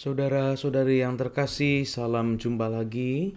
Saudara-saudari 0.00 1.04
yang 1.04 1.20
terkasih, 1.20 1.84
salam 1.84 2.40
jumpa 2.40 2.72
lagi. 2.72 3.36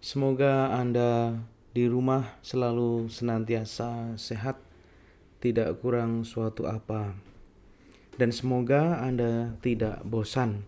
Semoga 0.00 0.72
Anda 0.72 1.36
di 1.76 1.84
rumah 1.84 2.40
selalu 2.40 3.12
senantiasa 3.12 4.16
sehat, 4.16 4.56
tidak 5.44 5.84
kurang 5.84 6.24
suatu 6.24 6.64
apa. 6.64 7.12
Dan 8.16 8.32
semoga 8.32 9.04
Anda 9.04 9.52
tidak 9.60 10.00
bosan 10.08 10.64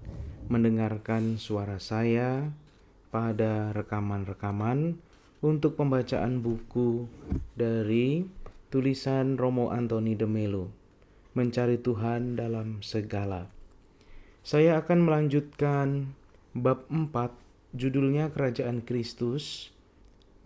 mendengarkan 0.53 1.41
suara 1.41 1.80
saya 1.80 2.52
pada 3.09 3.72
rekaman-rekaman 3.72 5.00
untuk 5.41 5.72
pembacaan 5.72 6.45
buku 6.45 7.09
dari 7.57 8.29
tulisan 8.68 9.41
Romo 9.41 9.72
Antoni 9.72 10.12
de 10.20 10.29
Melo, 10.29 10.68
Mencari 11.32 11.80
Tuhan 11.80 12.36
dalam 12.36 12.84
Segala. 12.84 13.59
Saya 14.41 14.80
akan 14.80 15.04
melanjutkan 15.04 16.16
bab 16.57 16.89
4, 16.89 17.36
judulnya 17.76 18.32
Kerajaan 18.32 18.80
Kristus. 18.80 19.68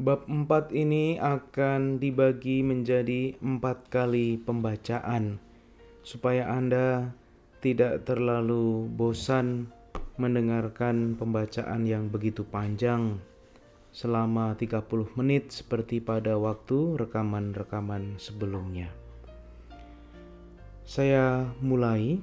Bab 0.03 0.27
4 0.27 0.75
ini 0.75 1.15
akan 1.23 2.03
dibagi 2.03 2.67
menjadi 2.67 3.39
empat 3.39 3.95
kali 3.95 4.43
pembacaan, 4.43 5.39
supaya 6.03 6.51
Anda 6.51 7.15
tidak 7.62 8.03
terlalu 8.03 8.91
bosan 8.91 9.70
mendengarkan 10.19 11.15
pembacaan 11.15 11.87
yang 11.87 12.11
begitu 12.11 12.42
panjang 12.42 13.23
selama 13.95 14.59
30 14.59 14.91
menit 15.15 15.55
seperti 15.55 16.03
pada 16.03 16.34
waktu 16.34 16.98
rekaman-rekaman 16.98 18.19
sebelumnya. 18.19 18.91
Saya 20.83 21.47
mulai 21.62 22.19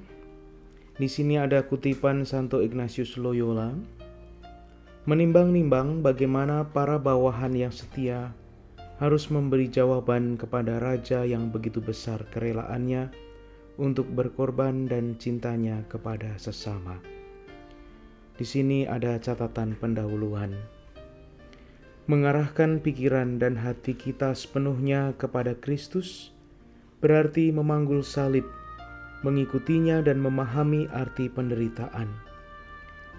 di 1.02 1.10
sini 1.10 1.34
ada 1.34 1.66
kutipan 1.66 2.22
Santo 2.30 2.62
Ignatius 2.62 3.18
Loyola. 3.18 3.74
Menimbang-nimbang 5.10 6.06
bagaimana 6.06 6.62
para 6.70 7.02
bawahan 7.02 7.58
yang 7.58 7.74
setia 7.74 8.38
harus 9.02 9.34
memberi 9.34 9.66
jawaban 9.66 10.38
kepada 10.38 10.78
raja 10.78 11.26
yang 11.26 11.50
begitu 11.50 11.82
besar 11.82 12.22
kerelaannya 12.30 13.10
untuk 13.82 14.14
berkorban 14.14 14.86
dan 14.86 15.18
cintanya 15.18 15.82
kepada 15.90 16.38
sesama. 16.38 17.02
Di 18.38 18.46
sini 18.46 18.86
ada 18.86 19.18
catatan 19.18 19.74
pendahuluan. 19.82 20.54
Mengarahkan 22.06 22.78
pikiran 22.78 23.42
dan 23.42 23.58
hati 23.58 23.98
kita 23.98 24.38
sepenuhnya 24.38 25.18
kepada 25.18 25.58
Kristus 25.58 26.30
berarti 27.02 27.50
memanggul 27.50 28.06
salib 28.06 28.46
mengikutinya 29.22 30.02
dan 30.02 30.18
memahami 30.22 30.90
arti 30.92 31.30
penderitaan. 31.30 32.10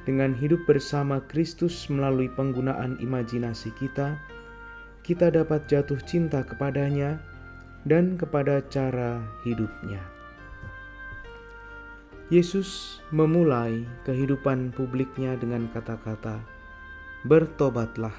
Dengan 0.02 0.34
hidup 0.34 0.66
bersama 0.66 1.22
Kristus 1.30 1.86
melalui 1.86 2.26
penggunaan 2.26 2.98
imajinasi 2.98 3.70
kita, 3.78 4.18
kita 5.06 5.30
dapat 5.30 5.66
jatuh 5.70 5.98
cinta 6.02 6.42
kepadanya 6.42 7.22
dan 7.86 8.18
kepada 8.18 8.62
cara 8.66 9.22
hidupnya. 9.46 10.02
Yesus 12.30 13.02
memulai 13.12 13.84
kehidupan 14.08 14.72
publiknya 14.74 15.36
dengan 15.38 15.68
kata-kata, 15.70 16.40
"Bertobatlah 17.28 18.14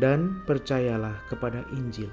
dan 0.00 0.40
percayalah 0.48 1.16
kepada 1.28 1.64
Injil." 1.74 2.12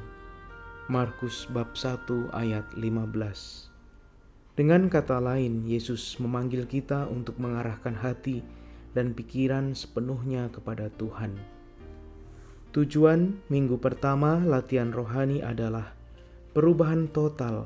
Markus 0.92 1.48
bab 1.48 1.72
1 1.80 2.28
ayat 2.36 2.68
15. 2.76 3.73
Dengan 4.54 4.86
kata 4.86 5.18
lain, 5.18 5.66
Yesus 5.66 6.22
memanggil 6.22 6.70
kita 6.70 7.10
untuk 7.10 7.42
mengarahkan 7.42 7.98
hati 7.98 8.46
dan 8.94 9.18
pikiran 9.18 9.74
sepenuhnya 9.74 10.54
kepada 10.54 10.94
Tuhan. 10.94 11.34
Tujuan 12.70 13.42
minggu 13.50 13.82
pertama 13.82 14.38
latihan 14.46 14.94
rohani 14.94 15.42
adalah 15.42 15.98
perubahan 16.54 17.10
total 17.10 17.66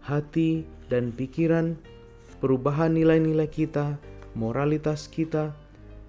hati 0.00 0.64
dan 0.88 1.12
pikiran, 1.12 1.76
perubahan 2.40 2.96
nilai-nilai 2.96 3.52
kita, 3.52 4.00
moralitas 4.32 5.12
kita, 5.12 5.52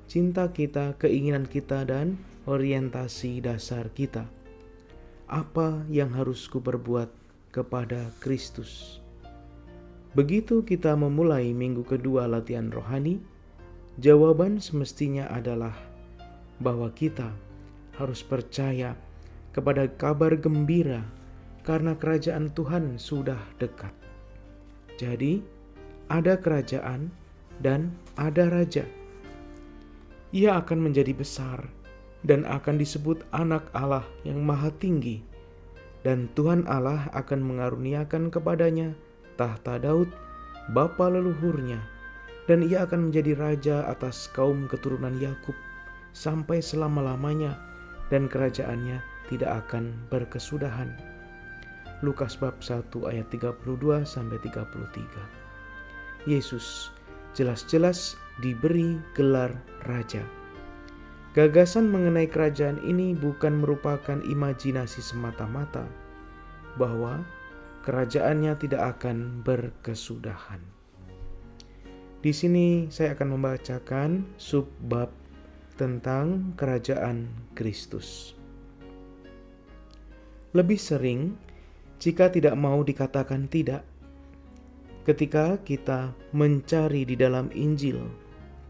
cinta 0.08 0.50
kita, 0.56 0.96
keinginan 1.04 1.44
kita, 1.44 1.84
dan 1.84 2.16
orientasi 2.48 3.44
dasar 3.44 3.92
kita. 3.92 4.24
Apa 5.28 5.84
yang 5.92 6.16
harus 6.16 6.48
kuperbuat 6.48 7.12
kepada 7.52 8.08
Kristus? 8.24 9.03
Begitu 10.14 10.62
kita 10.62 10.94
memulai 10.94 11.58
minggu 11.58 11.82
kedua 11.82 12.30
latihan 12.30 12.70
rohani, 12.70 13.18
jawaban 13.98 14.62
semestinya 14.62 15.26
adalah 15.34 15.74
bahwa 16.62 16.94
kita 16.94 17.34
harus 17.98 18.22
percaya 18.22 18.94
kepada 19.58 19.90
kabar 19.90 20.38
gembira 20.38 21.02
karena 21.66 21.98
kerajaan 21.98 22.54
Tuhan 22.54 23.02
sudah 23.02 23.42
dekat. 23.58 23.94
Jadi, 25.02 25.42
ada 26.14 26.38
kerajaan 26.38 27.10
dan 27.66 27.90
ada 28.14 28.54
raja. 28.54 28.86
Ia 30.30 30.62
akan 30.62 30.90
menjadi 30.90 31.14
besar 31.18 31.66
dan 32.22 32.46
akan 32.46 32.78
disebut 32.78 33.26
Anak 33.34 33.66
Allah 33.74 34.06
yang 34.22 34.46
Maha 34.46 34.70
Tinggi, 34.78 35.26
dan 36.06 36.30
Tuhan 36.38 36.70
Allah 36.70 37.10
akan 37.18 37.42
mengaruniakan 37.42 38.30
kepadanya 38.30 38.94
tahta 39.36 39.82
Daud, 39.82 40.10
bapa 40.72 41.10
leluhurnya, 41.10 41.82
dan 42.46 42.64
ia 42.64 42.84
akan 42.84 43.10
menjadi 43.10 43.34
raja 43.40 43.78
atas 43.88 44.28
kaum 44.32 44.68
keturunan 44.68 45.16
Yakub 45.20 45.56
sampai 46.14 46.62
selama-lamanya 46.62 47.58
dan 48.12 48.30
kerajaannya 48.30 49.02
tidak 49.32 49.66
akan 49.66 49.96
berkesudahan. 50.14 50.94
Lukas 52.04 52.36
bab 52.36 52.60
1 52.60 52.92
ayat 53.08 53.32
32 53.32 54.04
sampai 54.04 54.38
33. 54.44 56.28
Yesus 56.28 56.92
jelas-jelas 57.32 58.20
diberi 58.44 59.00
gelar 59.16 59.56
raja. 59.88 60.22
Gagasan 61.34 61.90
mengenai 61.90 62.30
kerajaan 62.30 62.78
ini 62.86 63.18
bukan 63.18 63.58
merupakan 63.58 64.22
imajinasi 64.22 65.02
semata-mata 65.02 65.88
bahwa 66.78 67.26
kerajaannya 67.84 68.56
tidak 68.58 68.98
akan 68.98 69.44
berkesudahan. 69.44 70.64
Di 72.24 72.32
sini 72.32 72.88
saya 72.88 73.20
akan 73.20 73.36
membacakan 73.36 74.24
subbab 74.40 75.12
tentang 75.76 76.56
kerajaan 76.56 77.28
Kristus. 77.52 78.40
Lebih 80.56 80.80
sering, 80.80 81.36
jika 82.00 82.32
tidak 82.32 82.56
mau 82.56 82.80
dikatakan 82.80 83.52
tidak, 83.52 83.84
ketika 85.04 85.60
kita 85.68 86.16
mencari 86.32 87.04
di 87.04 87.20
dalam 87.20 87.52
Injil 87.52 88.00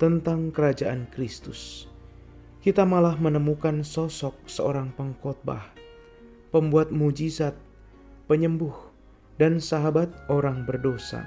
tentang 0.01 0.50
kerajaan 0.50 1.06
Kristus, 1.13 1.85
kita 2.63 2.88
malah 2.88 3.19
menemukan 3.19 3.85
sosok 3.85 4.34
seorang 4.50 4.90
pengkhotbah, 4.97 5.69
pembuat 6.50 6.90
mujizat, 6.90 7.53
penyembuh, 8.25 8.74
dan 9.41 9.57
sahabat 9.57 10.09
orang 10.29 10.66
berdosa. 10.66 11.25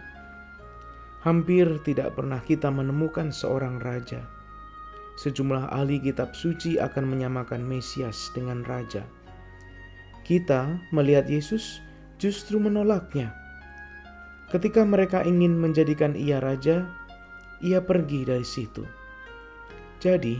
Hampir 1.26 1.66
tidak 1.82 2.14
pernah 2.14 2.38
kita 2.38 2.70
menemukan 2.70 3.34
seorang 3.34 3.82
raja. 3.82 4.22
Sejumlah 5.18 5.72
ahli 5.72 5.98
kitab 5.98 6.36
suci 6.36 6.78
akan 6.78 7.08
menyamakan 7.08 7.64
Mesias 7.64 8.30
dengan 8.36 8.62
raja. 8.62 9.02
Kita 10.22 10.78
melihat 10.92 11.26
Yesus 11.26 11.80
justru 12.20 12.60
menolaknya. 12.60 13.32
Ketika 14.52 14.86
mereka 14.86 15.26
ingin 15.26 15.58
menjadikan 15.58 16.14
ia 16.14 16.38
raja, 16.38 16.86
ia 17.64 17.82
pergi 17.82 18.22
dari 18.22 18.46
situ. 18.46 18.86
Jadi, 19.98 20.38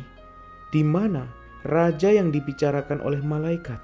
di 0.71 0.83
mana 0.85 1.25
raja 1.65 2.13
yang 2.13 2.31
dibicarakan 2.31 3.03
oleh 3.03 3.19
malaikat? 3.25 3.81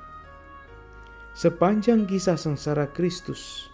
Sepanjang 1.32 2.04
kisah 2.04 2.36
sengsara 2.36 2.92
Kristus, 2.92 3.71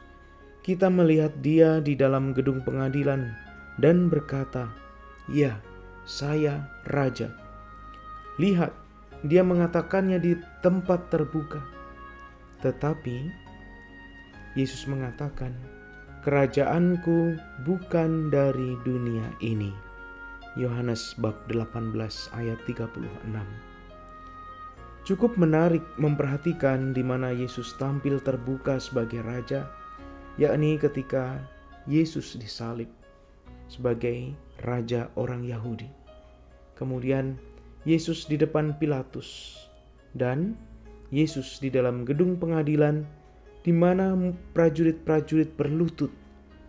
kita 0.68 0.92
melihat 0.92 1.32
dia 1.40 1.80
di 1.80 1.96
dalam 1.96 2.36
gedung 2.36 2.60
pengadilan 2.60 3.32
dan 3.80 4.12
berkata, 4.12 4.68
"Ya, 5.24 5.56
saya 6.04 6.68
raja." 6.92 7.32
Lihat, 8.36 8.76
dia 9.24 9.40
mengatakannya 9.40 10.20
di 10.20 10.36
tempat 10.60 11.08
terbuka. 11.08 11.64
Tetapi 12.60 13.32
Yesus 14.60 14.84
mengatakan, 14.84 15.56
"Kerajaanku 16.20 17.40
bukan 17.64 18.28
dari 18.28 18.76
dunia 18.84 19.24
ini." 19.40 19.72
Yohanes 20.60 21.16
bab 21.16 21.48
18 21.48 22.28
ayat 22.36 22.60
36. 22.68 23.48
Cukup 25.08 25.40
menarik 25.40 25.80
memperhatikan 25.96 26.92
di 26.92 27.00
mana 27.00 27.32
Yesus 27.32 27.72
tampil 27.80 28.20
terbuka 28.20 28.76
sebagai 28.76 29.24
raja 29.24 29.77
yakni 30.38 30.78
ketika 30.78 31.42
Yesus 31.84 32.38
disalib 32.38 32.88
sebagai 33.68 34.32
raja 34.64 35.12
orang 35.18 35.44
Yahudi. 35.44 35.90
kemudian 36.78 37.34
Yesus 37.82 38.30
di 38.30 38.38
depan 38.38 38.78
Pilatus, 38.78 39.58
dan 40.14 40.54
Yesus 41.10 41.58
di 41.58 41.72
dalam 41.72 42.06
gedung 42.06 42.38
pengadilan, 42.38 43.02
di 43.66 43.74
mana 43.74 44.14
prajurit-prajurit 44.54 45.58
berlutut 45.58 46.12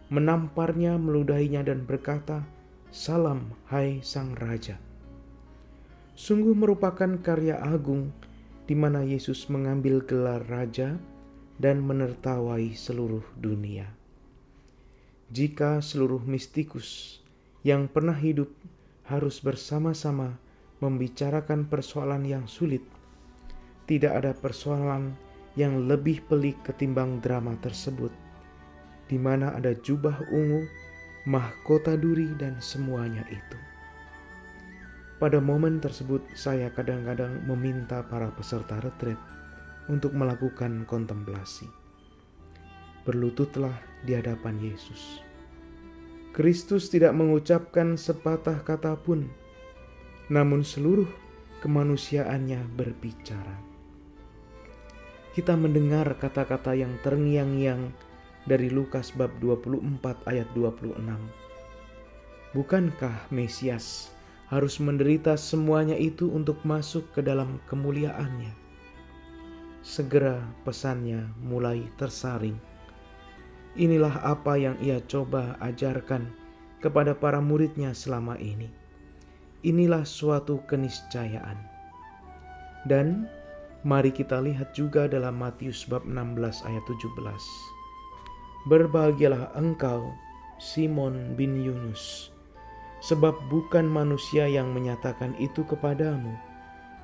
menamparnya, 0.09 0.97
meludahinya, 0.97 1.61
dan 1.61 1.85
berkata, 1.85 2.41
"Salam, 2.89 3.53
hai 3.69 4.01
Sang 4.01 4.33
Raja!" 4.33 4.81
Sungguh 6.17 6.57
merupakan 6.57 7.15
karya 7.21 7.61
agung 7.61 8.11
di 8.67 8.75
mana 8.75 9.01
Yesus 9.01 9.47
mengambil 9.47 10.03
gelar 10.03 10.43
raja 10.45 10.99
dan 11.59 11.83
menertawai 11.83 12.71
seluruh 12.71 13.23
dunia. 13.35 13.91
Jika 15.29 15.83
seluruh 15.83 16.23
mistikus 16.23 17.19
yang 17.61 17.91
pernah 17.91 18.15
hidup 18.15 18.49
harus 19.05 19.43
bersama-sama 19.43 20.39
membicarakan 20.79 21.67
persoalan 21.67 22.23
yang 22.23 22.47
sulit, 22.47 22.81
tidak 23.85 24.23
ada 24.23 24.31
persoalan 24.31 25.13
yang 25.59 25.85
lebih 25.85 26.23
pelik 26.31 26.55
ketimbang 26.63 27.19
drama 27.19 27.53
tersebut, 27.59 28.15
di 29.11 29.19
mana 29.19 29.51
ada 29.51 29.75
jubah 29.75 30.15
ungu, 30.31 30.63
mahkota 31.27 31.99
duri, 31.99 32.31
dan 32.39 32.55
semuanya 32.63 33.27
itu. 33.27 33.59
Pada 35.19 35.43
momen 35.43 35.83
tersebut, 35.83 36.23
saya 36.31 36.71
kadang-kadang 36.71 37.43
meminta 37.43 37.99
para 38.07 38.31
peserta 38.31 38.79
retret 38.79 39.19
untuk 39.89 40.13
melakukan 40.13 40.85
kontemplasi. 40.85 41.65
Berlututlah 43.03 43.73
di 44.05 44.13
hadapan 44.13 44.55
Yesus. 44.61 45.25
Kristus 46.29 46.93
tidak 46.93 47.17
mengucapkan 47.17 47.97
sepatah 47.97 48.61
kata 48.61 48.93
pun, 49.01 49.25
namun 50.29 50.61
seluruh 50.61 51.09
kemanusiaannya 51.65 52.69
berbicara. 52.77 53.57
Kita 55.33 55.57
mendengar 55.57 56.05
kata-kata 56.21 56.77
yang 56.77 56.93
terngiang-ngiang 57.01 57.89
dari 58.45 58.69
Lukas 58.69 59.09
bab 59.13 59.33
24 59.41 60.29
ayat 60.29 60.47
26. 60.53 60.99
Bukankah 62.53 63.29
Mesias 63.29 64.09
harus 64.49 64.81
menderita 64.81 65.37
semuanya 65.37 65.93
itu 65.93 66.33
untuk 66.33 66.57
masuk 66.65 67.05
ke 67.13 67.21
dalam 67.21 67.61
kemuliaannya. 67.69 68.58
Segera 69.79 70.43
pesannya 70.67 71.23
mulai 71.39 71.87
tersaring. 71.95 72.59
Inilah 73.79 74.19
apa 74.27 74.59
yang 74.59 74.75
ia 74.83 74.99
coba 75.07 75.55
ajarkan 75.63 76.27
kepada 76.83 77.15
para 77.15 77.39
muridnya 77.39 77.95
selama 77.95 78.35
ini. 78.35 78.67
Inilah 79.63 80.03
suatu 80.03 80.59
keniscayaan. 80.67 81.55
Dan 82.87 83.27
mari 83.87 84.11
kita 84.11 84.43
lihat 84.43 84.75
juga 84.75 85.07
dalam 85.07 85.39
Matius 85.39 85.87
bab 85.87 86.03
16 86.03 86.35
ayat 86.67 86.83
17. 86.83 88.67
Berbahagialah 88.67 89.55
engkau, 89.55 90.11
Simon 90.59 91.39
bin 91.39 91.55
Yunus, 91.55 92.35
sebab 92.99 93.31
bukan 93.47 93.87
manusia 93.87 94.43
yang 94.43 94.75
menyatakan 94.75 95.31
itu 95.39 95.63
kepadamu, 95.63 96.35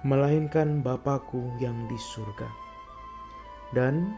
melainkan 0.03 0.83
Bapakku 0.83 1.55
yang 1.63 1.87
di 1.87 1.95
surga. 1.95 2.64
Dan 3.73 4.13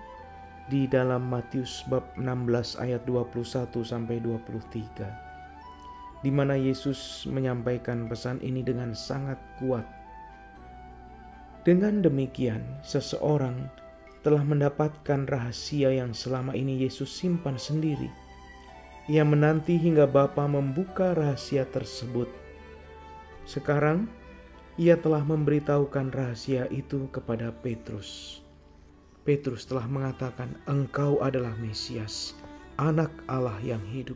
di 0.68 0.84
dalam 0.90 1.32
Matius 1.32 1.88
bab 1.88 2.04
16 2.20 2.84
ayat 2.84 3.08
21 3.08 3.72
sampai 3.88 4.20
23 4.20 6.26
di 6.26 6.34
mana 6.34 6.58
Yesus 6.58 7.30
menyampaikan 7.30 8.10
pesan 8.10 8.42
ini 8.42 8.66
dengan 8.66 8.98
sangat 8.98 9.38
kuat. 9.62 9.86
Dengan 11.62 12.02
demikian, 12.02 12.82
seseorang 12.82 13.70
telah 14.26 14.42
mendapatkan 14.42 15.30
rahasia 15.30 15.94
yang 15.94 16.18
selama 16.18 16.58
ini 16.58 16.84
Yesus 16.84 17.14
simpan 17.14 17.62
sendiri 17.62 18.10
ia 19.08 19.24
menanti 19.24 19.80
hingga 19.80 20.04
Bapa 20.04 20.52
membuka 20.52 21.16
rahasia 21.16 21.64
tersebut. 21.64 22.28
Sekarang 23.48 24.12
ia 24.76 25.00
telah 25.00 25.24
memberitahukan 25.24 26.12
rahasia 26.12 26.68
itu 26.68 27.08
kepada 27.08 27.56
Petrus. 27.56 28.44
Petrus 29.28 29.68
telah 29.68 29.84
mengatakan, 29.92 30.56
"Engkau 30.72 31.20
adalah 31.20 31.52
Mesias, 31.60 32.32
Anak 32.80 33.12
Allah 33.28 33.60
yang 33.60 33.84
hidup." 33.92 34.16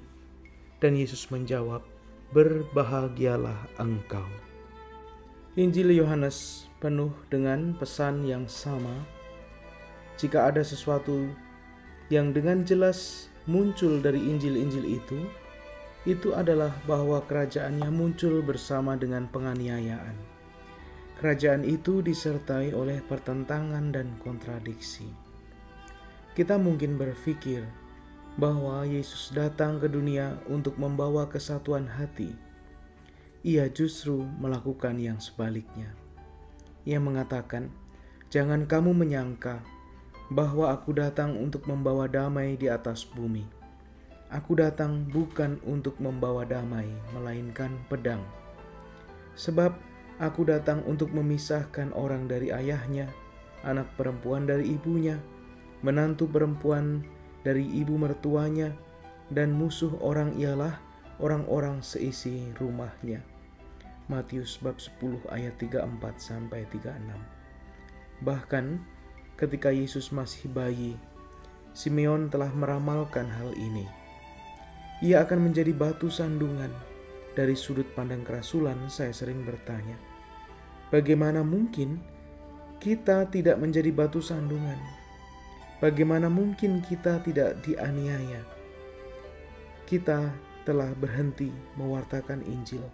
Dan 0.80 0.96
Yesus 0.96 1.28
menjawab, 1.28 1.84
"Berbahagialah 2.32 3.68
engkau." 3.76 4.24
Injil 5.60 5.92
Yohanes 5.92 6.72
penuh 6.80 7.12
dengan 7.28 7.76
pesan 7.76 8.24
yang 8.24 8.48
sama. 8.48 9.04
Jika 10.16 10.48
ada 10.48 10.64
sesuatu 10.64 11.28
yang 12.08 12.32
dengan 12.32 12.64
jelas 12.64 13.28
muncul 13.52 14.00
dari 14.00 14.24
Injil-Injil 14.24 14.96
itu, 14.96 15.20
itu 16.08 16.32
adalah 16.32 16.72
bahwa 16.88 17.20
kerajaannya 17.28 17.92
muncul 17.92 18.40
bersama 18.40 18.96
dengan 18.96 19.28
penganiayaan. 19.28 20.31
Kerajaan 21.22 21.62
itu 21.62 22.02
disertai 22.02 22.74
oleh 22.74 22.98
pertentangan 23.06 23.94
dan 23.94 24.18
kontradiksi. 24.18 25.06
Kita 26.34 26.58
mungkin 26.58 26.98
berpikir 26.98 27.62
bahwa 28.42 28.82
Yesus 28.90 29.30
datang 29.30 29.78
ke 29.78 29.86
dunia 29.86 30.42
untuk 30.50 30.82
membawa 30.82 31.30
kesatuan 31.30 31.86
hati. 31.86 32.34
Ia 33.46 33.70
justru 33.70 34.26
melakukan 34.42 34.98
yang 34.98 35.22
sebaliknya. 35.22 35.94
Ia 36.90 36.98
mengatakan, 36.98 37.70
"Jangan 38.34 38.66
kamu 38.66 38.90
menyangka 38.98 39.62
bahwa 40.32 40.72
aku 40.72 40.96
datang 40.96 41.36
untuk 41.36 41.68
membawa 41.68 42.08
damai 42.08 42.56
di 42.56 42.72
atas 42.72 43.04
bumi. 43.04 43.44
Aku 44.32 44.56
datang 44.56 45.04
bukan 45.12 45.60
untuk 45.68 46.00
membawa 46.00 46.48
damai, 46.48 46.88
melainkan 47.12 47.76
pedang. 47.92 48.24
Sebab 49.36 49.91
aku 50.22 50.46
datang 50.46 50.86
untuk 50.86 51.10
memisahkan 51.18 51.90
orang 51.98 52.30
dari 52.30 52.54
ayahnya, 52.54 53.10
anak 53.66 53.90
perempuan 53.98 54.46
dari 54.46 54.78
ibunya, 54.78 55.18
menantu 55.82 56.30
perempuan 56.30 57.02
dari 57.42 57.66
ibu 57.66 57.98
mertuanya, 57.98 58.70
dan 59.34 59.50
musuh 59.58 59.98
orang 59.98 60.38
ialah 60.38 60.78
orang-orang 61.18 61.82
seisi 61.82 62.54
rumahnya. 62.62 63.26
Matius 64.06 64.62
bab 64.62 64.78
10 64.78 65.26
ayat 65.34 65.58
34 65.58 65.90
sampai 66.22 66.70
36. 66.70 68.22
Bahkan 68.22 68.66
ketika 69.42 69.74
Yesus 69.74 70.14
masih 70.14 70.52
bayi, 70.54 70.94
Simeon 71.74 72.28
telah 72.30 72.52
meramalkan 72.52 73.26
hal 73.26 73.56
ini. 73.58 73.88
Ia 75.02 75.26
akan 75.26 75.50
menjadi 75.50 75.74
batu 75.74 76.14
sandungan. 76.14 76.70
Dari 77.32 77.56
sudut 77.56 77.88
pandang 77.96 78.28
kerasulan, 78.28 78.92
saya 78.92 79.16
sering 79.16 79.48
bertanya, 79.48 79.96
bagaimana 80.92 81.42
mungkin 81.42 81.98
kita 82.78 83.26
tidak 83.32 83.58
menjadi 83.58 83.90
batu 83.90 84.22
sandungan? 84.22 84.78
Bagaimana 85.82 86.30
mungkin 86.30 86.86
kita 86.86 87.26
tidak 87.26 87.58
dianiaya? 87.66 88.46
Kita 89.90 90.30
telah 90.62 90.94
berhenti 90.94 91.50
mewartakan 91.74 92.46
Injil. 92.46 92.86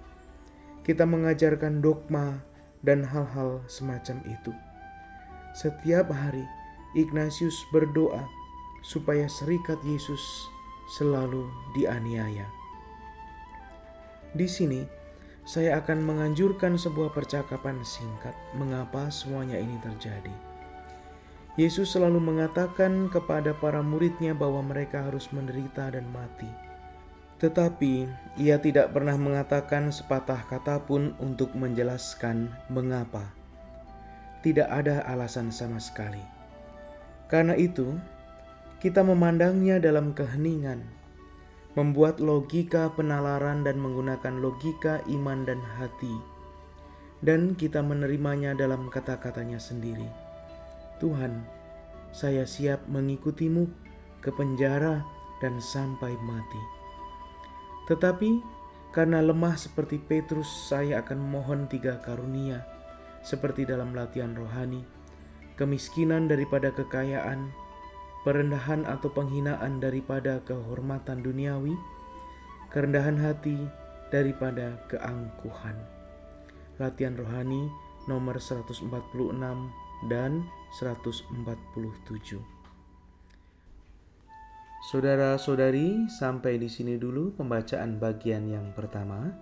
Kita 0.88 1.04
mengajarkan 1.04 1.84
dogma 1.84 2.40
dan 2.88 3.04
hal-hal 3.04 3.60
semacam 3.68 4.24
itu. 4.24 4.56
Setiap 5.52 6.08
hari 6.14 6.48
Ignatius 6.96 7.60
berdoa 7.76 8.24
supaya 8.88 9.28
serikat 9.28 9.76
Yesus 9.84 10.22
selalu 10.96 11.44
dianiaya. 11.76 12.48
Di 14.32 14.48
sini 14.48 14.88
saya 15.48 15.80
akan 15.80 16.04
menganjurkan 16.04 16.76
sebuah 16.76 17.16
percakapan 17.16 17.80
singkat 17.88 18.36
mengapa 18.60 19.08
semuanya 19.08 19.56
ini 19.56 19.80
terjadi. 19.80 20.36
Yesus 21.56 21.96
selalu 21.96 22.20
mengatakan 22.20 23.08
kepada 23.08 23.56
para 23.56 23.80
muridnya 23.80 24.36
bahwa 24.36 24.60
mereka 24.62 25.08
harus 25.08 25.32
menderita 25.32 25.90
dan 25.90 26.06
mati. 26.12 26.52
Tetapi 27.40 28.06
ia 28.36 28.60
tidak 28.60 28.92
pernah 28.92 29.16
mengatakan 29.16 29.90
sepatah 29.90 30.44
kata 30.52 30.84
pun 30.84 31.16
untuk 31.18 31.56
menjelaskan 31.56 32.52
mengapa 32.68 33.38
tidak 34.48 34.72
ada 34.72 35.04
alasan 35.10 35.52
sama 35.52 35.76
sekali. 35.82 36.22
Karena 37.28 37.58
itu, 37.60 37.98
kita 38.80 39.04
memandangnya 39.04 39.82
dalam 39.82 40.16
keheningan, 40.16 40.80
membuat 41.78 42.18
logika 42.18 42.90
penalaran 42.98 43.62
dan 43.62 43.78
menggunakan 43.78 44.42
logika 44.42 45.06
iman 45.14 45.46
dan 45.46 45.62
hati, 45.78 46.18
dan 47.22 47.54
kita 47.54 47.86
menerimanya 47.86 48.58
dalam 48.58 48.90
kata-katanya 48.90 49.62
sendiri. 49.62 50.10
Tuhan, 50.98 51.46
saya 52.10 52.50
siap 52.50 52.82
mengikutimu 52.90 53.70
ke 54.26 54.34
penjara 54.34 55.06
dan 55.38 55.62
sampai 55.62 56.18
mati. 56.26 56.64
Tetapi 57.86 58.58
Karena 58.98 59.22
lemah 59.22 59.54
seperti 59.54 60.02
Petrus, 60.02 60.48
saya 60.48 61.06
akan 61.06 61.22
mohon 61.22 61.70
tiga 61.70 62.02
karunia, 62.02 62.66
seperti 63.22 63.62
dalam 63.68 63.94
latihan 63.94 64.34
rohani, 64.34 64.82
kemiskinan 65.54 66.26
daripada 66.26 66.74
kekayaan, 66.74 67.54
perendahan 68.26 68.88
atau 68.88 69.12
penghinaan 69.12 69.82
daripada 69.82 70.42
kehormatan 70.46 71.22
duniawi, 71.22 71.74
kerendahan 72.72 73.18
hati 73.20 73.58
daripada 74.10 74.80
keangkuhan. 74.88 75.76
Latihan 76.78 77.18
rohani 77.18 77.68
nomor 78.08 78.40
146 78.40 78.88
dan 80.08 80.46
147. 80.80 82.40
Saudara-saudari, 84.88 86.08
sampai 86.08 86.62
di 86.62 86.70
sini 86.72 86.96
dulu 86.96 87.36
pembacaan 87.36 88.00
bagian 88.00 88.48
yang 88.48 88.72
pertama. 88.72 89.36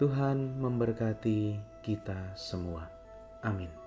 Tuhan 0.00 0.58
memberkati 0.58 1.54
kita 1.86 2.34
semua. 2.34 2.90
Amin. 3.46 3.85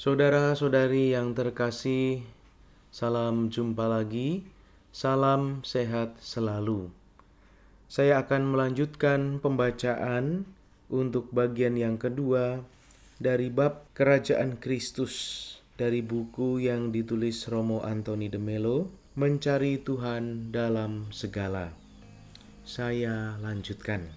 Saudara-saudari 0.00 1.12
yang 1.12 1.36
terkasih, 1.36 2.24
salam 2.88 3.52
jumpa 3.52 3.84
lagi. 3.84 4.48
Salam 4.96 5.60
sehat 5.60 6.16
selalu. 6.24 6.88
Saya 7.84 8.24
akan 8.24 8.48
melanjutkan 8.48 9.44
pembacaan 9.44 10.48
untuk 10.88 11.28
bagian 11.36 11.76
yang 11.76 12.00
kedua 12.00 12.64
dari 13.20 13.52
bab 13.52 13.92
Kerajaan 13.92 14.56
Kristus 14.56 15.12
dari 15.76 16.00
buku 16.00 16.64
yang 16.64 16.96
ditulis 16.96 17.44
Romo 17.52 17.84
Antoni 17.84 18.32
de 18.32 18.40
Melo, 18.40 18.88
Mencari 19.20 19.84
Tuhan 19.84 20.48
dalam 20.48 21.12
Segala. 21.12 21.76
Saya 22.64 23.36
lanjutkan. 23.36 24.08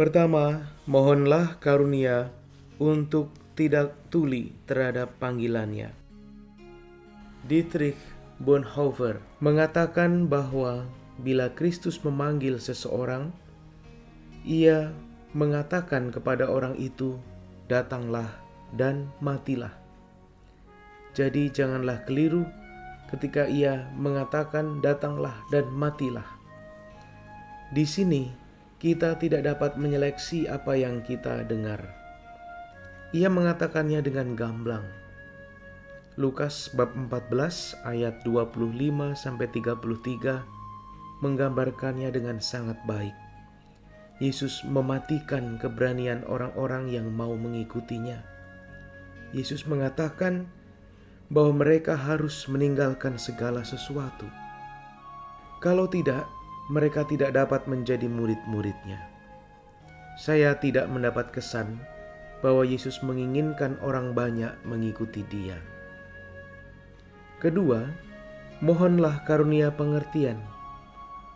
Pertama, 0.00 0.72
mohonlah 0.88 1.60
karunia 1.60 2.32
untuk 2.80 3.41
tidak 3.52 3.92
tuli 4.08 4.56
terhadap 4.64 5.16
panggilannya. 5.20 5.92
Dietrich 7.44 7.98
Bonhoeffer 8.40 9.20
mengatakan 9.38 10.26
bahwa 10.26 10.88
bila 11.20 11.52
Kristus 11.52 12.00
memanggil 12.00 12.56
seseorang, 12.58 13.30
ia 14.42 14.90
mengatakan 15.36 16.10
kepada 16.10 16.48
orang 16.48 16.74
itu, 16.80 17.20
"Datanglah 17.68 18.30
dan 18.74 19.10
matilah." 19.22 19.74
Jadi, 21.12 21.52
janganlah 21.52 22.02
keliru 22.08 22.48
ketika 23.12 23.44
ia 23.46 23.86
mengatakan, 23.94 24.80
"Datanglah 24.80 25.36
dan 25.52 25.68
matilah." 25.68 26.26
Di 27.72 27.84
sini 27.84 28.32
kita 28.82 29.16
tidak 29.22 29.46
dapat 29.46 29.78
menyeleksi 29.78 30.50
apa 30.50 30.74
yang 30.74 31.04
kita 31.06 31.46
dengar. 31.46 32.01
Ia 33.12 33.28
mengatakannya 33.28 34.00
dengan 34.00 34.32
gamblang. 34.32 34.88
Lukas 36.16 36.72
bab 36.72 36.96
14 36.96 37.76
ayat 37.84 38.24
25 38.24 39.12
sampai 39.12 39.52
33 39.52 41.20
menggambarkannya 41.20 42.08
dengan 42.08 42.40
sangat 42.40 42.80
baik. 42.88 43.12
Yesus 44.16 44.64
mematikan 44.64 45.60
keberanian 45.60 46.24
orang-orang 46.24 46.88
yang 46.88 47.12
mau 47.12 47.36
mengikutinya. 47.36 48.16
Yesus 49.36 49.68
mengatakan 49.68 50.48
bahwa 51.28 51.68
mereka 51.68 51.92
harus 51.92 52.48
meninggalkan 52.48 53.20
segala 53.20 53.60
sesuatu. 53.60 54.24
Kalau 55.60 55.84
tidak, 55.84 56.24
mereka 56.72 57.04
tidak 57.04 57.36
dapat 57.36 57.68
menjadi 57.68 58.08
murid-muridnya. 58.08 59.04
Saya 60.16 60.56
tidak 60.56 60.88
mendapat 60.88 61.28
kesan 61.28 61.91
bahwa 62.42 62.66
Yesus 62.66 63.00
menginginkan 63.06 63.78
orang 63.80 64.12
banyak 64.12 64.52
mengikuti 64.66 65.22
Dia. 65.30 65.56
Kedua, 67.38 67.86
mohonlah 68.62 69.22
karunia 69.26 69.70
pengertian 69.74 70.38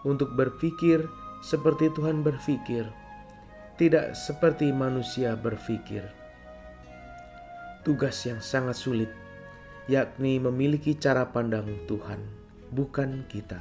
untuk 0.06 0.34
berpikir 0.38 1.02
seperti 1.42 1.90
Tuhan 1.94 2.22
berpikir, 2.22 2.86
tidak 3.78 4.14
seperti 4.14 4.70
manusia 4.70 5.34
berpikir. 5.34 6.06
Tugas 7.82 8.18
yang 8.26 8.42
sangat 8.42 8.74
sulit, 8.78 9.10
yakni 9.86 10.38
memiliki 10.42 10.94
cara 10.98 11.26
pandang 11.30 11.70
Tuhan, 11.86 12.18
bukan 12.74 13.26
kita. 13.30 13.58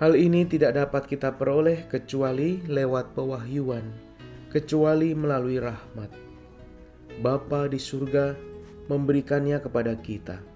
Hal 0.00 0.16
ini 0.16 0.44
tidak 0.44 0.76
dapat 0.76 1.08
kita 1.08 1.36
peroleh 1.36 1.88
kecuali 1.88 2.60
lewat 2.68 3.16
pewahyuan, 3.16 4.03
kecuali 4.54 5.10
melalui 5.18 5.58
rahmat. 5.58 6.14
Bapa 7.18 7.66
di 7.66 7.82
surga 7.82 8.38
memberikannya 8.86 9.58
kepada 9.58 9.98
kita 9.98 10.54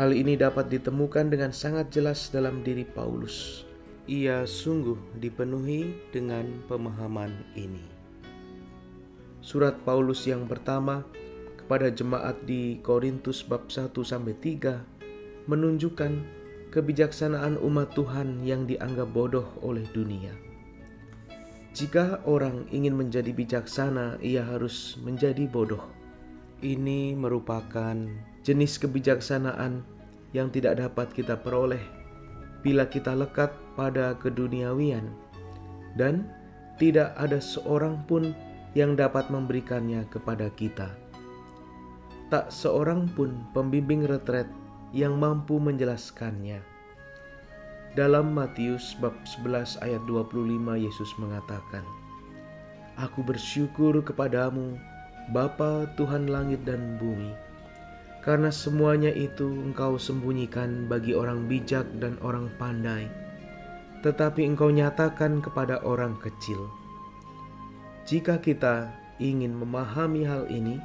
Hal 0.00 0.16
ini 0.16 0.32
dapat 0.32 0.72
ditemukan 0.72 1.28
dengan 1.28 1.52
sangat 1.52 1.92
jelas 1.92 2.32
dalam 2.32 2.64
diri 2.64 2.88
Paulus. 2.88 3.68
Ia 4.08 4.48
sungguh 4.48 5.18
dipenuhi 5.20 6.08
dengan 6.08 6.48
pemahaman 6.70 7.28
ini. 7.52 7.84
Surat 9.44 9.76
Paulus 9.84 10.24
yang 10.24 10.48
pertama 10.48 11.04
kepada 11.60 11.92
jemaat 11.92 12.38
di 12.48 12.80
Korintus 12.80 13.44
bab 13.44 13.68
1 13.68 13.92
sampai 14.00 14.32
3 14.40 15.50
menunjukkan 15.50 16.12
kebijaksanaan 16.72 17.60
umat 17.60 17.92
Tuhan 17.92 18.40
yang 18.40 18.64
dianggap 18.64 19.10
bodoh 19.12 19.52
oleh 19.60 19.84
dunia. 19.92 20.49
Jika 21.70 22.26
orang 22.26 22.66
ingin 22.74 22.98
menjadi 22.98 23.30
bijaksana, 23.30 24.18
ia 24.18 24.42
harus 24.42 24.98
menjadi 24.98 25.46
bodoh. 25.46 25.86
Ini 26.60 27.14
merupakan 27.14 27.94
jenis 28.42 28.76
kebijaksanaan 28.82 29.86
yang 30.34 30.50
tidak 30.50 30.82
dapat 30.82 31.14
kita 31.14 31.38
peroleh 31.38 31.80
bila 32.60 32.84
kita 32.84 33.16
lekat 33.16 33.54
pada 33.72 34.12
keduniawian 34.20 35.08
dan 35.96 36.28
tidak 36.76 37.16
ada 37.16 37.40
seorang 37.40 38.04
pun 38.04 38.36
yang 38.76 38.94
dapat 38.94 39.28
memberikannya 39.32 40.06
kepada 40.12 40.52
kita. 40.54 40.92
Tak 42.30 42.54
seorang 42.54 43.10
pun 43.10 43.46
pembimbing 43.50 44.06
retret 44.06 44.46
yang 44.94 45.18
mampu 45.18 45.58
menjelaskannya. 45.58 46.69
Dalam 47.90 48.38
Matius 48.38 48.94
bab 49.02 49.18
11 49.26 49.82
ayat 49.82 49.98
25 50.06 50.46
Yesus 50.78 51.10
mengatakan, 51.18 51.82
Aku 52.94 53.26
bersyukur 53.26 53.98
kepadamu, 54.06 54.78
Bapa 55.34 55.90
Tuhan 55.98 56.30
langit 56.30 56.62
dan 56.62 56.94
bumi, 57.02 57.34
karena 58.22 58.54
semuanya 58.54 59.10
itu 59.10 59.50
engkau 59.66 59.98
sembunyikan 59.98 60.86
bagi 60.86 61.18
orang 61.18 61.50
bijak 61.50 61.82
dan 61.98 62.14
orang 62.22 62.46
pandai, 62.62 63.10
tetapi 64.06 64.46
engkau 64.46 64.70
nyatakan 64.70 65.42
kepada 65.42 65.82
orang 65.82 66.14
kecil. 66.22 66.70
Jika 68.06 68.38
kita 68.38 68.86
ingin 69.18 69.50
memahami 69.50 70.22
hal 70.22 70.46
ini, 70.46 70.78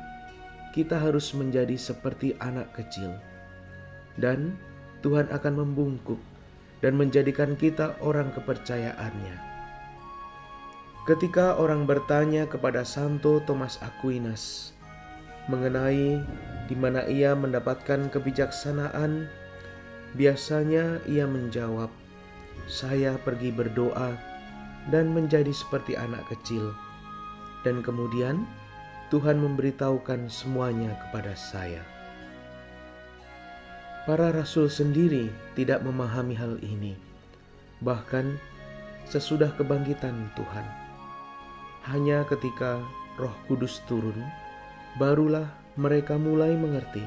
kita 0.73 0.97
harus 0.97 1.37
menjadi 1.37 1.77
seperti 1.77 2.33
anak 2.41 2.73
kecil, 2.73 3.13
dan 4.17 4.57
Tuhan 5.05 5.29
akan 5.29 5.53
membungkuk 5.61 6.17
dan 6.85 6.93
menjadikan 7.01 7.57
kita 7.57 7.97
orang 8.05 8.29
kepercayaannya. 8.37 9.41
Ketika 11.09 11.57
orang 11.57 11.89
bertanya 11.89 12.45
kepada 12.45 12.85
Santo 12.85 13.41
Thomas 13.41 13.81
Aquinas 13.81 14.69
mengenai 15.49 16.21
di 16.69 16.75
mana 16.77 17.01
ia 17.09 17.33
mendapatkan 17.33 18.13
kebijaksanaan, 18.13 19.25
biasanya 20.13 21.01
ia 21.09 21.25
menjawab, 21.25 21.89
"Saya 22.69 23.17
pergi 23.17 23.49
berdoa 23.49 24.13
dan 24.93 25.09
menjadi 25.09 25.49
seperti 25.49 25.97
anak 25.97 26.21
kecil." 26.29 26.69
Dan 27.65 27.81
kemudian 27.81 28.45
Tuhan 29.09 29.41
memberitahukan 29.41 30.29
semuanya 30.29 30.93
kepada 31.01 31.33
saya. 31.33 31.94
Para 34.05 34.29
rasul 34.29 34.69
sendiri 34.69 35.33
tidak 35.57 35.81
memahami 35.81 36.37
hal 36.37 36.61
ini, 36.61 36.93
bahkan 37.81 38.37
sesudah 39.09 39.49
kebangkitan 39.57 40.29
Tuhan. 40.37 40.65
Hanya 41.89 42.21
ketika 42.29 42.85
Roh 43.17 43.33
Kudus 43.49 43.81
turun, 43.89 44.21
barulah 45.01 45.49
mereka 45.73 46.21
mulai 46.21 46.53
mengerti. 46.53 47.01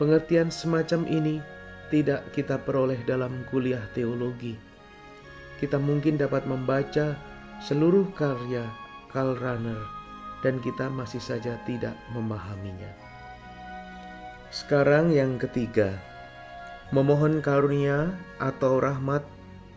Pengertian 0.00 0.48
semacam 0.48 1.04
ini 1.12 1.44
tidak 1.92 2.24
kita 2.32 2.56
peroleh 2.56 3.04
dalam 3.04 3.44
kuliah 3.52 3.84
teologi. 3.92 4.56
Kita 5.60 5.76
mungkin 5.76 6.16
dapat 6.16 6.48
membaca 6.48 7.20
seluruh 7.60 8.16
karya 8.16 8.64
Karl 9.12 9.36
Rahner 9.36 9.80
dan 10.40 10.56
kita 10.64 10.88
masih 10.88 11.20
saja 11.20 11.60
tidak 11.68 11.92
memahaminya. 12.16 13.05
Sekarang 14.56 15.12
yang 15.12 15.36
ketiga, 15.36 16.00
memohon 16.88 17.44
karunia 17.44 18.16
atau 18.40 18.80
rahmat 18.80 19.20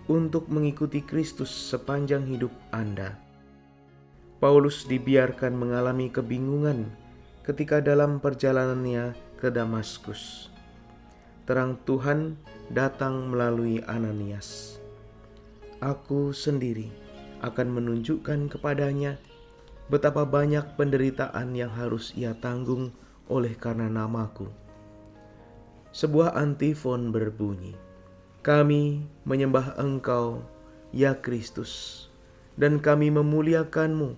untuk 0.08 0.48
mengikuti 0.48 1.04
Kristus 1.04 1.52
sepanjang 1.52 2.24
hidup 2.24 2.48
Anda. 2.72 3.20
Paulus 4.40 4.88
dibiarkan 4.88 5.52
mengalami 5.52 6.08
kebingungan 6.08 6.88
ketika 7.44 7.84
dalam 7.84 8.24
perjalanannya 8.24 9.20
ke 9.36 9.52
Damaskus. 9.52 10.48
Terang 11.44 11.76
Tuhan 11.84 12.40
datang 12.72 13.36
melalui 13.36 13.84
Ananias. 13.84 14.80
Aku 15.84 16.32
sendiri 16.32 16.88
akan 17.44 17.68
menunjukkan 17.68 18.48
kepadanya 18.48 19.20
betapa 19.92 20.24
banyak 20.24 20.64
penderitaan 20.80 21.52
yang 21.52 21.76
harus 21.76 22.16
ia 22.16 22.32
tanggung 22.32 22.96
oleh 23.28 23.52
karena 23.60 23.92
namaku. 23.92 24.59
Sebuah 25.90 26.38
antifon 26.38 27.10
berbunyi, 27.10 27.74
Kami 28.46 29.02
menyembah 29.26 29.74
Engkau, 29.82 30.46
ya 30.94 31.18
Kristus, 31.18 32.06
dan 32.62 32.78
kami 32.78 33.10
memuliakanmu 33.10 34.14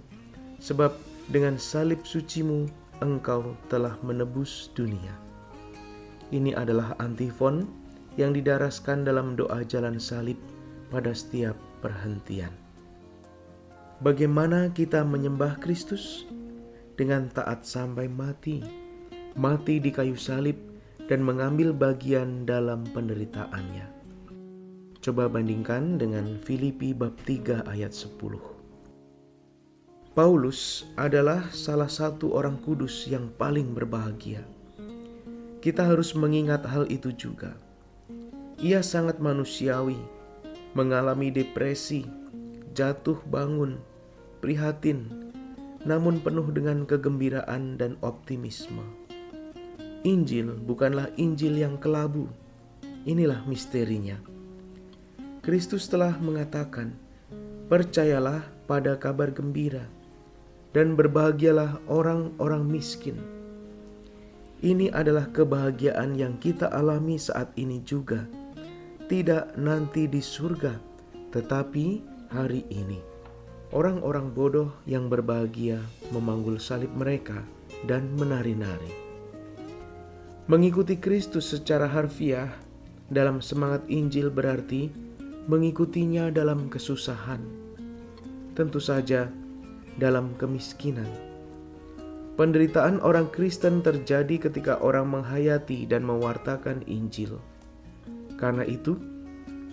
sebab 0.60 0.94
dengan 1.32 1.56
salib 1.56 2.04
sucimu 2.04 2.68
engkau 3.02 3.56
telah 3.72 3.98
menebus 4.04 4.70
dunia. 4.76 5.16
Ini 6.32 6.56
adalah 6.56 6.96
antifon 7.00 7.68
yang 8.16 8.32
didaraskan 8.36 9.04
dalam 9.08 9.40
doa 9.40 9.64
jalan 9.64 9.96
salib 9.96 10.38
pada 10.92 11.16
setiap 11.16 11.56
perhentian. 11.80 12.52
Bagaimana 14.04 14.72
kita 14.72 15.08
menyembah 15.08 15.60
Kristus? 15.60 16.28
Dengan 17.00 17.32
taat 17.34 17.66
sampai 17.66 18.06
mati, 18.06 18.62
mati 19.34 19.82
di 19.82 19.90
kayu 19.90 20.14
salib 20.14 20.71
dan 21.12 21.28
mengambil 21.28 21.76
bagian 21.76 22.48
dalam 22.48 22.88
penderitaannya. 22.96 23.84
Coba 25.04 25.28
bandingkan 25.28 26.00
dengan 26.00 26.40
Filipi 26.40 26.96
bab 26.96 27.20
3 27.28 27.68
ayat 27.68 27.92
10. 27.92 28.16
Paulus 30.16 30.88
adalah 30.96 31.52
salah 31.52 31.92
satu 31.92 32.32
orang 32.32 32.56
kudus 32.64 33.12
yang 33.12 33.28
paling 33.36 33.76
berbahagia. 33.76 34.48
Kita 35.60 35.84
harus 35.84 36.16
mengingat 36.16 36.64
hal 36.64 36.88
itu 36.88 37.12
juga. 37.12 37.60
Ia 38.64 38.80
sangat 38.80 39.20
manusiawi, 39.20 40.00
mengalami 40.80 41.28
depresi, 41.28 42.08
jatuh 42.72 43.20
bangun, 43.28 43.76
prihatin, 44.40 45.12
namun 45.84 46.24
penuh 46.24 46.48
dengan 46.56 46.88
kegembiraan 46.88 47.76
dan 47.76 48.00
optimisme. 48.00 49.01
Injil 50.02 50.58
bukanlah 50.66 51.10
Injil 51.18 51.62
yang 51.62 51.78
kelabu. 51.78 52.26
Inilah 53.06 53.42
misterinya. 53.46 54.18
Kristus 55.42 55.90
telah 55.90 56.18
mengatakan, 56.22 56.94
"Percayalah 57.70 58.46
pada 58.70 58.98
kabar 58.98 59.34
gembira." 59.34 59.86
dan 60.72 60.96
berbahagialah 60.96 61.80
orang-orang 61.92 62.64
miskin. 62.64 63.20
Ini 64.62 64.94
adalah 64.94 65.28
kebahagiaan 65.34 66.16
yang 66.16 66.38
kita 66.38 66.70
alami 66.70 67.18
saat 67.18 67.50
ini 67.58 67.82
juga, 67.82 68.24
tidak 69.10 69.52
nanti 69.58 70.06
di 70.06 70.22
surga, 70.22 70.78
tetapi 71.34 72.00
hari 72.32 72.64
ini. 72.72 73.02
Orang-orang 73.72 74.36
bodoh 74.36 74.70
yang 74.84 75.08
berbahagia 75.08 75.80
memanggul 76.12 76.60
salib 76.60 76.92
mereka 76.92 77.40
dan 77.88 78.12
menari-nari. 78.20 79.11
Mengikuti 80.52 81.00
Kristus 81.00 81.48
secara 81.48 81.88
harfiah 81.88 82.52
dalam 83.08 83.40
semangat 83.40 83.88
Injil 83.88 84.28
berarti 84.28 84.92
mengikutinya 85.48 86.28
dalam 86.28 86.68
kesusahan. 86.68 87.40
Tentu 88.52 88.84
saja, 88.84 89.32
dalam 89.96 90.36
kemiskinan. 90.36 91.08
Penderitaan 92.36 93.00
orang 93.00 93.32
Kristen 93.32 93.80
terjadi 93.80 94.52
ketika 94.52 94.76
orang 94.84 95.08
menghayati 95.16 95.88
dan 95.88 96.04
mewartakan 96.04 96.84
Injil. 96.84 97.40
Karena 98.36 98.68
itu, 98.68 99.00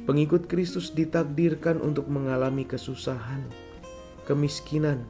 pengikut 0.06 0.46
Kristus 0.46 0.94
ditakdirkan 0.94 1.82
untuk 1.82 2.06
mengalami 2.06 2.62
kesusahan, 2.62 3.42
kemiskinan, 4.30 5.02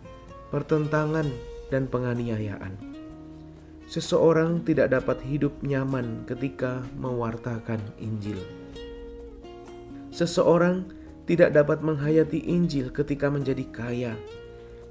pertentangan, 0.49 1.29
dan 1.69 1.85
penganiayaan. 1.93 2.98
Seseorang 3.89 4.69
tidak 4.69 4.93
dapat 4.93 5.25
hidup 5.25 5.65
nyaman 5.65 6.29
ketika 6.29 6.85
mewartakan 7.01 7.81
Injil. 7.97 8.37
Seseorang 10.13 10.85
tidak 11.25 11.57
dapat 11.57 11.81
menghayati 11.81 12.53
Injil 12.53 12.93
ketika 12.93 13.33
menjadi 13.33 13.65
kaya 13.73 14.13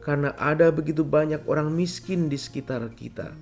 karena 0.01 0.33
ada 0.41 0.73
begitu 0.73 1.05
banyak 1.05 1.45
orang 1.45 1.69
miskin 1.77 2.25
di 2.25 2.41
sekitar 2.41 2.89
kita. 2.97 3.37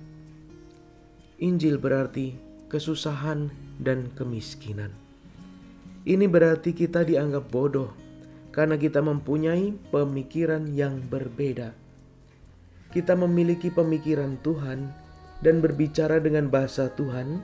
Injil 1.40 1.80
berarti 1.80 2.36
kesusahan 2.68 3.48
dan 3.80 4.12
kemiskinan. 4.12 4.92
Ini 6.04 6.28
berarti 6.28 6.76
kita 6.76 7.00
dianggap 7.00 7.48
bodoh 7.48 7.96
karena 8.52 8.76
kita 8.76 9.00
mempunyai 9.00 9.72
pemikiran 9.88 10.68
yang 10.68 11.00
berbeda. 11.00 11.72
Kita 12.92 13.16
memiliki 13.16 13.72
pemikiran 13.72 14.36
Tuhan 14.44 15.05
dan 15.44 15.60
berbicara 15.60 16.20
dengan 16.22 16.48
bahasa 16.48 16.88
Tuhan, 16.94 17.42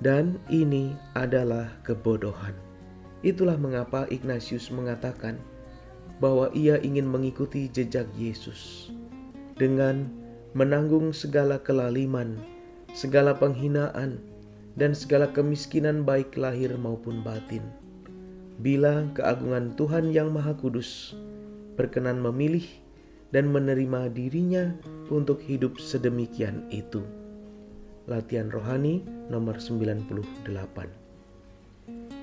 dan 0.00 0.40
ini 0.48 0.96
adalah 1.12 1.68
kebodohan. 1.84 2.56
Itulah 3.20 3.60
mengapa 3.60 4.08
Ignatius 4.08 4.72
mengatakan, 4.72 5.36
bahwa 6.20 6.52
ia 6.52 6.76
ingin 6.80 7.08
mengikuti 7.08 7.66
jejak 7.72 8.06
Yesus 8.12 8.92
dengan 9.56 10.08
menanggung 10.52 11.16
segala 11.16 11.56
kelaliman, 11.60 12.36
segala 12.92 13.32
penghinaan, 13.32 14.20
dan 14.76 14.92
segala 14.92 15.32
kemiskinan 15.32 16.04
baik 16.04 16.36
lahir 16.36 16.76
maupun 16.76 17.24
batin. 17.24 17.64
Bila 18.60 19.08
keagungan 19.16 19.72
Tuhan 19.74 20.12
yang 20.12 20.32
Maha 20.36 20.52
Kudus 20.52 21.16
berkenan 21.80 22.20
memilih 22.20 22.68
dan 23.32 23.48
menerima 23.48 24.12
dirinya 24.12 24.76
untuk 25.08 25.40
hidup 25.40 25.80
sedemikian 25.80 26.68
itu. 26.68 27.00
Latihan 28.10 28.50
rohani 28.50 29.06
nomor 29.30 29.62
98. 29.62 30.50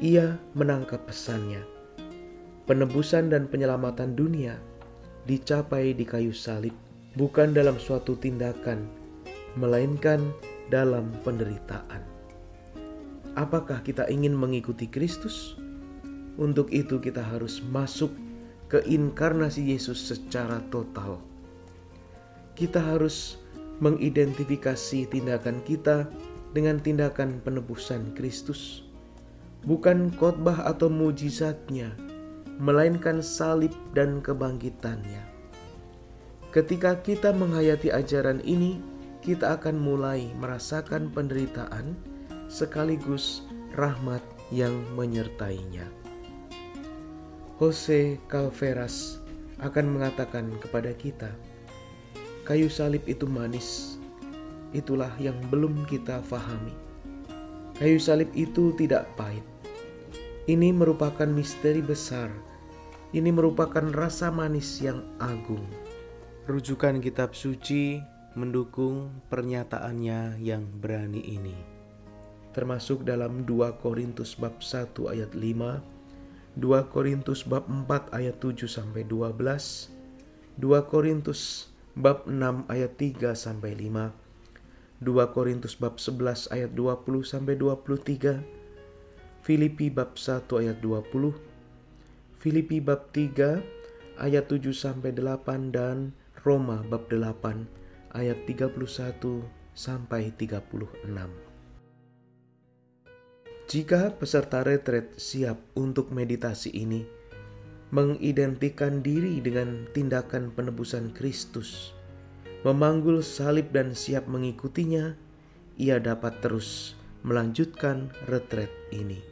Ia 0.03 0.35
menangkap 0.51 1.07
pesannya 1.07 1.77
penebusan 2.67 3.31
dan 3.31 3.47
penyelamatan 3.47 4.13
dunia 4.13 4.59
dicapai 5.23 5.95
di 5.95 6.03
kayu 6.03 6.35
salib, 6.35 6.75
bukan 7.15 7.55
dalam 7.55 7.79
suatu 7.79 8.19
tindakan, 8.19 8.83
melainkan 9.55 10.19
dalam 10.67 11.07
penderitaan. 11.23 12.03
Apakah 13.39 13.79
kita 13.81 14.11
ingin 14.11 14.35
mengikuti 14.35 14.91
Kristus? 14.91 15.55
Untuk 16.35 16.69
itu, 16.75 16.99
kita 16.99 17.23
harus 17.23 17.63
masuk 17.63 18.11
ke 18.67 18.83
inkarnasi 18.83 19.73
Yesus 19.73 19.99
secara 19.99 20.59
total. 20.67 21.23
Kita 22.53 22.83
harus 22.83 23.39
mengidentifikasi 23.79 25.09
tindakan 25.09 25.61
kita 25.65 26.09
dengan 26.55 26.81
tindakan 26.81 27.37
penebusan 27.45 28.17
Kristus, 28.17 28.85
bukan 29.67 30.09
khotbah 30.17 30.65
atau 30.65 30.89
mujizatnya 30.89 31.93
melainkan 32.57 33.21
salib 33.21 33.73
dan 33.93 34.17
kebangkitannya. 34.25 35.21
Ketika 36.49 36.97
kita 37.05 37.29
menghayati 37.29 37.93
ajaran 37.93 38.41
ini, 38.41 38.81
kita 39.21 39.61
akan 39.61 39.77
mulai 39.77 40.25
merasakan 40.41 41.13
penderitaan 41.13 41.93
sekaligus 42.49 43.45
rahmat 43.77 44.23
yang 44.49 44.73
menyertainya. 44.97 45.85
Jose 47.61 48.17
Calveras 48.31 49.21
akan 49.61 49.97
mengatakan 49.97 50.49
kepada 50.61 50.93
kita, 50.93 51.29
kayu 52.47 52.71
salib 52.71 53.03
itu 53.11 53.27
manis, 53.27 53.99
itulah 54.71 55.11
yang 55.19 55.35
belum 55.51 55.83
kita 55.91 56.23
fahami. 56.23 56.71
Kayu 57.75 57.99
salib 57.99 58.31
itu 58.39 58.71
tidak 58.79 59.03
pahit, 59.19 59.43
ini 60.47 60.71
merupakan 60.71 61.27
misteri 61.27 61.83
besar. 61.83 62.31
Ini 63.11 63.35
merupakan 63.35 63.83
rasa 63.91 64.31
manis 64.31 64.79
yang 64.79 65.03
agung. 65.19 65.63
Rujukan 66.47 67.03
kitab 67.03 67.35
suci 67.35 67.99
mendukung 68.39 69.11
pernyataannya 69.27 70.39
yang 70.39 70.63
berani 70.79 71.19
ini. 71.27 71.55
Termasuk 72.55 73.03
dalam 73.03 73.43
2 73.43 73.75
Korintus 73.83 74.39
bab 74.39 74.63
1 74.63 74.95
ayat 75.11 75.35
5, 75.35 75.83
2 76.63 76.63
Korintus 76.95 77.43
bab 77.43 77.67
4 77.67 78.15
ayat 78.15 78.39
7 78.39 78.71
sampai 78.71 79.03
12, 79.03 79.35
2 79.35 80.63
Korintus 80.87 81.75
bab 81.97 82.29
6 82.29 82.69
ayat 82.69 82.93
3 82.93 83.33
sampai 83.33 83.73
5. 83.73 84.13
2 85.01 85.33
Korintus 85.33 85.73
bab 85.81 85.97
11 85.97 86.45
ayat 86.53 86.69
20 86.77 87.25
sampai 87.25 87.57
23. 87.57 88.45
Filipi 89.41 89.89
bab 89.89 90.13
1 90.13 90.45
ayat 90.61 90.77
20. 90.77 91.33
Filipi 92.37 92.77
bab 92.77 93.09
3 93.09 93.65
ayat 94.21 94.45
7 94.45 94.77
sampai 94.77 95.09
8 95.09 95.73
dan 95.73 96.13
Roma 96.45 96.85
bab 96.85 97.09
8 97.09 97.65
ayat 98.13 98.45
31 98.45 98.77
sampai 99.73 100.29
36. 100.37 101.01
Jika 103.67 104.13
peserta 104.21 104.61
retret 104.61 105.17
siap 105.17 105.57
untuk 105.73 106.13
meditasi 106.13 106.71
ini, 106.77 107.16
mengidentikan 107.87 108.99
diri 108.99 109.39
dengan 109.39 109.87
tindakan 109.95 110.51
penebusan 110.51 111.15
Kristus, 111.15 111.95
memanggul 112.67 113.23
salib 113.23 113.71
dan 113.71 113.95
siap 113.95 114.27
mengikutinya, 114.27 115.15
ia 115.79 115.95
dapat 116.01 116.43
terus 116.43 116.99
melanjutkan 117.23 118.11
retret 118.27 118.71
ini. 118.91 119.23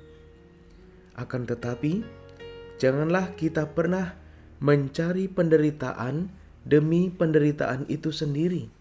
Akan 1.20 1.44
tetapi, 1.44 2.04
janganlah 2.80 3.36
kita 3.36 3.68
pernah 3.76 4.16
mencari 4.64 5.28
penderitaan 5.28 6.32
demi 6.64 7.12
penderitaan 7.12 7.88
itu 7.92 8.12
sendiri. 8.12 8.72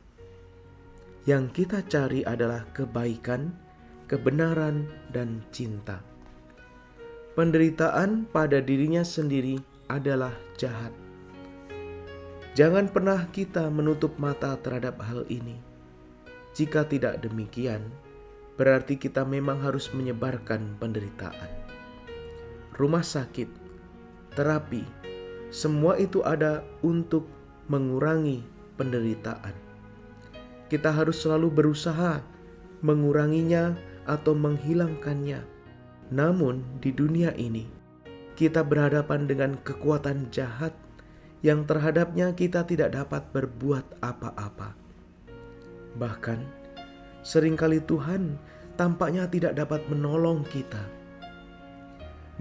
Yang 1.27 1.65
kita 1.65 1.83
cari 1.89 2.23
adalah 2.23 2.69
kebaikan, 2.77 3.55
kebenaran, 4.07 4.87
dan 5.11 5.41
cinta 5.51 6.14
penderitaan 7.35 8.31
pada 8.31 8.63
dirinya 8.63 9.03
sendiri 9.03 9.59
adalah 9.91 10.31
jahat. 10.55 10.95
Jangan 12.55 12.87
pernah 12.87 13.27
kita 13.35 13.67
menutup 13.67 14.15
mata 14.23 14.55
terhadap 14.63 15.03
hal 15.03 15.27
ini. 15.27 15.59
Jika 16.55 16.87
tidak 16.87 17.19
demikian, 17.27 17.91
berarti 18.55 18.95
kita 18.95 19.27
memang 19.27 19.59
harus 19.59 19.91
menyebarkan 19.91 20.79
penderitaan. 20.79 21.51
Rumah 22.79 23.03
sakit, 23.03 23.51
terapi, 24.39 24.87
semua 25.51 25.99
itu 25.99 26.23
ada 26.23 26.63
untuk 26.87 27.27
mengurangi 27.67 28.47
penderitaan. 28.79 29.55
Kita 30.71 30.95
harus 30.95 31.19
selalu 31.19 31.51
berusaha 31.51 32.23
menguranginya 32.87 33.75
atau 34.07 34.39
menghilangkannya 34.39 35.54
namun, 36.15 36.63
di 36.79 36.95
dunia 36.95 37.35
ini 37.35 37.67
kita 38.35 38.67
berhadapan 38.67 39.31
dengan 39.31 39.55
kekuatan 39.63 40.31
jahat 40.35 40.75
yang 41.47 41.63
terhadapnya 41.67 42.35
kita 42.35 42.67
tidak 42.67 42.95
dapat 42.95 43.23
berbuat 43.31 44.03
apa-apa. 44.03 44.75
Bahkan, 45.99 46.39
sering 47.23 47.55
kali 47.55 47.79
Tuhan 47.83 48.35
tampaknya 48.75 49.31
tidak 49.31 49.55
dapat 49.55 49.87
menolong 49.87 50.43
kita. 50.51 50.83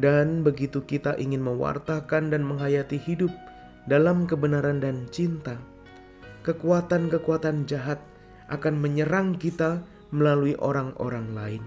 Dan 0.02 0.42
begitu 0.42 0.82
kita 0.82 1.14
ingin 1.22 1.46
mewartakan 1.46 2.34
dan 2.34 2.42
menghayati 2.42 2.98
hidup 2.98 3.30
dalam 3.86 4.26
kebenaran 4.26 4.82
dan 4.82 5.06
cinta, 5.14 5.54
kekuatan-kekuatan 6.42 7.70
jahat 7.70 8.02
akan 8.50 8.82
menyerang 8.82 9.38
kita 9.38 9.86
melalui 10.10 10.58
orang-orang 10.58 11.28
lain. 11.38 11.64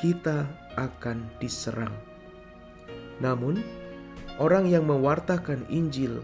Kita 0.00 0.48
akan 0.76 1.24
diserang. 1.40 1.92
Namun, 3.20 3.60
orang 4.36 4.68
yang 4.68 4.84
mewartakan 4.84 5.64
Injil, 5.72 6.20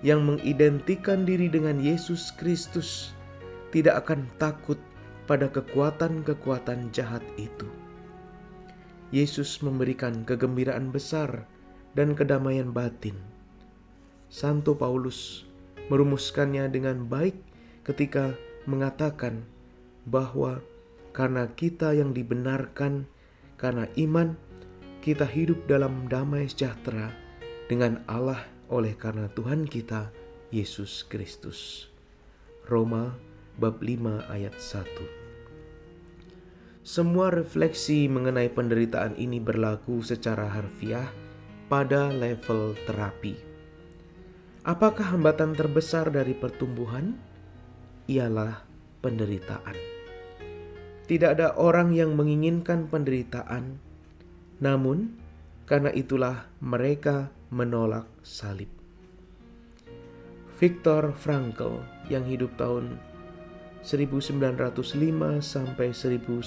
yang 0.00 0.24
mengidentikan 0.24 1.26
diri 1.26 1.50
dengan 1.50 1.82
Yesus 1.82 2.30
Kristus, 2.38 3.12
tidak 3.74 4.06
akan 4.06 4.26
takut 4.38 4.78
pada 5.30 5.46
kekuatan-kekuatan 5.46 6.90
jahat 6.90 7.22
itu. 7.38 7.66
Yesus 9.10 9.58
memberikan 9.62 10.22
kegembiraan 10.22 10.94
besar 10.94 11.46
dan 11.98 12.14
kedamaian 12.14 12.70
batin. 12.70 13.18
Santo 14.30 14.78
Paulus 14.78 15.42
merumuskannya 15.90 16.70
dengan 16.70 17.10
baik 17.10 17.34
ketika 17.82 18.38
mengatakan 18.70 19.42
bahwa 20.06 20.62
karena 21.10 21.50
kita 21.50 21.90
yang 21.90 22.14
dibenarkan 22.14 23.10
karena 23.60 23.84
iman, 24.00 24.32
kita 25.04 25.28
hidup 25.28 25.68
dalam 25.68 26.08
damai 26.08 26.48
sejahtera 26.48 27.12
dengan 27.68 28.00
Allah 28.08 28.48
oleh 28.72 28.96
karena 28.96 29.28
Tuhan 29.36 29.68
kita, 29.68 30.08
Yesus 30.48 31.04
Kristus. 31.04 31.92
Roma 32.64 33.20
bab 33.60 33.84
5 33.84 34.32
ayat 34.32 34.56
1 34.56 34.86
Semua 36.80 37.28
refleksi 37.28 38.08
mengenai 38.08 38.48
penderitaan 38.48 39.18
ini 39.20 39.36
berlaku 39.36 40.00
secara 40.00 40.48
harfiah 40.48 41.12
pada 41.68 42.08
level 42.08 42.72
terapi. 42.88 43.36
Apakah 44.64 45.12
hambatan 45.12 45.52
terbesar 45.52 46.08
dari 46.08 46.32
pertumbuhan? 46.32 47.18
Ialah 48.08 48.64
penderitaan. 49.04 49.89
Tidak 51.10 51.26
ada 51.26 51.58
orang 51.58 51.90
yang 51.90 52.14
menginginkan 52.14 52.86
penderitaan, 52.86 53.82
namun 54.62 55.18
karena 55.66 55.90
itulah 55.90 56.46
mereka 56.62 57.34
menolak 57.50 58.06
salib. 58.22 58.70
Viktor 60.62 61.10
Frankl 61.18 61.82
yang 62.06 62.22
hidup 62.30 62.54
tahun 62.54 62.94
1905 63.82 64.70
sampai 65.42 65.90
1997, 65.90 66.46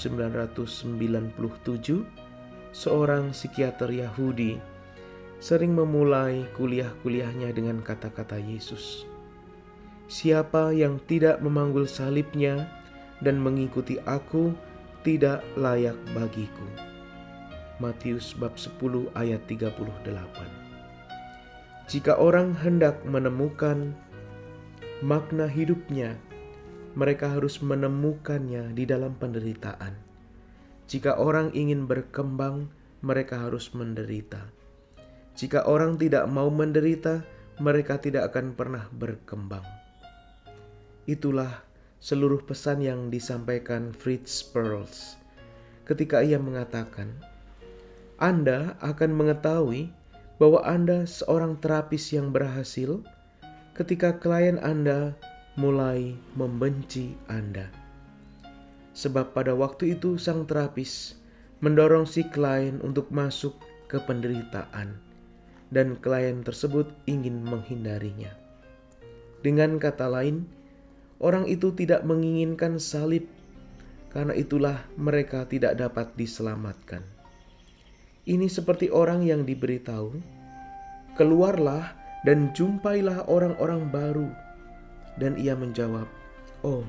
seorang 2.71 3.36
psikiater 3.36 3.91
Yahudi, 3.91 4.63
sering 5.43 5.76
memulai 5.76 6.47
kuliah-kuliahnya 6.56 7.52
dengan 7.52 7.84
kata-kata 7.84 8.39
Yesus. 8.39 9.04
Siapa 10.08 10.71
yang 10.71 11.04
tidak 11.04 11.43
memanggul 11.43 11.84
salibnya 11.84 12.83
dan 13.24 13.40
mengikuti 13.40 13.98
aku 14.04 14.52
tidak 15.02 15.42
layak 15.56 15.96
bagiku. 16.12 16.68
Matius 17.82 18.38
bab 18.38 18.56
10 18.56 19.10
ayat 19.18 19.42
38 19.50 20.06
Jika 21.90 22.16
orang 22.22 22.54
hendak 22.56 23.02
menemukan 23.04 23.98
makna 25.04 25.50
hidupnya, 25.50 26.16
mereka 26.94 27.34
harus 27.34 27.60
menemukannya 27.60 28.72
di 28.72 28.86
dalam 28.86 29.18
penderitaan. 29.18 29.98
Jika 30.86 31.18
orang 31.18 31.50
ingin 31.58 31.90
berkembang, 31.90 32.70
mereka 33.04 33.42
harus 33.42 33.74
menderita. 33.74 34.48
Jika 35.34 35.66
orang 35.66 35.98
tidak 35.98 36.30
mau 36.30 36.48
menderita, 36.54 37.26
mereka 37.58 37.98
tidak 37.98 38.32
akan 38.32 38.54
pernah 38.54 38.86
berkembang. 38.94 39.66
Itulah 41.10 41.66
seluruh 42.04 42.44
pesan 42.44 42.84
yang 42.84 43.08
disampaikan 43.08 43.96
Fritz 43.96 44.44
Perls 44.44 45.16
ketika 45.88 46.20
ia 46.20 46.36
mengatakan, 46.36 47.16
Anda 48.20 48.76
akan 48.84 49.16
mengetahui 49.16 49.88
bahwa 50.36 50.60
Anda 50.68 51.08
seorang 51.08 51.63
terapis 51.63 52.12
yang 52.12 52.36
berhasil 52.36 53.00
ketika 53.72 54.20
klien 54.20 54.60
Anda 54.60 55.16
mulai 55.56 56.20
membenci 56.36 57.16
Anda. 57.32 57.72
Sebab 58.92 59.32
pada 59.32 59.56
waktu 59.56 59.96
itu 59.96 60.20
sang 60.20 60.44
terapis 60.44 61.16
mendorong 61.63 62.04
si 62.04 62.28
klien 62.28 62.84
untuk 62.84 63.16
masuk 63.16 63.56
ke 63.88 63.96
penderitaan 64.04 65.00
dan 65.72 65.96
klien 66.04 66.44
tersebut 66.44 66.92
ingin 67.08 67.48
menghindarinya. 67.48 68.36
Dengan 69.39 69.80
kata 69.80 70.12
lain, 70.12 70.46
Orang 71.24 71.48
itu 71.48 71.72
tidak 71.72 72.04
menginginkan 72.04 72.84
salib, 72.84 73.24
karena 74.12 74.36
itulah 74.36 74.84
mereka 75.00 75.48
tidak 75.48 75.80
dapat 75.80 76.12
diselamatkan. 76.20 77.00
Ini 78.28 78.52
seperti 78.52 78.92
orang 78.92 79.24
yang 79.24 79.48
diberitahu, 79.48 80.20
"Keluarlah 81.16 81.96
dan 82.28 82.52
jumpailah 82.52 83.24
orang-orang 83.32 83.88
baru." 83.88 84.28
Dan 85.16 85.40
ia 85.40 85.56
menjawab, 85.56 86.12
"Oh, 86.60 86.84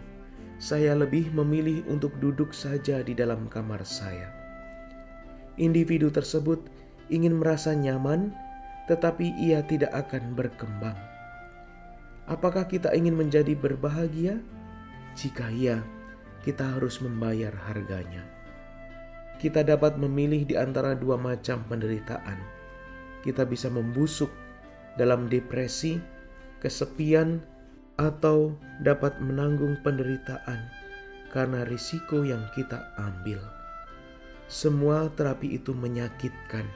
saya 0.59 0.99
lebih 0.99 1.31
memilih 1.31 1.87
untuk 1.87 2.11
duduk 2.19 2.51
saja 2.51 3.07
di 3.07 3.15
dalam 3.15 3.47
kamar 3.47 3.87
saya." 3.87 4.35
Individu 5.63 6.11
tersebut 6.11 6.59
ingin 7.07 7.39
merasa 7.39 7.71
nyaman, 7.71 8.35
tetapi 8.91 9.31
ia 9.39 9.63
tidak 9.63 9.95
akan 9.95 10.35
berkembang 10.35 11.14
Apakah 12.25 12.65
kita 12.65 12.93
ingin 12.97 13.17
menjadi 13.17 13.53
berbahagia? 13.53 14.41
Jika 15.15 15.53
iya, 15.53 15.85
kita 16.43 16.77
harus 16.77 16.99
membayar 17.05 17.53
harganya. 17.69 18.25
Kita 19.37 19.61
dapat 19.61 20.01
memilih 20.01 20.49
di 20.49 20.55
antara 20.57 20.97
dua 20.97 21.21
macam 21.21 21.61
penderitaan. 21.69 22.41
Kita 23.21 23.45
bisa 23.45 23.69
membusuk 23.69 24.33
dalam 24.97 25.29
depresi 25.29 26.01
kesepian, 26.65 27.45
atau 27.95 28.59
dapat 28.83 29.23
menanggung 29.23 29.79
penderitaan 29.87 30.59
karena 31.31 31.63
risiko 31.67 32.27
yang 32.27 32.43
kita 32.55 32.91
ambil. 32.99 33.39
Semua 34.51 35.11
terapi 35.15 35.55
itu 35.55 35.75
menyakitkan. 35.75 36.67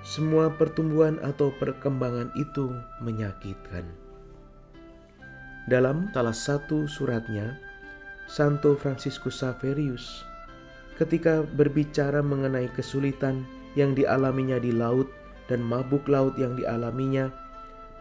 Semua 0.00 0.48
pertumbuhan 0.56 1.20
atau 1.20 1.52
perkembangan 1.60 2.32
itu 2.40 2.72
menyakitkan. 3.04 3.84
Dalam 5.68 6.08
salah 6.14 6.36
satu 6.36 6.88
suratnya, 6.88 7.60
Santo 8.30 8.78
Franciscus 8.78 9.42
Saverius 9.42 10.24
ketika 11.00 11.40
berbicara 11.56 12.20
mengenai 12.20 12.68
kesulitan 12.76 13.48
yang 13.72 13.96
dialaminya 13.96 14.60
di 14.60 14.68
laut 14.68 15.08
dan 15.48 15.64
mabuk 15.64 16.04
laut 16.06 16.36
yang 16.36 16.54
dialaminya 16.60 17.32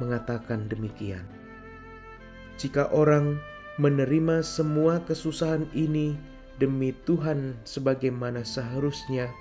mengatakan 0.04 0.68
demikian. 0.68 1.24
Jika 2.60 2.92
orang 2.92 3.40
menerima 3.80 4.44
semua 4.44 5.00
kesusahan 5.08 5.64
ini 5.72 6.20
demi 6.60 6.92
Tuhan 7.08 7.56
sebagaimana 7.64 8.44
seharusnya, 8.44 9.32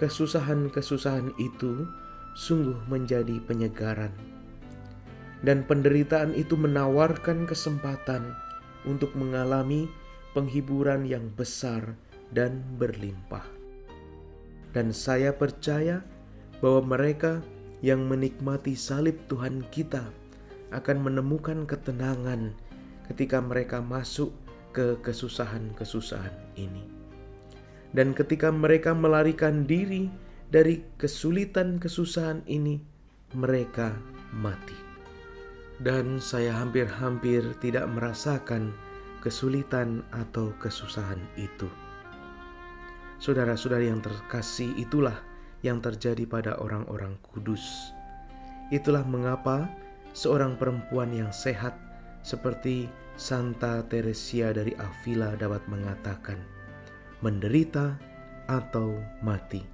kesusahan-kesusahan 0.00 1.36
itu 1.36 1.84
sungguh 2.32 2.80
menjadi 2.88 3.44
penyegaran. 3.44 4.33
Dan 5.44 5.68
penderitaan 5.68 6.32
itu 6.32 6.56
menawarkan 6.56 7.44
kesempatan 7.44 8.32
untuk 8.88 9.12
mengalami 9.12 9.86
penghiburan 10.32 11.04
yang 11.04 11.28
besar 11.36 11.94
dan 12.32 12.64
berlimpah. 12.80 13.44
Dan 14.72 14.90
saya 14.90 15.36
percaya 15.36 16.00
bahwa 16.58 16.96
mereka 16.96 17.44
yang 17.84 18.08
menikmati 18.08 18.72
salib 18.72 19.20
Tuhan 19.28 19.62
kita 19.68 20.08
akan 20.72 21.04
menemukan 21.04 21.68
ketenangan 21.68 22.56
ketika 23.12 23.38
mereka 23.38 23.84
masuk 23.84 24.32
ke 24.74 24.98
kesusahan-kesusahan 25.04 26.34
ini. 26.58 26.82
Dan 27.94 28.10
ketika 28.10 28.50
mereka 28.50 28.90
melarikan 28.90 29.62
diri 29.62 30.10
dari 30.50 30.82
kesulitan-kesusahan 30.98 32.42
ini, 32.50 32.82
mereka 33.38 33.94
mati. 34.34 34.83
Dan 35.82 36.22
saya 36.22 36.54
hampir-hampir 36.54 37.42
tidak 37.58 37.90
merasakan 37.90 38.70
kesulitan 39.18 40.04
atau 40.14 40.54
kesusahan 40.60 41.18
itu. 41.34 41.66
Saudara-saudari 43.18 43.88
yang 43.88 44.04
terkasih, 44.04 44.76
itulah 44.76 45.16
yang 45.64 45.80
terjadi 45.80 46.28
pada 46.28 46.60
orang-orang 46.60 47.16
kudus. 47.24 47.90
Itulah 48.68 49.02
mengapa 49.08 49.66
seorang 50.12 50.60
perempuan 50.60 51.10
yang 51.10 51.32
sehat 51.32 51.72
seperti 52.20 52.86
Santa 53.16 53.80
Teresia 53.88 54.52
dari 54.52 54.76
Avila 54.76 55.34
dapat 55.40 55.64
mengatakan, 55.72 56.36
menderita 57.24 57.96
atau 58.46 59.00
mati. 59.24 59.64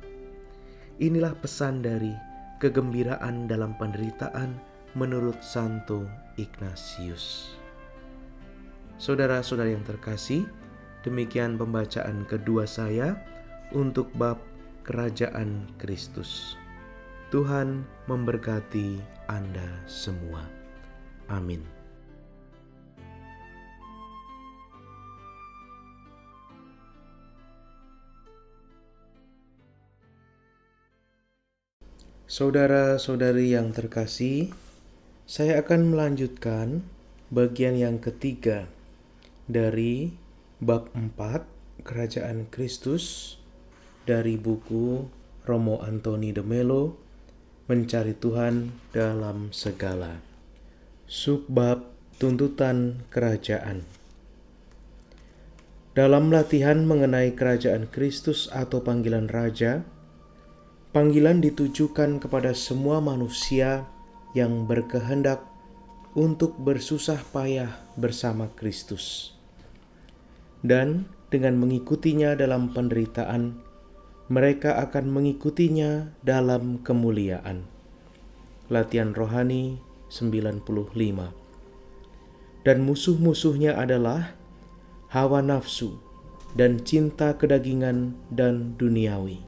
Inilah 1.03 1.35
pesan 1.35 1.83
dari 1.83 2.15
kegembiraan 2.63 3.51
dalam 3.51 3.75
penderitaan 3.75 4.70
menurut 4.98 5.38
Santo 5.44 6.07
Ignatius. 6.35 7.55
Saudara-saudara 9.00 9.72
yang 9.72 9.87
terkasih, 9.87 10.44
demikian 11.07 11.57
pembacaan 11.57 12.29
kedua 12.29 12.68
saya 12.68 13.16
untuk 13.72 14.11
bab 14.18 14.37
Kerajaan 14.85 15.70
Kristus. 15.79 16.59
Tuhan 17.31 17.87
memberkati 18.11 18.98
Anda 19.31 19.70
semua. 19.87 20.42
Amin. 21.31 21.62
Saudara-saudari 32.31 33.59
yang 33.59 33.74
terkasih, 33.74 34.55
saya 35.31 35.62
akan 35.62 35.95
melanjutkan 35.95 36.83
bagian 37.31 37.79
yang 37.79 38.03
ketiga 38.03 38.66
dari 39.47 40.11
bab 40.59 40.90
4 40.90 41.87
Kerajaan 41.87 42.51
Kristus 42.51 43.38
dari 44.11 44.35
buku 44.35 45.07
Romo 45.47 45.79
Antoni 45.87 46.35
de 46.35 46.43
Melo 46.43 46.99
mencari 47.71 48.19
Tuhan 48.19 48.75
dalam 48.90 49.55
segala. 49.55 50.19
Subbab 51.07 51.87
tuntutan 52.19 53.07
kerajaan. 53.14 53.87
Dalam 55.95 56.35
latihan 56.35 56.83
mengenai 56.83 57.38
kerajaan 57.38 57.87
Kristus 57.87 58.51
atau 58.51 58.83
panggilan 58.83 59.31
raja, 59.31 59.87
panggilan 60.90 61.38
ditujukan 61.38 62.19
kepada 62.19 62.51
semua 62.51 62.99
manusia 62.99 63.87
yang 64.35 64.66
berkehendak 64.66 65.43
untuk 66.14 66.59
bersusah 66.59 67.23
payah 67.31 67.71
bersama 67.95 68.51
Kristus. 68.59 69.35
Dan 70.61 71.07
dengan 71.31 71.57
mengikutinya 71.62 72.35
dalam 72.35 72.75
penderitaan, 72.75 73.62
mereka 74.31 74.79
akan 74.83 75.11
mengikutinya 75.11 76.14
dalam 76.23 76.83
kemuliaan. 76.83 77.66
Latihan 78.71 79.11
rohani 79.11 79.83
95 80.11 80.66
Dan 82.62 82.87
musuh-musuhnya 82.87 83.75
adalah 83.75 84.38
hawa 85.11 85.43
nafsu 85.43 85.99
dan 86.55 86.83
cinta 86.83 87.35
kedagingan 87.35 88.14
dan 88.31 88.79
duniawi. 88.79 89.43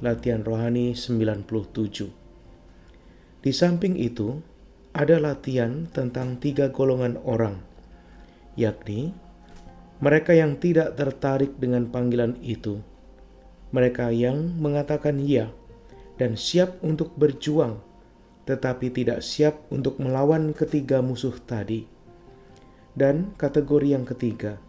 Latihan 0.00 0.44
rohani 0.44 0.96
97 0.96 2.19
Di 3.40 3.56
samping 3.56 3.96
itu, 3.96 4.36
ada 4.92 5.16
latihan 5.16 5.88
tentang 5.88 6.36
tiga 6.36 6.68
golongan 6.68 7.16
orang, 7.24 7.62
yakni 8.58 9.16
mereka 10.00 10.32
yang 10.32 10.56
tidak 10.56 10.96
tertarik 10.96 11.56
dengan 11.60 11.88
panggilan 11.88 12.36
itu, 12.44 12.80
mereka 13.72 14.08
yang 14.12 14.60
mengatakan 14.60 15.20
ya 15.20 15.52
dan 16.20 16.36
siap 16.36 16.80
untuk 16.84 17.16
berjuang, 17.16 17.80
tetapi 18.44 18.92
tidak 18.92 19.24
siap 19.24 19.56
untuk 19.72 19.96
melawan 20.00 20.52
ketiga 20.52 21.00
musuh 21.00 21.36
tadi. 21.40 21.88
Dan 22.92 23.32
kategori 23.40 23.96
yang 23.96 24.04
ketiga, 24.04 24.60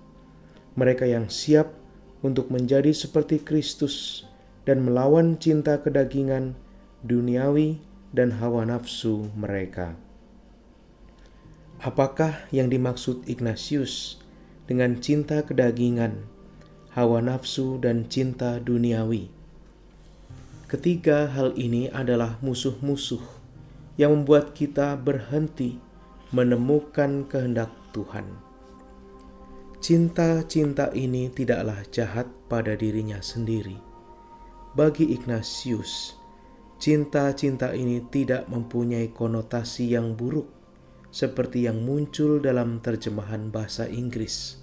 mereka 0.79 1.03
yang 1.03 1.27
siap 1.27 1.75
untuk 2.23 2.47
menjadi 2.53 2.95
seperti 2.95 3.43
Kristus 3.43 4.27
dan 4.63 4.85
melawan 4.85 5.35
cinta 5.41 5.81
kedagingan, 5.81 6.55
duniawi, 7.01 7.81
dan 8.11 8.37
hawa 8.43 8.67
nafsu 8.67 9.31
mereka. 9.33 9.95
Apakah 11.81 12.45
yang 12.53 12.69
dimaksud 12.69 13.25
Ignatius 13.25 14.21
dengan 14.69 15.01
cinta 15.01 15.41
kedagingan 15.41 16.31
hawa 16.91 17.23
nafsu, 17.23 17.79
dan 17.79 18.07
cinta 18.11 18.59
duniawi. 18.59 19.31
Ketiga 20.67 21.27
hal 21.31 21.55
ini 21.55 21.91
adalah 21.91 22.39
musuh-musuh 22.39 23.23
yang 23.99 24.15
membuat 24.15 24.55
kita 24.55 24.95
berhenti 24.95 25.79
menemukan 26.31 27.27
kehendak 27.27 27.71
Tuhan. 27.91 28.27
Cinta-cinta 29.83 30.93
ini 30.95 31.27
tidaklah 31.27 31.83
jahat 31.91 32.27
pada 32.47 32.77
dirinya 32.77 33.19
sendiri. 33.19 33.75
Bagi 34.71 35.11
Ignatius, 35.11 36.15
cinta-cinta 36.81 37.77
ini 37.77 38.01
tidak 38.09 38.49
mempunyai 38.49 39.13
konotasi 39.13 39.93
yang 39.93 40.17
buruk 40.17 40.49
seperti 41.13 41.69
yang 41.69 41.85
muncul 41.85 42.41
dalam 42.41 42.81
terjemahan 42.81 43.53
bahasa 43.53 43.85
Inggris 43.85 44.61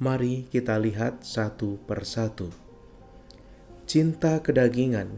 Mari 0.00 0.48
kita 0.48 0.80
lihat 0.80 1.28
satu 1.28 1.76
persatu. 1.84 2.48
Cinta 3.84 4.40
kedagingan 4.40 5.12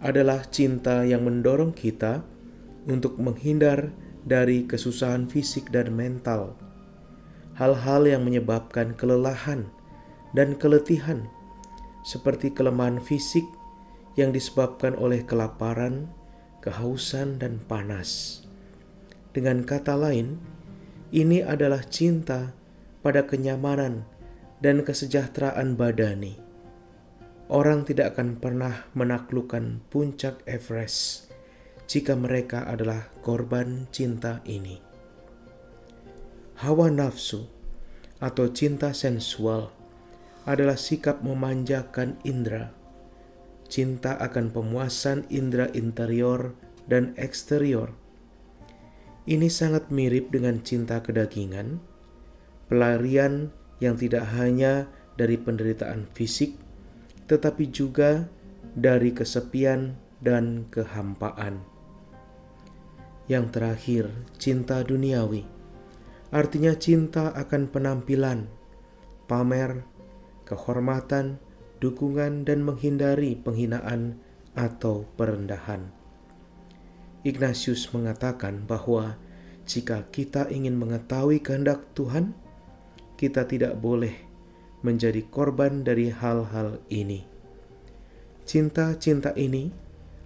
adalah 0.00 0.48
cinta 0.48 1.04
yang 1.04 1.28
mendorong 1.28 1.76
kita 1.76 2.24
untuk 2.88 3.20
menghindar 3.20 3.92
dari 4.24 4.64
kesusahan 4.64 5.28
fisik 5.28 5.68
dan 5.68 5.92
mental, 5.92 6.56
hal-hal 7.60 8.08
yang 8.08 8.24
menyebabkan 8.24 8.96
kelelahan 8.96 9.68
dan 10.32 10.56
keletihan, 10.56 11.28
seperti 12.00 12.48
kelemahan 12.56 12.96
fisik 13.04 13.44
yang 14.16 14.32
disebabkan 14.32 14.96
oleh 14.96 15.22
kelaparan, 15.22 16.08
kehausan, 16.64 17.36
dan 17.36 17.60
panas. 17.62 18.42
Dengan 19.36 19.62
kata 19.62 19.94
lain, 19.94 20.40
ini 21.12 21.44
adalah 21.44 21.84
cinta 21.84 22.56
pada 23.04 23.28
kenyamanan 23.28 24.08
dan 24.58 24.82
kesejahteraan 24.82 25.76
badani. 25.76 26.40
Orang 27.46 27.86
tidak 27.86 28.18
akan 28.18 28.42
pernah 28.42 28.90
menaklukkan 28.98 29.84
puncak 29.86 30.42
Everest 30.50 31.30
jika 31.86 32.18
mereka 32.18 32.66
adalah 32.66 33.06
korban 33.22 33.86
cinta 33.94 34.42
ini. 34.42 34.82
Hawa 36.58 36.90
nafsu 36.90 37.46
atau 38.18 38.50
cinta 38.50 38.90
sensual 38.90 39.70
adalah 40.42 40.74
sikap 40.74 41.22
memanjakan 41.22 42.18
indera. 42.26 42.75
Cinta 43.66 44.14
akan 44.22 44.54
pemuasan 44.54 45.26
indera 45.28 45.66
interior 45.74 46.54
dan 46.86 47.12
eksterior. 47.18 47.92
Ini 49.26 49.50
sangat 49.50 49.90
mirip 49.90 50.30
dengan 50.30 50.62
cinta 50.62 51.02
kedagingan, 51.02 51.82
pelarian 52.70 53.50
yang 53.82 53.98
tidak 53.98 54.30
hanya 54.38 54.86
dari 55.18 55.34
penderitaan 55.34 56.06
fisik, 56.14 56.54
tetapi 57.26 57.66
juga 57.74 58.30
dari 58.78 59.10
kesepian 59.10 59.98
dan 60.22 60.70
kehampaan. 60.70 61.64
Yang 63.26 63.46
terakhir, 63.58 64.04
cinta 64.38 64.86
duniawi, 64.86 65.42
artinya 66.30 66.78
cinta 66.78 67.34
akan 67.34 67.66
penampilan, 67.66 68.46
pamer, 69.26 69.82
kehormatan, 70.46 71.42
dukungan, 71.82 72.48
dan 72.48 72.64
menghindari 72.64 73.36
penghinaan 73.36 74.20
atau 74.56 75.04
perendahan. 75.20 75.92
Ignatius 77.26 77.90
mengatakan 77.90 78.64
bahwa 78.64 79.18
jika 79.66 80.06
kita 80.14 80.46
ingin 80.48 80.78
mengetahui 80.78 81.42
kehendak 81.42 81.82
Tuhan, 81.98 82.38
kita 83.18 83.50
tidak 83.50 83.76
boleh 83.82 84.14
menjadi 84.86 85.26
korban 85.26 85.82
dari 85.82 86.14
hal-hal 86.14 86.78
ini. 86.86 87.26
Cinta-cinta 88.46 89.34
ini 89.34 89.74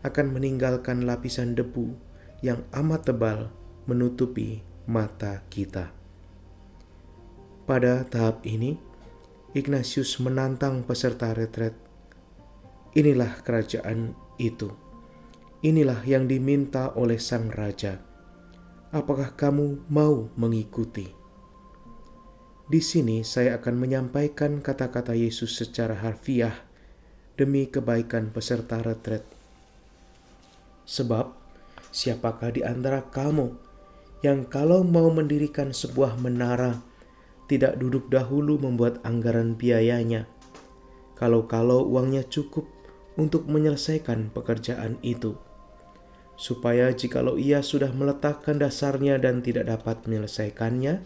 akan 0.04 0.36
meninggalkan 0.36 1.08
lapisan 1.08 1.56
debu 1.56 1.96
yang 2.44 2.60
amat 2.76 3.08
tebal 3.08 3.48
menutupi 3.88 4.60
mata 4.84 5.40
kita. 5.48 5.92
Pada 7.64 8.04
tahap 8.04 8.44
ini, 8.44 8.76
Ignatius 9.50 10.22
menantang 10.22 10.86
peserta 10.86 11.34
retret. 11.34 11.74
Inilah 12.94 13.42
kerajaan 13.42 14.14
itu. 14.38 14.70
Inilah 15.66 16.06
yang 16.06 16.30
diminta 16.30 16.94
oleh 16.94 17.18
sang 17.18 17.50
raja. 17.50 17.98
Apakah 18.94 19.34
kamu 19.34 19.90
mau 19.90 20.30
mengikuti? 20.38 21.10
Di 22.70 22.78
sini 22.78 23.26
saya 23.26 23.58
akan 23.58 23.74
menyampaikan 23.74 24.62
kata-kata 24.62 25.18
Yesus 25.18 25.58
secara 25.58 25.98
harfiah 25.98 26.54
demi 27.34 27.66
kebaikan 27.66 28.30
peserta 28.30 28.78
retret. 28.78 29.26
Sebab, 30.86 31.34
siapakah 31.90 32.54
di 32.54 32.62
antara 32.62 33.02
kamu 33.02 33.50
yang 34.22 34.46
kalau 34.46 34.86
mau 34.86 35.10
mendirikan 35.10 35.74
sebuah 35.74 36.22
menara 36.22 36.86
tidak 37.50 37.82
duduk 37.82 38.06
dahulu 38.06 38.62
membuat 38.62 39.02
anggaran 39.02 39.58
biayanya, 39.58 40.30
kalau-kalau 41.18 41.82
uangnya 41.82 42.22
cukup 42.30 42.70
untuk 43.18 43.50
menyelesaikan 43.50 44.30
pekerjaan 44.30 45.02
itu, 45.02 45.34
supaya 46.38 46.94
jikalau 46.94 47.34
ia 47.34 47.58
sudah 47.58 47.90
meletakkan 47.90 48.62
dasarnya 48.62 49.18
dan 49.18 49.42
tidak 49.42 49.66
dapat 49.66 49.98
menyelesaikannya, 50.06 51.02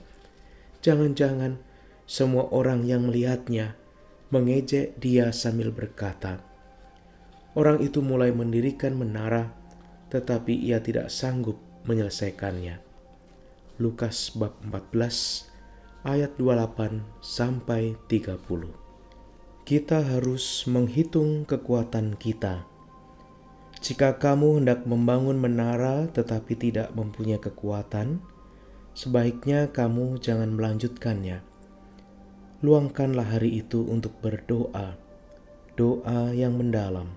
jangan-jangan 0.84 1.64
semua 2.04 2.44
orang 2.52 2.84
yang 2.84 3.08
melihatnya 3.08 3.80
mengejek 4.28 5.00
dia 5.00 5.32
sambil 5.32 5.72
berkata, 5.72 6.44
Orang 7.56 7.80
itu 7.80 8.02
mulai 8.04 8.34
mendirikan 8.34 8.98
menara, 8.98 9.54
tetapi 10.10 10.52
ia 10.52 10.82
tidak 10.82 11.08
sanggup 11.08 11.56
menyelesaikannya. 11.86 12.82
Lukas 13.78 14.34
bab 14.34 14.58
14 14.60 15.53
ayat 16.04 16.36
28 16.38 17.00
sampai 17.18 17.98
30. 18.06 18.38
Kita 19.64 20.04
harus 20.04 20.68
menghitung 20.68 21.48
kekuatan 21.48 22.14
kita. 22.20 22.68
Jika 23.80 24.20
kamu 24.20 24.62
hendak 24.62 24.84
membangun 24.84 25.40
menara 25.40 26.06
tetapi 26.12 26.54
tidak 26.56 26.92
mempunyai 26.92 27.40
kekuatan, 27.40 28.20
sebaiknya 28.92 29.72
kamu 29.72 30.20
jangan 30.20 30.52
melanjutkannya 30.52 31.54
luangkanlah 32.64 33.28
hari 33.28 33.60
itu 33.60 33.84
untuk 33.84 34.16
berdoa, 34.24 34.96
doa 35.76 36.32
yang 36.32 36.56
mendalam. 36.56 37.12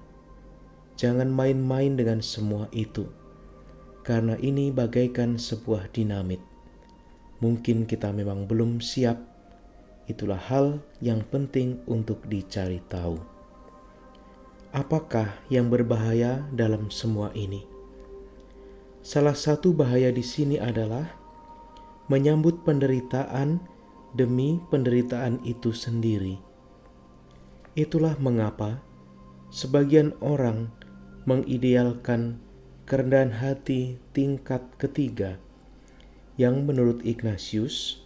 Jangan 1.00 1.32
main-main 1.32 1.96
dengan 1.96 2.20
semua 2.20 2.68
itu, 2.76 3.08
karena 4.04 4.36
ini 4.44 4.76
bagaikan 4.76 5.40
sebuah 5.40 5.88
dinamit. 5.96 6.44
Mungkin 7.38 7.86
kita 7.86 8.10
memang 8.10 8.50
belum 8.50 8.82
siap, 8.82 9.22
itulah 10.10 10.42
hal 10.42 10.82
yang 11.04 11.22
penting 11.22 11.86
untuk 11.86 12.26
dicari 12.26 12.82
tahu. 12.90 13.22
Apakah 14.74 15.38
yang 15.54 15.70
berbahaya 15.70 16.50
dalam 16.50 16.90
semua 16.90 17.30
ini? 17.38 17.62
Salah 19.06 19.38
satu 19.38 19.72
bahaya 19.72 20.12
di 20.12 20.26
sini 20.26 20.58
adalah 20.58 21.14
menyambut 22.10 22.66
penderitaan 22.66 23.62
demi 24.18 24.58
penderitaan 24.74 25.40
itu 25.46 25.72
sendiri. 25.72 26.42
Itulah 27.78 28.18
mengapa 28.18 28.82
sebagian 29.54 30.18
orang 30.20 30.74
mengidealkan 31.30 32.42
kerendahan 32.90 33.36
hati 33.36 34.02
tingkat 34.16 34.64
ketiga 34.82 35.38
yang 36.38 36.70
menurut 36.70 37.02
Ignatius 37.02 38.06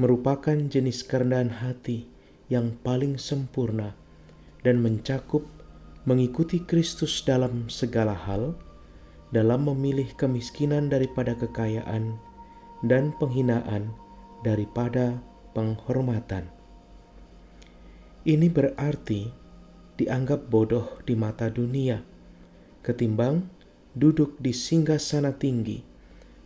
merupakan 0.00 0.56
jenis 0.56 1.04
kerendahan 1.04 1.60
hati 1.60 2.08
yang 2.48 2.80
paling 2.80 3.20
sempurna 3.20 3.92
dan 4.64 4.80
mencakup 4.80 5.44
mengikuti 6.08 6.64
Kristus 6.64 7.20
dalam 7.20 7.68
segala 7.68 8.16
hal, 8.16 8.56
dalam 9.30 9.68
memilih 9.68 10.08
kemiskinan 10.16 10.88
daripada 10.88 11.36
kekayaan 11.36 12.16
dan 12.80 13.12
penghinaan 13.20 13.92
daripada 14.40 15.20
penghormatan. 15.52 16.48
Ini 18.26 18.48
berarti 18.50 19.28
dianggap 20.00 20.48
bodoh 20.48 20.98
di 21.04 21.14
mata 21.14 21.52
dunia, 21.52 22.00
ketimbang 22.82 23.48
duduk 23.96 24.38
di 24.40 24.52
singgah 24.52 25.00
sana 25.00 25.34
tinggi 25.34 25.80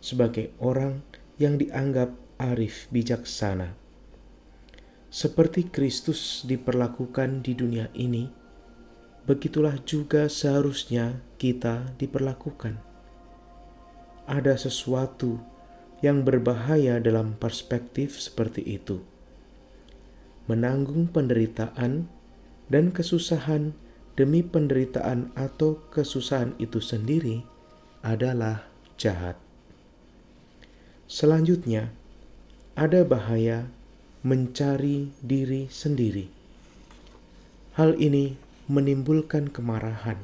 sebagai 0.01 0.49
orang 0.57 1.03
yang 1.41 1.57
dianggap 1.57 2.13
arif 2.37 2.85
bijaksana. 2.93 3.73
Seperti 5.09 5.67
Kristus 5.67 6.45
diperlakukan 6.45 7.41
di 7.41 7.57
dunia 7.57 7.89
ini, 7.97 8.29
begitulah 9.25 9.75
juga 9.83 10.29
seharusnya 10.29 11.19
kita 11.41 11.97
diperlakukan. 11.97 12.79
Ada 14.29 14.55
sesuatu 14.55 15.41
yang 16.05 16.23
berbahaya 16.23 17.01
dalam 17.03 17.35
perspektif 17.35 18.21
seperti 18.21 18.63
itu. 18.63 19.03
Menanggung 20.47 21.11
penderitaan 21.11 22.07
dan 22.71 22.95
kesusahan 22.95 23.75
demi 24.15 24.47
penderitaan 24.47 25.35
atau 25.35 25.83
kesusahan 25.91 26.55
itu 26.55 26.79
sendiri 26.79 27.43
adalah 27.99 28.63
jahat. 28.95 29.50
Selanjutnya, 31.11 31.91
ada 32.79 33.03
bahaya 33.03 33.67
mencari 34.23 35.11
diri 35.19 35.67
sendiri. 35.67 36.31
Hal 37.75 37.99
ini 37.99 38.39
menimbulkan 38.71 39.51
kemarahan. 39.51 40.15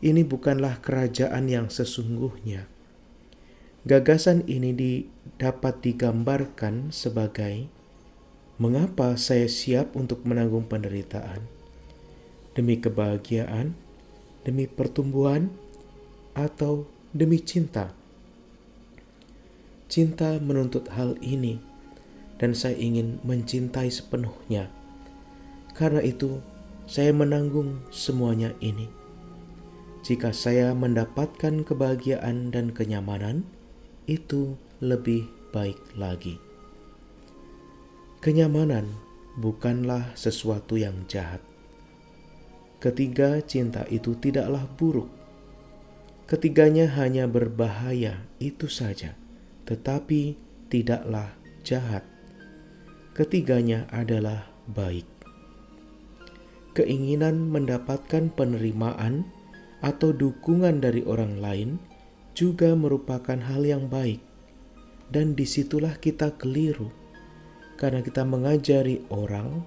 Ini 0.00 0.24
bukanlah 0.24 0.80
kerajaan 0.80 1.52
yang 1.52 1.68
sesungguhnya 1.68 2.78
Gagasan 3.88 4.44
ini 4.44 4.76
di, 4.76 4.92
dapat 5.40 5.80
digambarkan 5.80 6.92
sebagai 6.92 7.72
mengapa 8.60 9.16
saya 9.16 9.48
siap 9.48 9.96
untuk 9.96 10.28
menanggung 10.28 10.68
penderitaan 10.68 11.40
demi 12.52 12.76
kebahagiaan, 12.76 13.72
demi 14.44 14.68
pertumbuhan, 14.68 15.48
atau 16.36 16.84
demi 17.16 17.40
cinta. 17.40 17.94
Cinta 19.88 20.36
menuntut 20.36 20.86
hal 20.92 21.16
ini, 21.24 21.58
dan 22.36 22.52
saya 22.52 22.76
ingin 22.76 23.18
mencintai 23.24 23.88
sepenuhnya. 23.88 24.68
Karena 25.72 26.04
itu, 26.04 26.44
saya 26.84 27.10
menanggung 27.16 27.82
semuanya 27.90 28.52
ini. 28.60 28.86
Jika 30.06 30.30
saya 30.30 30.76
mendapatkan 30.78 31.66
kebahagiaan 31.66 32.54
dan 32.54 32.70
kenyamanan, 32.70 33.42
itu 34.06 34.54
lebih 34.78 35.26
baik 35.50 35.76
lagi. 35.98 36.38
Kenyamanan 38.22 38.86
bukanlah 39.34 40.14
sesuatu 40.14 40.78
yang 40.78 41.04
jahat. 41.10 41.42
Ketiga, 42.78 43.42
cinta 43.42 43.82
itu 43.90 44.14
tidaklah 44.14 44.70
buruk. 44.78 45.10
Ketiganya 46.30 46.86
hanya 46.94 47.26
berbahaya, 47.26 48.22
itu 48.38 48.70
saja, 48.70 49.17
tetapi 49.68 50.40
tidaklah 50.72 51.36
jahat. 51.60 52.00
Ketiganya 53.12 53.84
adalah 53.92 54.48
baik. 54.64 55.04
Keinginan 56.72 57.52
mendapatkan 57.52 58.32
penerimaan 58.32 59.28
atau 59.84 60.16
dukungan 60.16 60.80
dari 60.80 61.04
orang 61.04 61.36
lain 61.36 61.70
juga 62.32 62.72
merupakan 62.72 63.36
hal 63.36 63.66
yang 63.66 63.90
baik, 63.90 64.22
dan 65.12 65.36
di 65.36 65.44
situlah 65.44 65.98
kita 65.98 66.32
keliru 66.38 66.88
karena 67.78 68.02
kita 68.02 68.26
mengajari 68.26 69.02
orang 69.10 69.62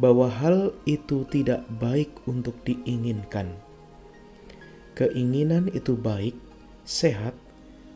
bahwa 0.00 0.28
hal 0.28 0.72
itu 0.84 1.24
tidak 1.28 1.64
baik 1.80 2.12
untuk 2.24 2.56
diinginkan. 2.64 3.52
Keinginan 4.96 5.68
itu 5.72 5.96
baik, 5.96 6.36
sehat, 6.88 7.36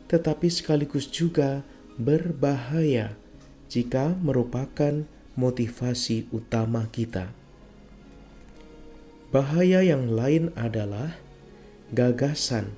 tetapi 0.09 0.49
sekaligus 0.49 1.05
juga 1.05 1.61
berbahaya 1.95 3.13
jika 3.69 4.17
merupakan 4.19 5.05
motivasi 5.37 6.27
utama 6.33 6.89
kita. 6.89 7.31
Bahaya 9.29 9.85
yang 9.85 10.09
lain 10.09 10.49
adalah 10.57 11.13
gagasan 11.93 12.73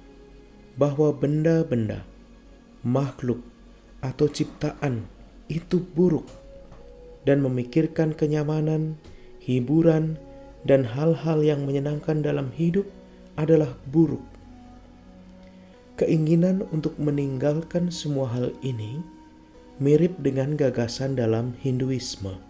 bahwa 0.76 1.16
benda-benda, 1.16 2.04
makhluk, 2.84 3.40
atau 4.04 4.28
ciptaan 4.28 5.06
itu 5.48 5.80
buruk 5.80 6.26
dan 7.24 7.40
memikirkan 7.40 8.18
kenyamanan, 8.18 8.98
hiburan, 9.40 10.18
dan 10.66 10.86
hal-hal 10.86 11.42
yang 11.46 11.66
menyenangkan 11.66 12.26
dalam 12.26 12.50
hidup 12.54 12.90
adalah 13.38 13.78
buruk. 13.90 14.31
Keinginan 16.02 16.66
untuk 16.74 16.98
meninggalkan 16.98 17.94
semua 17.94 18.26
hal 18.34 18.58
ini 18.66 19.06
mirip 19.78 20.18
dengan 20.18 20.58
gagasan 20.58 21.14
dalam 21.14 21.54
Hinduisme. 21.62 22.42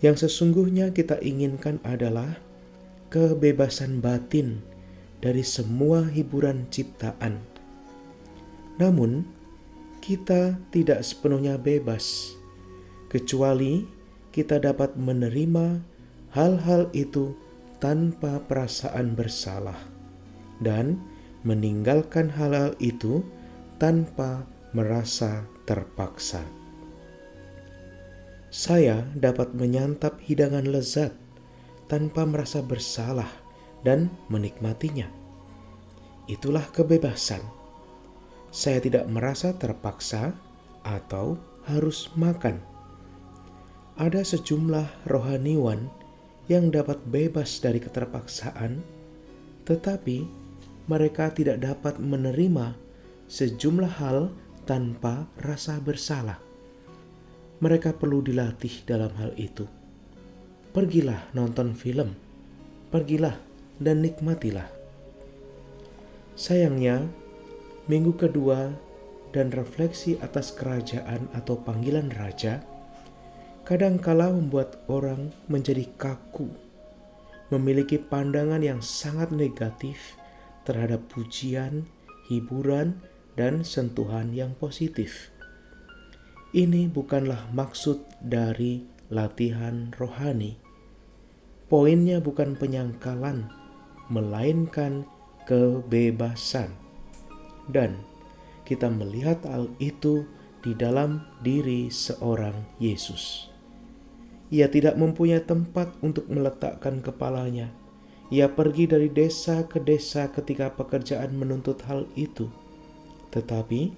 Yang 0.00 0.24
sesungguhnya 0.24 0.96
kita 0.96 1.20
inginkan 1.20 1.76
adalah 1.84 2.40
kebebasan 3.12 4.00
batin 4.00 4.64
dari 5.20 5.44
semua 5.44 6.08
hiburan 6.08 6.72
ciptaan. 6.72 7.44
Namun, 8.80 9.28
kita 10.00 10.56
tidak 10.72 11.04
sepenuhnya 11.04 11.60
bebas 11.60 12.32
kecuali 13.12 13.84
kita 14.32 14.56
dapat 14.56 14.96
menerima 14.96 15.84
hal-hal 16.32 16.88
itu 16.96 17.36
tanpa 17.76 18.40
perasaan 18.48 19.12
bersalah 19.12 19.76
dan 20.64 20.96
meninggalkan 21.46 22.28
hal-hal 22.28 22.76
itu 22.82 23.24
tanpa 23.80 24.44
merasa 24.76 25.44
terpaksa. 25.64 26.44
Saya 28.50 29.06
dapat 29.14 29.54
menyantap 29.54 30.18
hidangan 30.22 30.66
lezat 30.66 31.14
tanpa 31.86 32.26
merasa 32.26 32.60
bersalah 32.60 33.30
dan 33.86 34.10
menikmatinya. 34.26 35.06
Itulah 36.26 36.66
kebebasan. 36.74 37.42
Saya 38.50 38.82
tidak 38.82 39.06
merasa 39.06 39.54
terpaksa 39.54 40.34
atau 40.82 41.38
harus 41.70 42.10
makan 42.18 42.70
ada 44.00 44.24
sejumlah 44.24 45.12
rohaniwan 45.12 45.92
yang 46.48 46.72
dapat 46.72 46.96
bebas 47.04 47.60
dari 47.60 47.76
keterpaksaan, 47.84 48.80
tetapi 49.68 50.24
mereka 50.90 51.30
tidak 51.30 51.62
dapat 51.62 52.02
menerima 52.02 52.74
sejumlah 53.30 54.02
hal 54.02 54.34
tanpa 54.66 55.30
rasa 55.38 55.78
bersalah. 55.78 56.42
Mereka 57.62 57.94
perlu 57.94 58.18
dilatih 58.26 58.82
dalam 58.82 59.14
hal 59.14 59.30
itu. 59.38 59.70
Pergilah 60.74 61.30
nonton 61.30 61.78
film, 61.78 62.18
pergilah 62.90 63.38
dan 63.78 64.02
nikmatilah. 64.02 64.66
Sayangnya, 66.34 67.06
minggu 67.86 68.18
kedua 68.18 68.74
dan 69.30 69.54
refleksi 69.54 70.18
atas 70.18 70.50
kerajaan 70.50 71.30
atau 71.38 71.54
panggilan 71.62 72.10
raja 72.10 72.66
kadangkala 73.62 74.34
membuat 74.34 74.82
orang 74.90 75.30
menjadi 75.46 75.86
kaku, 75.94 76.50
memiliki 77.54 77.94
pandangan 78.02 78.58
yang 78.58 78.82
sangat 78.82 79.30
negatif 79.30 80.18
terhadap 80.64 81.06
pujian, 81.10 81.88
hiburan, 82.28 83.00
dan 83.38 83.64
sentuhan 83.64 84.34
yang 84.36 84.52
positif. 84.58 85.32
Ini 86.50 86.90
bukanlah 86.90 87.48
maksud 87.54 88.02
dari 88.18 88.82
latihan 89.06 89.94
rohani. 89.94 90.58
Poinnya 91.70 92.18
bukan 92.18 92.58
penyangkalan, 92.58 93.46
melainkan 94.10 95.06
kebebasan. 95.46 96.74
Dan 97.70 98.02
kita 98.66 98.90
melihat 98.90 99.46
hal 99.46 99.70
itu 99.78 100.26
di 100.60 100.74
dalam 100.74 101.22
diri 101.40 101.88
seorang 101.88 102.66
Yesus. 102.82 103.48
Ia 104.50 104.66
tidak 104.66 104.98
mempunyai 104.98 105.46
tempat 105.46 105.94
untuk 106.02 106.26
meletakkan 106.26 106.98
kepalanya. 106.98 107.70
Ia 108.30 108.46
pergi 108.46 108.86
dari 108.86 109.10
desa 109.10 109.66
ke 109.66 109.82
desa 109.82 110.30
ketika 110.30 110.70
pekerjaan 110.78 111.34
menuntut 111.34 111.82
hal 111.90 112.06
itu. 112.14 112.46
Tetapi 113.34 113.90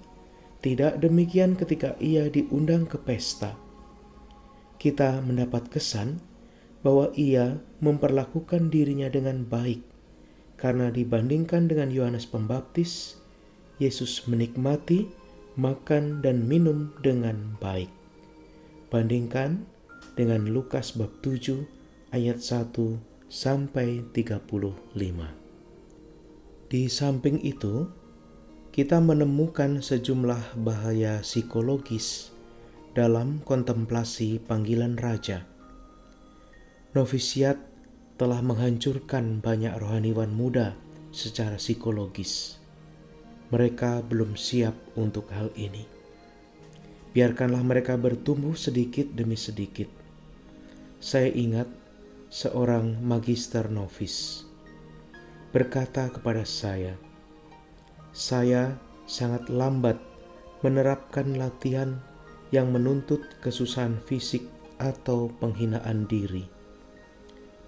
tidak 0.65 0.97
demikian 0.97 1.53
ketika 1.53 1.93
ia 2.01 2.25
diundang 2.33 2.89
ke 2.89 2.97
pesta. 2.97 3.53
Kita 4.81 5.21
mendapat 5.21 5.69
kesan 5.69 6.17
bahwa 6.81 7.13
ia 7.13 7.61
memperlakukan 7.79 8.73
dirinya 8.73 9.07
dengan 9.07 9.45
baik, 9.45 9.85
karena 10.57 10.89
dibandingkan 10.89 11.69
dengan 11.69 11.93
Yohanes 11.93 12.27
Pembaptis, 12.27 13.21
Yesus 13.77 14.25
menikmati 14.25 15.07
makan 15.55 16.25
dan 16.25 16.49
minum 16.49 16.91
dengan 17.05 17.55
baik. 17.61 17.91
Bandingkan 18.89 19.65
dengan 20.17 20.49
Lukas 20.49 20.93
bab 20.97 21.09
7 21.21 21.65
ayat 22.13 22.41
1 22.41 23.12
sampai 23.33 24.05
35. 24.13 24.93
Di 26.69 26.85
samping 26.85 27.41
itu, 27.41 27.89
kita 28.69 29.01
menemukan 29.01 29.81
sejumlah 29.81 30.61
bahaya 30.61 31.25
psikologis 31.25 32.29
dalam 32.93 33.41
kontemplasi 33.41 34.37
panggilan 34.37 35.01
raja. 35.01 35.49
Novisiat 36.93 37.57
telah 38.21 38.45
menghancurkan 38.45 39.41
banyak 39.41 39.73
rohaniwan 39.81 40.29
muda 40.29 40.77
secara 41.09 41.57
psikologis. 41.57 42.61
Mereka 43.49 44.05
belum 44.05 44.37
siap 44.37 44.77
untuk 44.93 45.33
hal 45.33 45.49
ini. 45.57 45.89
Biarkanlah 47.17 47.65
mereka 47.65 47.97
bertumbuh 47.97 48.53
sedikit 48.53 49.09
demi 49.09 49.33
sedikit 49.33 50.03
saya 51.03 51.27
ingat 51.35 51.67
seorang 52.33 52.97
magister 52.97 53.69
novis 53.69 54.41
berkata 55.53 56.09
kepada 56.09 56.41
saya, 56.49 56.97
"Saya 58.09 58.73
sangat 59.05 59.53
lambat 59.53 60.01
menerapkan 60.65 61.37
latihan 61.37 62.01
yang 62.49 62.73
menuntut 62.73 63.21
kesusahan 63.45 64.01
fisik 64.01 64.49
atau 64.81 65.29
penghinaan 65.37 66.09
diri. 66.09 66.49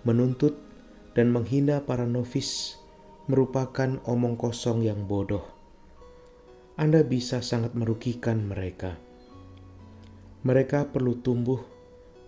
Menuntut 0.02 0.58
dan 1.14 1.30
menghina 1.30 1.86
para 1.86 2.10
novis 2.10 2.82
merupakan 3.30 4.02
omong 4.10 4.34
kosong 4.34 4.82
yang 4.82 5.06
bodoh. 5.06 5.46
Anda 6.74 7.06
bisa 7.06 7.46
sangat 7.46 7.78
merugikan 7.78 8.50
mereka. 8.50 8.98
Mereka 10.42 10.90
perlu 10.90 11.22
tumbuh 11.22 11.75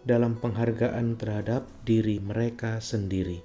dalam 0.07 0.39
penghargaan 0.39 1.19
terhadap 1.19 1.67
diri 1.83 2.23
mereka 2.23 2.79
sendiri. 2.79 3.43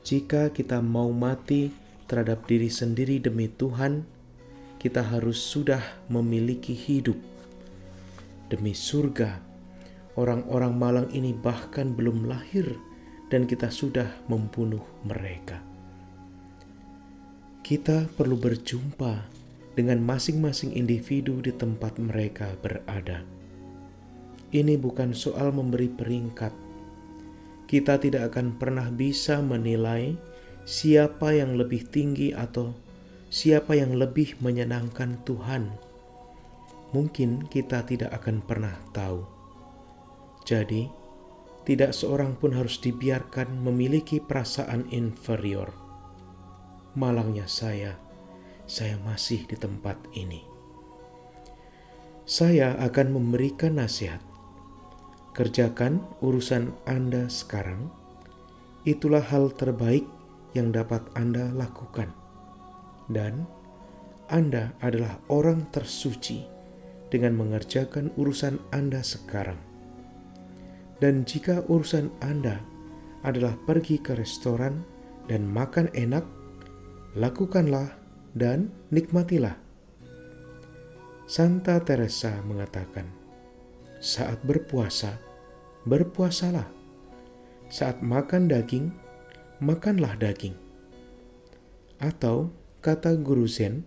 Jika 0.00 0.48
kita 0.48 0.80
mau 0.80 1.12
mati 1.12 1.68
terhadap 2.08 2.48
diri 2.48 2.72
sendiri 2.72 3.20
demi 3.20 3.52
Tuhan, 3.52 4.08
kita 4.80 5.04
harus 5.04 5.36
sudah 5.38 6.00
memiliki 6.08 6.72
hidup 6.72 7.20
demi 8.48 8.72
surga. 8.72 9.38
Orang-orang 10.16 10.72
malang 10.74 11.08
ini 11.12 11.36
bahkan 11.36 11.92
belum 11.92 12.26
lahir, 12.26 12.66
dan 13.28 13.48
kita 13.48 13.72
sudah 13.72 14.08
membunuh 14.28 14.82
mereka. 15.08 15.60
Kita 17.64 18.10
perlu 18.12 18.36
berjumpa 18.36 19.24
dengan 19.72 20.04
masing-masing 20.04 20.76
individu 20.76 21.40
di 21.40 21.48
tempat 21.54 21.96
mereka 21.96 22.52
berada 22.60 23.41
ini 24.52 24.76
bukan 24.76 25.16
soal 25.16 25.50
memberi 25.50 25.88
peringkat. 25.88 26.52
Kita 27.64 27.96
tidak 27.96 28.32
akan 28.32 28.60
pernah 28.60 28.92
bisa 28.92 29.40
menilai 29.40 30.12
siapa 30.68 31.32
yang 31.32 31.56
lebih 31.56 31.88
tinggi 31.88 32.36
atau 32.36 32.76
siapa 33.32 33.72
yang 33.72 33.96
lebih 33.96 34.36
menyenangkan 34.44 35.16
Tuhan, 35.24 35.72
mungkin 36.92 37.48
kita 37.48 37.80
tidak 37.88 38.12
akan 38.12 38.44
pernah 38.44 38.76
tahu. 38.92 39.24
Jadi, 40.44 40.84
tidak 41.64 41.96
seorang 41.96 42.36
pun 42.36 42.52
harus 42.52 42.76
dibiarkan 42.76 43.64
memiliki 43.64 44.20
perasaan 44.20 44.90
inferior. 44.92 45.72
Malangnya 46.92 47.48
saya, 47.48 47.96
saya 48.68 49.00
masih 49.00 49.48
di 49.48 49.56
tempat 49.56 49.96
ini. 50.12 50.44
Saya 52.28 52.76
akan 52.78 53.16
memberikan 53.16 53.80
nasihat. 53.80 54.31
Kerjakan 55.32 56.00
urusan 56.20 56.72
Anda 56.84 57.28
sekarang. 57.32 57.88
Itulah 58.84 59.24
hal 59.24 59.52
terbaik 59.56 60.04
yang 60.52 60.72
dapat 60.72 61.00
Anda 61.16 61.48
lakukan. 61.56 62.12
Dan 63.08 63.48
Anda 64.28 64.76
adalah 64.84 65.20
orang 65.32 65.68
tersuci 65.72 66.44
dengan 67.08 67.36
mengerjakan 67.36 68.12
urusan 68.16 68.60
Anda 68.72 69.00
sekarang 69.00 69.72
dan 71.02 71.26
jika 71.26 71.66
urusan 71.66 72.14
Anda 72.22 72.62
adalah 73.26 73.58
pergi 73.66 73.98
ke 73.98 74.14
restoran 74.14 74.86
dan 75.26 75.50
makan 75.50 75.90
enak, 75.98 76.22
lakukanlah 77.18 77.90
dan 78.38 78.70
nikmatilah. 78.94 79.58
Santa 81.26 81.82
Teresa 81.82 82.38
mengatakan, 82.46 83.10
saat 84.02 84.42
berpuasa, 84.42 85.22
berpuasalah. 85.86 86.66
Saat 87.70 88.02
makan 88.02 88.50
daging, 88.50 88.90
makanlah 89.62 90.18
daging. 90.18 90.58
Atau 92.02 92.50
kata 92.82 93.14
guru 93.14 93.46
Zen, 93.46 93.86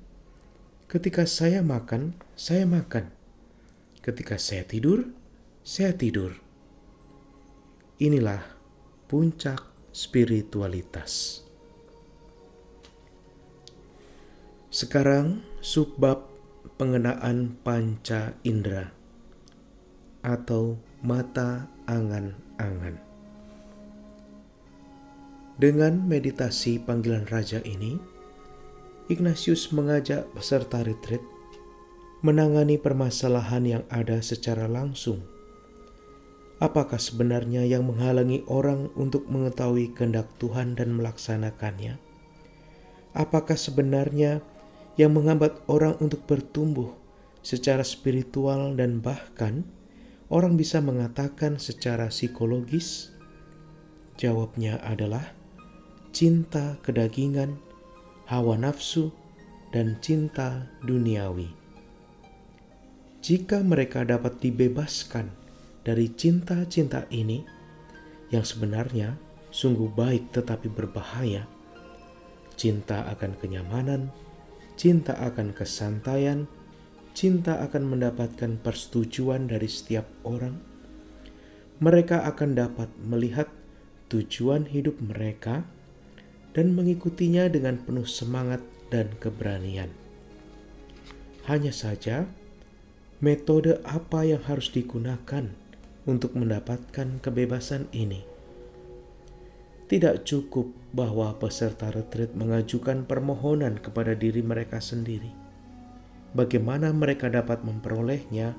ketika 0.88 1.28
saya 1.28 1.60
makan, 1.60 2.16
saya 2.40 2.64
makan. 2.64 3.12
Ketika 4.00 4.40
saya 4.40 4.64
tidur, 4.64 5.12
saya 5.68 5.92
tidur. 5.92 6.40
Inilah 8.00 8.40
puncak 9.12 9.68
spiritualitas. 9.92 11.44
Sekarang 14.72 15.44
subbab 15.60 16.24
pengenaan 16.80 17.60
panca 17.64 18.36
indera 18.44 18.95
atau 20.26 20.82
mata 21.06 21.70
angan-angan. 21.86 22.98
Dengan 25.62 26.02
meditasi 26.10 26.82
panggilan 26.82 27.30
raja 27.30 27.62
ini, 27.62 28.02
Ignatius 29.06 29.70
mengajak 29.70 30.26
peserta 30.34 30.82
retreat 30.82 31.22
menangani 32.26 32.82
permasalahan 32.82 33.64
yang 33.70 33.84
ada 33.94 34.18
secara 34.26 34.66
langsung 34.66 35.22
Apakah 36.56 36.96
sebenarnya 36.96 37.68
yang 37.68 37.84
menghalangi 37.84 38.48
orang 38.48 38.88
untuk 38.96 39.28
mengetahui 39.28 39.92
kehendak 39.92 40.32
Tuhan 40.40 40.80
dan 40.80 40.96
melaksanakannya? 40.96 42.00
Apakah 43.12 43.60
sebenarnya 43.60 44.40
yang 44.96 45.12
menghambat 45.12 45.60
orang 45.68 46.00
untuk 46.00 46.24
bertumbuh 46.24 46.96
secara 47.44 47.84
spiritual 47.84 48.72
dan 48.80 49.04
bahkan 49.04 49.68
orang 50.30 50.58
bisa 50.58 50.82
mengatakan 50.82 51.62
secara 51.62 52.10
psikologis? 52.10 53.14
Jawabnya 54.16 54.80
adalah 54.80 55.36
cinta 56.16 56.80
kedagingan, 56.80 57.60
hawa 58.32 58.56
nafsu, 58.56 59.12
dan 59.76 60.00
cinta 60.00 60.72
duniawi. 60.88 61.52
Jika 63.20 63.60
mereka 63.66 64.08
dapat 64.08 64.40
dibebaskan 64.40 65.34
dari 65.84 66.14
cinta-cinta 66.14 67.04
ini 67.12 67.44
yang 68.32 68.46
sebenarnya 68.46 69.18
sungguh 69.52 69.92
baik 69.92 70.32
tetapi 70.32 70.72
berbahaya. 70.72 71.44
Cinta 72.56 73.04
akan 73.12 73.36
kenyamanan, 73.36 74.14
cinta 74.80 75.20
akan 75.20 75.52
kesantaian, 75.52 76.48
cinta 77.16 77.64
akan 77.64 77.96
mendapatkan 77.96 78.60
persetujuan 78.60 79.48
dari 79.48 79.72
setiap 79.72 80.04
orang. 80.28 80.60
Mereka 81.80 82.28
akan 82.28 82.60
dapat 82.60 82.92
melihat 83.00 83.48
tujuan 84.12 84.68
hidup 84.68 85.00
mereka 85.00 85.64
dan 86.52 86.76
mengikutinya 86.76 87.48
dengan 87.48 87.80
penuh 87.80 88.08
semangat 88.08 88.60
dan 88.92 89.16
keberanian. 89.20 89.92
Hanya 91.48 91.72
saja, 91.72 92.28
metode 93.24 93.80
apa 93.88 94.28
yang 94.28 94.44
harus 94.44 94.68
digunakan 94.72 95.52
untuk 96.04 96.36
mendapatkan 96.36 97.24
kebebasan 97.24 97.88
ini. 97.96 98.28
Tidak 99.86 100.26
cukup 100.26 100.74
bahwa 100.92 101.38
peserta 101.38 101.94
retreat 101.94 102.34
mengajukan 102.34 103.06
permohonan 103.06 103.78
kepada 103.78 104.18
diri 104.18 104.42
mereka 104.42 104.82
sendiri. 104.82 105.45
Bagaimana 106.36 106.92
mereka 106.92 107.32
dapat 107.32 107.64
memperolehnya? 107.64 108.52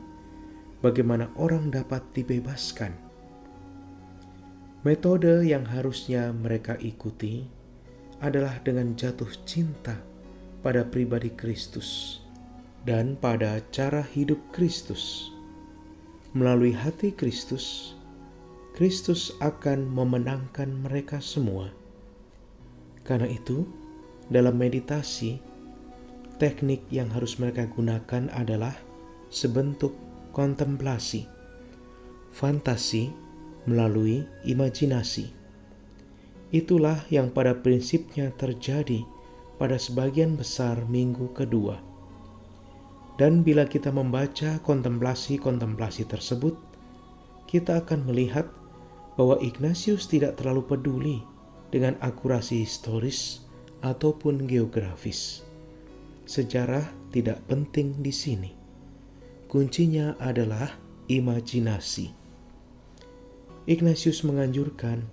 Bagaimana 0.80 1.28
orang 1.36 1.68
dapat 1.68 2.00
dibebaskan? 2.16 2.96
Metode 4.80 5.44
yang 5.44 5.68
harusnya 5.68 6.32
mereka 6.32 6.80
ikuti 6.80 7.44
adalah 8.24 8.56
dengan 8.64 8.96
jatuh 8.96 9.28
cinta 9.44 10.00
pada 10.64 10.88
pribadi 10.88 11.28
Kristus 11.36 12.22
dan 12.88 13.12
pada 13.20 13.60
cara 13.68 14.00
hidup 14.00 14.40
Kristus 14.56 15.36
melalui 16.32 16.72
hati 16.72 17.12
Kristus, 17.12 17.96
Kristus 18.76 19.32
akan 19.40 19.88
memenangkan 19.88 20.68
mereka 20.84 21.16
semua. 21.16 21.72
Karena 23.08 23.24
itu, 23.32 23.64
dalam 24.28 24.60
meditasi, 24.60 25.40
teknik 26.36 26.84
yang 26.92 27.12
harus 27.12 27.40
mereka 27.40 27.68
gunakan 27.68 28.28
adalah 28.32 28.76
sebentuk 29.32 29.96
kontemplasi, 30.32 31.24
fantasi 32.32 33.12
melalui 33.64 34.24
imajinasi. 34.46 35.32
Itulah 36.54 37.02
yang 37.10 37.34
pada 37.34 37.58
prinsipnya 37.58 38.30
terjadi 38.36 39.02
pada 39.56 39.80
sebagian 39.80 40.36
besar 40.36 40.84
minggu 40.86 41.32
kedua 41.32 41.96
dan 43.16 43.40
bila 43.40 43.64
kita 43.64 43.88
membaca 43.88 44.60
kontemplasi-kontemplasi 44.60 46.04
tersebut, 46.04 46.54
kita 47.48 47.80
akan 47.80 48.12
melihat 48.12 48.44
bahwa 49.16 49.40
Ignatius 49.40 50.04
tidak 50.04 50.36
terlalu 50.36 50.62
peduli 50.68 51.18
dengan 51.72 51.96
akurasi 52.04 52.60
historis 52.60 53.40
ataupun 53.80 54.44
geografis. 54.44 55.45
Sejarah 56.26 56.90
tidak 57.14 57.38
penting 57.46 58.02
di 58.02 58.10
sini. 58.10 58.50
Kuncinya 59.46 60.18
adalah 60.18 60.74
imajinasi. 61.06 62.10
Ignatius 63.70 64.26
menganjurkan 64.26 65.06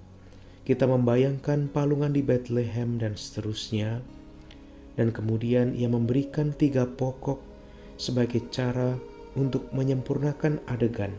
kita 0.64 0.88
membayangkan 0.88 1.68
palungan 1.70 2.16
di 2.16 2.24
Bethlehem 2.24 2.95
dan 2.95 3.20
seterusnya, 3.20 3.99
dan 4.95 5.11
kemudian 5.11 5.76
ia 5.76 5.91
memberikan 5.91 6.55
tiga 6.55 6.88
pokok 6.88 7.38
sebagai 7.99 8.47
cara 8.49 8.95
untuk 9.36 9.68
menyempurnakan 9.76 10.64
adegan. 10.66 11.11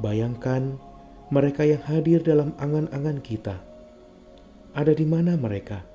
Bayangkan 0.00 0.80
mereka 1.34 1.66
yang 1.66 1.82
hadir 1.82 2.22
dalam 2.22 2.54
angan-angan 2.62 3.18
kita. 3.20 3.58
Ada 4.72 4.96
di 4.96 5.04
mana 5.04 5.36
mereka? 5.36 5.91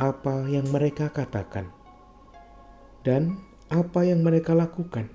Apa 0.00 0.48
yang 0.48 0.64
mereka 0.72 1.12
katakan? 1.12 1.68
Dan 3.04 3.36
apa 3.68 4.00
yang 4.00 4.24
mereka 4.24 4.56
lakukan? 4.56 5.12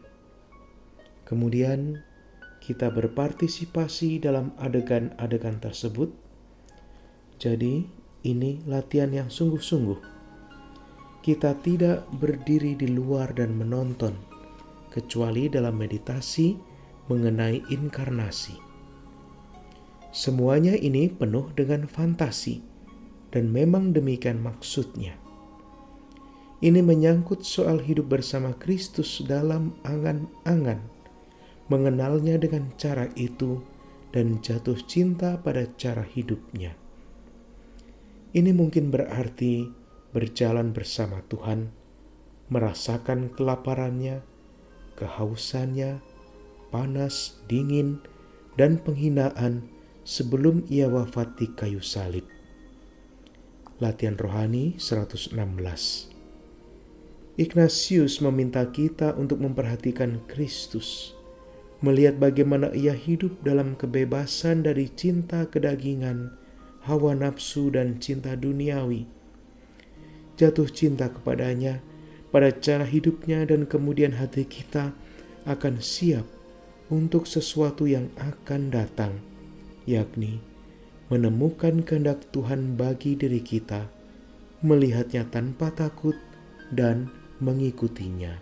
Kemudian 1.25 2.05
kita 2.61 2.93
berpartisipasi 2.93 4.21
dalam 4.21 4.53
adegan-adegan 4.61 5.57
tersebut. 5.57 6.13
Jadi, 7.41 7.89
ini 8.29 8.61
latihan 8.69 9.09
yang 9.09 9.33
sungguh-sungguh 9.33 10.13
kita 11.25 11.57
tidak 11.65 12.05
berdiri 12.21 12.77
di 12.77 12.85
luar 12.85 13.33
dan 13.33 13.57
menonton, 13.57 14.13
kecuali 14.93 15.49
dalam 15.49 15.73
meditasi 15.73 16.53
mengenai 17.09 17.65
inkarnasi. 17.73 18.61
Semuanya 20.13 20.77
ini 20.77 21.09
penuh 21.09 21.49
dengan 21.57 21.89
fantasi, 21.89 22.61
dan 23.35 23.51
memang 23.51 23.91
demikian 23.91 24.39
maksudnya. 24.39 25.19
Ini 26.63 26.79
menyangkut 26.79 27.43
soal 27.43 27.83
hidup 27.83 28.07
bersama 28.07 28.55
Kristus 28.55 29.19
dalam 29.27 29.75
angan-angan, 29.83 30.79
mengenalnya 31.67 32.39
dengan 32.39 32.71
cara 32.79 33.11
itu, 33.19 33.59
dan 34.15 34.39
jatuh 34.39 34.79
cinta 34.87 35.35
pada 35.35 35.67
cara 35.75 36.07
hidupnya. 36.07 36.79
Ini 38.31 38.55
mungkin 38.55 38.87
berarti 38.87 39.67
berjalan 40.15 40.71
bersama 40.71 41.19
Tuhan, 41.27 41.75
merasakan 42.47 43.35
kelaparannya, 43.35 44.23
kehausannya, 44.95 45.99
panas, 46.71 47.35
dingin, 47.51 47.99
dan 48.55 48.79
penghinaan 48.79 49.67
sebelum 50.07 50.63
ia 50.71 50.87
wafat 50.87 51.35
di 51.35 51.51
kayu 51.51 51.83
salib. 51.83 52.34
Latihan 53.75 54.15
Rohani 54.15 54.79
116 54.79 55.35
Ignatius 57.35 58.23
meminta 58.23 58.63
kita 58.71 59.11
untuk 59.19 59.43
memperhatikan 59.43 60.23
Kristus, 60.31 61.11
melihat 61.83 62.15
bagaimana 62.15 62.71
ia 62.71 62.95
hidup 62.95 63.43
dalam 63.43 63.75
kebebasan 63.75 64.63
dari 64.63 64.87
cinta 64.95 65.43
kedagingan, 65.51 66.39
hawa 66.87 67.19
nafsu, 67.19 67.67
dan 67.67 67.99
cinta 67.99 68.39
duniawi. 68.39 69.11
Jatuh 70.39 70.71
cinta 70.71 71.11
kepadanya 71.11 71.83
pada 72.31 72.55
cara 72.55 72.87
hidupnya 72.87 73.43
dan 73.43 73.67
kemudian 73.67 74.15
hati 74.15 74.47
kita 74.47 74.95
akan 75.43 75.83
siap 75.83 76.23
untuk 76.87 77.27
sesuatu 77.27 77.83
yang 77.83 78.07
akan 78.15 78.71
datang, 78.71 79.19
yakni 79.83 80.54
menemukan 81.11 81.85
kehendak 81.85 82.25
Tuhan 82.33 82.73
bagi 82.79 83.13
diri 83.13 83.43
kita, 83.43 83.85
melihatnya 84.65 85.27
tanpa 85.29 85.69
takut 85.69 86.17
dan 86.73 87.11
mengikutinya. 87.37 88.41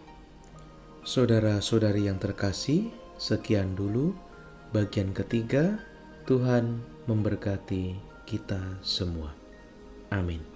Saudara-saudari 1.03 2.07
yang 2.07 2.15
terkasih, 2.15 2.87
sekian 3.19 3.75
dulu 3.75 4.15
bagian 4.71 5.11
ketiga. 5.11 5.81
Tuhan 6.23 6.79
memberkati 7.03 7.99
kita 8.23 8.79
semua. 8.79 9.35
Amin. 10.07 10.52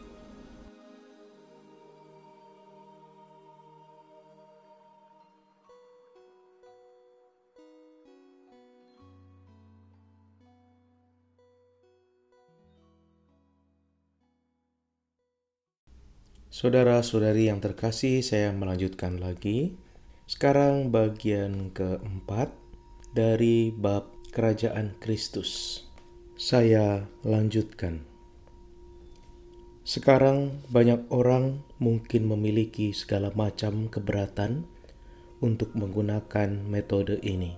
Saudara-saudari 16.57 17.53
yang 17.53 17.61
terkasih, 17.61 18.25
saya 18.25 18.49
melanjutkan 18.49 19.21
lagi. 19.21 19.77
Sekarang 20.25 20.89
bagian 20.89 21.69
keempat 21.69 22.49
dari 23.13 23.69
bab 23.69 24.09
Kerajaan 24.33 24.97
Kristus. 24.97 25.85
Saya 26.33 27.05
lanjutkan. 27.21 28.01
Sekarang 29.85 30.65
banyak 30.73 31.05
orang 31.13 31.61
mungkin 31.77 32.25
memiliki 32.25 32.89
segala 32.89 33.29
macam 33.37 33.85
keberatan 33.85 34.65
untuk 35.45 35.77
menggunakan 35.77 36.65
metode 36.65 37.21
ini. 37.21 37.53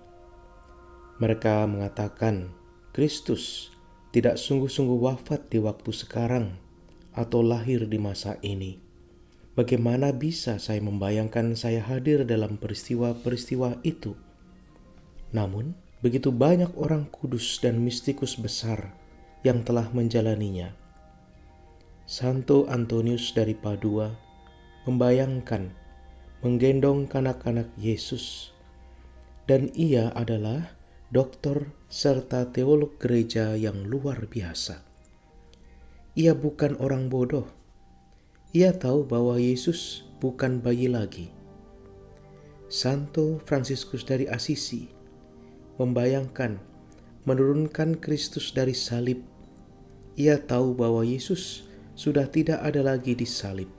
Mereka 1.23 1.71
mengatakan 1.71 2.51
Kristus 2.91 3.71
tidak 4.11 4.35
sungguh-sungguh 4.35 4.99
wafat 4.99 5.47
di 5.47 5.63
waktu 5.63 5.95
sekarang 5.95 6.59
atau 7.15 7.39
lahir 7.39 7.87
di 7.87 7.95
masa 7.95 8.35
ini 8.43 8.88
Bagaimana 9.57 10.13
bisa 10.13 10.61
saya 10.61 10.81
membayangkan 10.81 11.57
saya 11.57 11.81
hadir 11.81 12.25
dalam 12.25 12.61
peristiwa-peristiwa 12.61 13.81
itu? 13.81 14.13
Namun, 15.33 15.73
begitu 16.05 16.29
banyak 16.29 16.69
orang 16.77 17.09
kudus 17.09 17.57
dan 17.61 17.81
mistikus 17.81 18.37
besar 18.37 18.93
yang 19.41 19.65
telah 19.65 19.89
menjalaninya. 19.91 20.73
Santo 22.09 22.65
Antonius 22.65 23.33
dari 23.37 23.53
Padua 23.53 24.09
membayangkan 24.89 25.69
menggendong 26.41 27.05
kanak-kanak 27.05 27.67
Yesus, 27.75 28.55
dan 29.45 29.69
ia 29.75 30.09
adalah 30.15 30.73
dokter 31.11 31.69
serta 31.91 32.49
teolog 32.49 32.95
gereja 33.01 33.53
yang 33.59 33.85
luar 33.85 34.25
biasa. 34.25 34.81
Ia 36.15 36.33
bukan 36.33 36.79
orang 36.79 37.11
bodoh, 37.11 37.45
ia 38.49 38.73
tahu 38.73 39.05
bahwa 39.05 39.37
Yesus 39.37 40.09
bukan 40.17 40.57
bayi 40.57 40.89
lagi. 40.89 41.29
Santo 42.65 43.37
Fransiskus 43.45 44.01
dari 44.01 44.25
Asisi 44.25 44.89
membayangkan 45.77 46.57
menurunkan 47.29 48.01
Kristus 48.01 48.49
dari 48.49 48.73
salib. 48.73 49.21
Ia 50.17 50.41
tahu 50.41 50.73
bahwa 50.73 51.05
Yesus 51.05 51.69
sudah 51.93 52.25
tidak 52.25 52.65
ada 52.65 52.81
lagi 52.81 53.13
di 53.13 53.25
salib. 53.29 53.69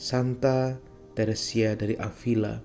Santa 0.00 0.80
Teresia 1.12 1.76
dari 1.76 1.96
Avila 2.00 2.60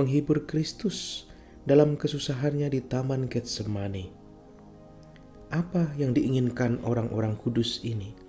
menghibur 0.00 0.48
Kristus 0.48 1.28
dalam 1.68 2.00
kesusahannya 2.00 2.72
di 2.72 2.80
Taman 2.80 3.28
Getsemani. 3.28 4.12
Apa 5.52 5.92
yang 6.00 6.16
diinginkan 6.16 6.80
orang-orang 6.88 7.36
kudus 7.36 7.84
ini? 7.84 8.19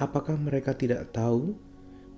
Apakah 0.00 0.40
mereka 0.40 0.72
tidak 0.72 1.12
tahu 1.12 1.52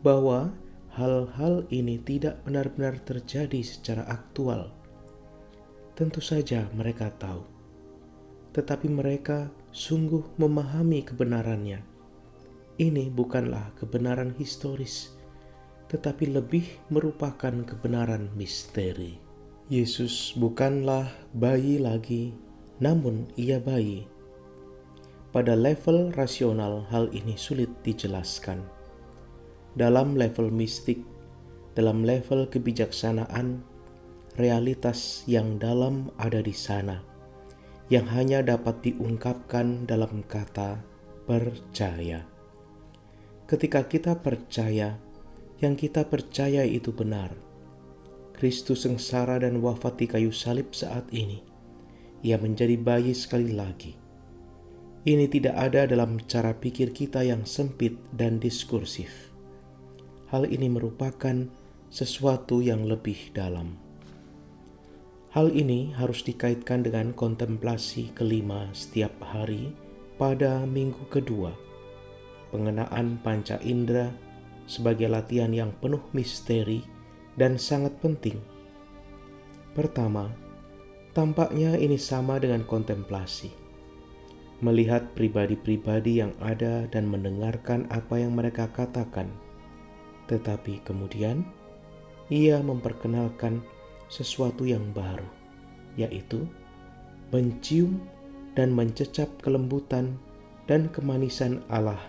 bahwa 0.06 0.54
hal-hal 0.94 1.66
ini 1.66 1.98
tidak 1.98 2.38
benar-benar 2.46 3.02
terjadi 3.02 3.58
secara 3.58 4.06
aktual? 4.06 4.70
Tentu 5.98 6.22
saja 6.22 6.70
mereka 6.78 7.10
tahu, 7.18 7.42
tetapi 8.54 8.86
mereka 8.86 9.50
sungguh 9.74 10.22
memahami 10.38 11.02
kebenarannya. 11.02 11.82
Ini 12.78 13.10
bukanlah 13.10 13.74
kebenaran 13.74 14.30
historis, 14.38 15.18
tetapi 15.90 16.30
lebih 16.30 16.86
merupakan 16.86 17.66
kebenaran 17.66 18.30
misteri. 18.38 19.18
Yesus 19.66 20.38
bukanlah 20.38 21.10
bayi 21.34 21.82
lagi, 21.82 22.30
namun 22.78 23.26
ia 23.34 23.58
bayi 23.58 24.06
pada 25.32 25.56
level 25.56 26.12
rasional, 26.12 26.84
hal 26.92 27.08
ini 27.16 27.40
sulit 27.40 27.72
dijelaskan. 27.80 28.60
Dalam 29.72 30.12
level 30.12 30.52
mistik, 30.52 31.00
dalam 31.72 32.04
level 32.04 32.44
kebijaksanaan, 32.52 33.64
realitas 34.36 35.24
yang 35.24 35.56
dalam 35.56 36.12
ada 36.20 36.44
di 36.44 36.52
sana, 36.52 37.00
yang 37.88 38.04
hanya 38.12 38.44
dapat 38.44 38.84
diungkapkan 38.84 39.88
dalam 39.88 40.20
kata 40.28 40.84
percaya. 41.24 42.28
Ketika 43.48 43.88
kita 43.88 44.20
percaya, 44.20 45.00
yang 45.64 45.80
kita 45.80 46.04
percaya 46.12 46.60
itu 46.68 46.92
benar. 46.92 47.32
Kristus 48.36 48.84
sengsara 48.84 49.40
dan 49.40 49.64
wafat 49.64 49.96
di 49.96 50.06
kayu 50.12 50.34
salib 50.34 50.76
saat 50.76 51.08
ini. 51.08 51.40
Ia 52.20 52.36
menjadi 52.36 52.74
bayi 52.76 53.14
sekali 53.14 53.54
lagi 53.54 54.01
ini 55.02 55.26
tidak 55.26 55.58
ada 55.58 55.82
dalam 55.90 56.22
cara 56.30 56.54
pikir 56.54 56.94
kita 56.94 57.26
yang 57.26 57.42
sempit 57.42 57.98
dan 58.14 58.38
diskursif. 58.38 59.34
Hal 60.30 60.46
ini 60.46 60.70
merupakan 60.70 61.50
sesuatu 61.90 62.62
yang 62.62 62.86
lebih 62.86 63.34
dalam. 63.34 63.74
Hal 65.34 65.50
ini 65.50 65.90
harus 65.98 66.22
dikaitkan 66.22 66.86
dengan 66.86 67.10
kontemplasi 67.10 68.14
kelima 68.14 68.70
setiap 68.70 69.10
hari 69.26 69.74
pada 70.22 70.62
minggu 70.62 71.10
kedua. 71.10 71.50
Pengenaan 72.54 73.18
panca 73.26 73.58
indera 73.58 74.06
sebagai 74.70 75.10
latihan 75.10 75.50
yang 75.50 75.74
penuh 75.82 76.04
misteri 76.14 76.86
dan 77.34 77.58
sangat 77.58 77.98
penting. 77.98 78.38
Pertama, 79.74 80.30
tampaknya 81.10 81.74
ini 81.80 81.96
sama 81.98 82.36
dengan 82.38 82.62
kontemplasi 82.62 83.61
melihat 84.62 85.02
pribadi-pribadi 85.18 86.22
yang 86.22 86.30
ada 86.38 86.86
dan 86.94 87.10
mendengarkan 87.10 87.90
apa 87.90 88.22
yang 88.22 88.38
mereka 88.38 88.70
katakan. 88.70 89.26
Tetapi 90.30 90.86
kemudian 90.86 91.42
ia 92.30 92.62
memperkenalkan 92.62 93.58
sesuatu 94.06 94.62
yang 94.62 94.94
baru, 94.94 95.26
yaitu 95.98 96.46
mencium 97.34 97.98
dan 98.54 98.70
mencecap 98.70 99.26
kelembutan 99.42 100.14
dan 100.70 100.86
kemanisan 100.94 101.58
Allah 101.66 102.00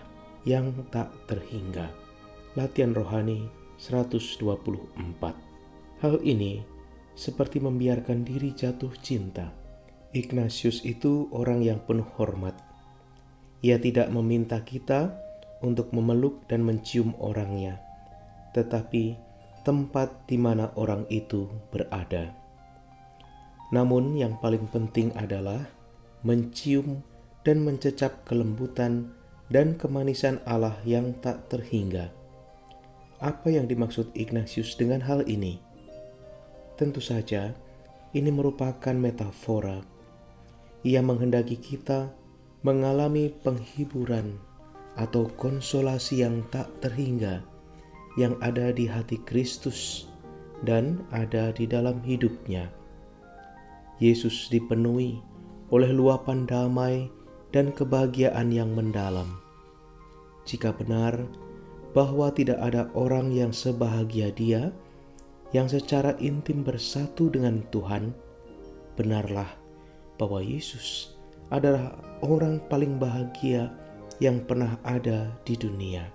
yang 0.46 0.70
tak 0.94 1.10
terhingga. 1.26 1.90
Latihan 2.54 2.94
rohani 2.94 3.50
124. 3.82 4.38
Hal 5.98 6.14
ini 6.22 6.62
seperti 7.18 7.58
membiarkan 7.58 8.22
diri 8.22 8.54
jatuh 8.54 8.94
cinta 9.02 9.63
Ignatius 10.14 10.86
itu 10.86 11.26
orang 11.34 11.66
yang 11.66 11.82
penuh 11.82 12.06
hormat. 12.14 12.54
Ia 13.66 13.82
tidak 13.82 14.14
meminta 14.14 14.62
kita 14.62 15.10
untuk 15.58 15.90
memeluk 15.90 16.46
dan 16.46 16.62
mencium 16.62 17.18
orangnya, 17.18 17.82
tetapi 18.54 19.18
tempat 19.66 20.14
di 20.30 20.38
mana 20.38 20.70
orang 20.78 21.02
itu 21.10 21.50
berada. 21.74 22.30
Namun, 23.74 24.14
yang 24.14 24.38
paling 24.38 24.70
penting 24.70 25.10
adalah 25.18 25.66
mencium 26.22 27.02
dan 27.42 27.66
mencecap 27.66 28.22
kelembutan 28.22 29.10
dan 29.50 29.74
kemanisan 29.74 30.38
Allah 30.46 30.78
yang 30.86 31.10
tak 31.18 31.50
terhingga. 31.50 32.14
Apa 33.18 33.50
yang 33.50 33.66
dimaksud 33.66 34.14
Ignatius 34.14 34.78
dengan 34.78 35.02
hal 35.02 35.26
ini? 35.26 35.58
Tentu 36.78 37.02
saja, 37.02 37.50
ini 38.14 38.30
merupakan 38.30 38.94
metafora. 38.94 39.93
Ia 40.84 41.00
menghendaki 41.00 41.56
kita 41.56 42.12
mengalami 42.60 43.32
penghiburan 43.32 44.36
atau 45.00 45.32
konsolasi 45.40 46.20
yang 46.20 46.44
tak 46.52 46.68
terhingga 46.84 47.40
yang 48.20 48.38
ada 48.44 48.70
di 48.70 48.86
hati 48.86 49.18
Kristus 49.26 50.06
dan 50.62 51.02
ada 51.10 51.50
di 51.50 51.66
dalam 51.66 51.98
hidupnya. 52.04 52.70
Yesus 53.98 54.52
dipenuhi 54.52 55.18
oleh 55.72 55.90
luapan 55.90 56.46
damai 56.46 57.08
dan 57.50 57.72
kebahagiaan 57.72 58.52
yang 58.52 58.70
mendalam. 58.76 59.40
Jika 60.44 60.76
benar 60.76 61.24
bahwa 61.96 62.28
tidak 62.34 62.58
ada 62.60 62.90
orang 62.92 63.30
yang 63.32 63.54
sebahagia 63.54 64.34
Dia, 64.34 64.68
yang 65.54 65.70
secara 65.70 66.18
intim 66.18 66.66
bersatu 66.66 67.30
dengan 67.30 67.62
Tuhan, 67.70 68.10
benarlah 68.98 69.63
bahwa 70.20 70.40
Yesus 70.40 71.14
adalah 71.50 71.94
orang 72.24 72.62
paling 72.66 72.96
bahagia 72.98 73.70
yang 74.22 74.42
pernah 74.42 74.78
ada 74.86 75.30
di 75.42 75.58
dunia. 75.58 76.06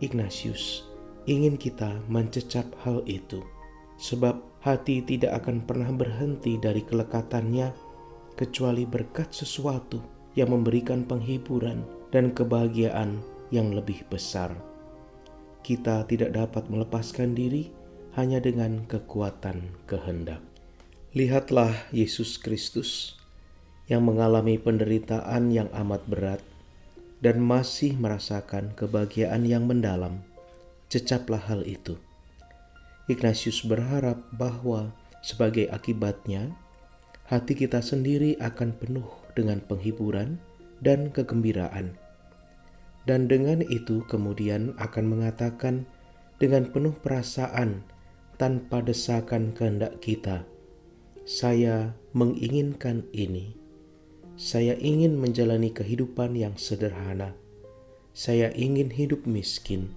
Ignatius 0.00 0.86
ingin 1.28 1.54
kita 1.60 2.00
mencecap 2.08 2.66
hal 2.82 3.04
itu, 3.06 3.44
sebab 4.00 4.40
hati 4.64 5.04
tidak 5.04 5.44
akan 5.44 5.62
pernah 5.62 5.92
berhenti 5.92 6.56
dari 6.56 6.82
kelekatannya 6.82 7.70
kecuali 8.34 8.88
berkat 8.88 9.30
sesuatu 9.30 10.00
yang 10.34 10.50
memberikan 10.54 11.04
penghiburan 11.04 11.84
dan 12.10 12.32
kebahagiaan 12.32 13.20
yang 13.52 13.74
lebih 13.74 14.02
besar. 14.08 14.54
Kita 15.60 16.08
tidak 16.08 16.32
dapat 16.32 16.72
melepaskan 16.72 17.36
diri 17.36 17.68
hanya 18.16 18.40
dengan 18.40 18.88
kekuatan 18.88 19.86
kehendak. 19.86 20.49
Lihatlah 21.10 21.90
Yesus 21.90 22.38
Kristus 22.38 23.18
yang 23.90 24.06
mengalami 24.06 24.62
penderitaan 24.62 25.50
yang 25.50 25.66
amat 25.74 26.06
berat 26.06 26.38
dan 27.18 27.42
masih 27.42 27.98
merasakan 27.98 28.70
kebahagiaan 28.78 29.42
yang 29.42 29.66
mendalam, 29.66 30.22
cecaplah 30.86 31.42
hal 31.50 31.66
itu. 31.66 31.98
Ignatius 33.10 33.66
berharap 33.66 34.22
bahwa 34.30 34.94
sebagai 35.18 35.66
akibatnya, 35.74 36.54
hati 37.26 37.58
kita 37.58 37.82
sendiri 37.82 38.38
akan 38.38 38.70
penuh 38.78 39.10
dengan 39.34 39.58
penghiburan 39.66 40.38
dan 40.78 41.10
kegembiraan. 41.10 41.98
Dan 43.02 43.26
dengan 43.26 43.66
itu 43.66 44.06
kemudian 44.06 44.78
akan 44.78 45.10
mengatakan 45.10 45.90
dengan 46.38 46.70
penuh 46.70 46.94
perasaan 46.94 47.82
tanpa 48.38 48.78
desakan 48.78 49.50
kehendak 49.58 49.98
kita, 49.98 50.46
saya 51.30 51.94
menginginkan 52.10 53.06
ini 53.14 53.54
saya 54.34 54.74
ingin 54.82 55.14
menjalani 55.14 55.70
kehidupan 55.70 56.34
yang 56.34 56.58
sederhana. 56.58 57.38
Saya 58.10 58.50
ingin 58.58 58.90
hidup 58.90 59.22
miskin. 59.30 59.94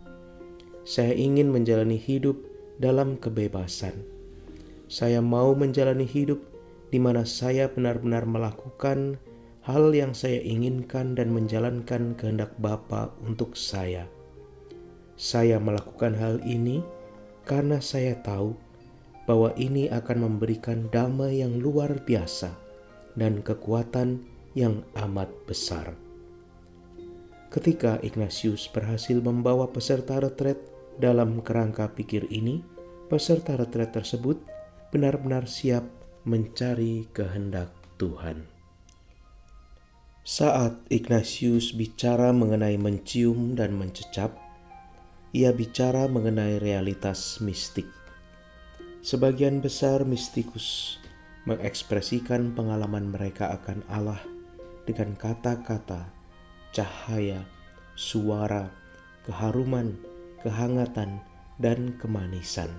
Saya 0.86 1.18
ingin 1.18 1.50
menjalani 1.50 1.98
hidup 1.98 2.38
dalam 2.78 3.18
kebebasan. 3.18 3.98
Saya 4.86 5.26
mau 5.26 5.58
menjalani 5.58 6.06
hidup 6.06 6.38
di 6.94 7.02
mana 7.02 7.26
saya 7.26 7.66
benar-benar 7.66 8.30
melakukan 8.30 9.18
hal 9.66 9.90
yang 9.90 10.14
saya 10.14 10.38
inginkan 10.38 11.18
dan 11.18 11.34
menjalankan 11.34 12.14
kehendak 12.14 12.54
Bapa 12.62 13.10
untuk 13.26 13.58
saya. 13.58 14.06
Saya 15.18 15.58
melakukan 15.58 16.14
hal 16.14 16.46
ini 16.46 16.86
karena 17.42 17.82
saya 17.82 18.22
tahu 18.22 18.54
bahwa 19.24 19.56
ini 19.56 19.88
akan 19.88 20.28
memberikan 20.28 20.92
damai 20.92 21.40
yang 21.40 21.60
luar 21.60 21.96
biasa 22.04 22.52
dan 23.16 23.40
kekuatan 23.40 24.24
yang 24.54 24.84
amat 25.00 25.32
besar. 25.48 25.96
Ketika 27.54 28.02
Ignatius 28.02 28.66
berhasil 28.66 29.22
membawa 29.22 29.70
peserta 29.70 30.18
retret 30.18 30.58
dalam 30.98 31.40
kerangka 31.46 31.86
pikir 31.94 32.26
ini, 32.34 32.66
peserta 33.08 33.54
retret 33.54 33.94
tersebut 33.94 34.42
benar-benar 34.90 35.46
siap 35.46 35.86
mencari 36.26 37.06
kehendak 37.14 37.70
Tuhan. 38.02 38.50
Saat 40.24 40.88
Ignatius 40.88 41.76
bicara 41.76 42.32
mengenai 42.32 42.80
mencium 42.80 43.60
dan 43.60 43.76
mencecap, 43.76 44.34
ia 45.36 45.52
bicara 45.52 46.08
mengenai 46.08 46.58
realitas 46.64 47.38
mistik. 47.44 48.03
Sebagian 49.04 49.60
besar 49.60 50.08
mistikus 50.08 50.96
mengekspresikan 51.44 52.56
pengalaman 52.56 53.12
mereka 53.12 53.52
akan 53.52 53.84
Allah 53.92 54.24
dengan 54.88 55.12
kata-kata, 55.20 56.08
cahaya, 56.72 57.44
suara, 58.00 58.72
keharuman, 59.28 60.00
kehangatan, 60.40 61.20
dan 61.60 62.00
kemanisan. 62.00 62.72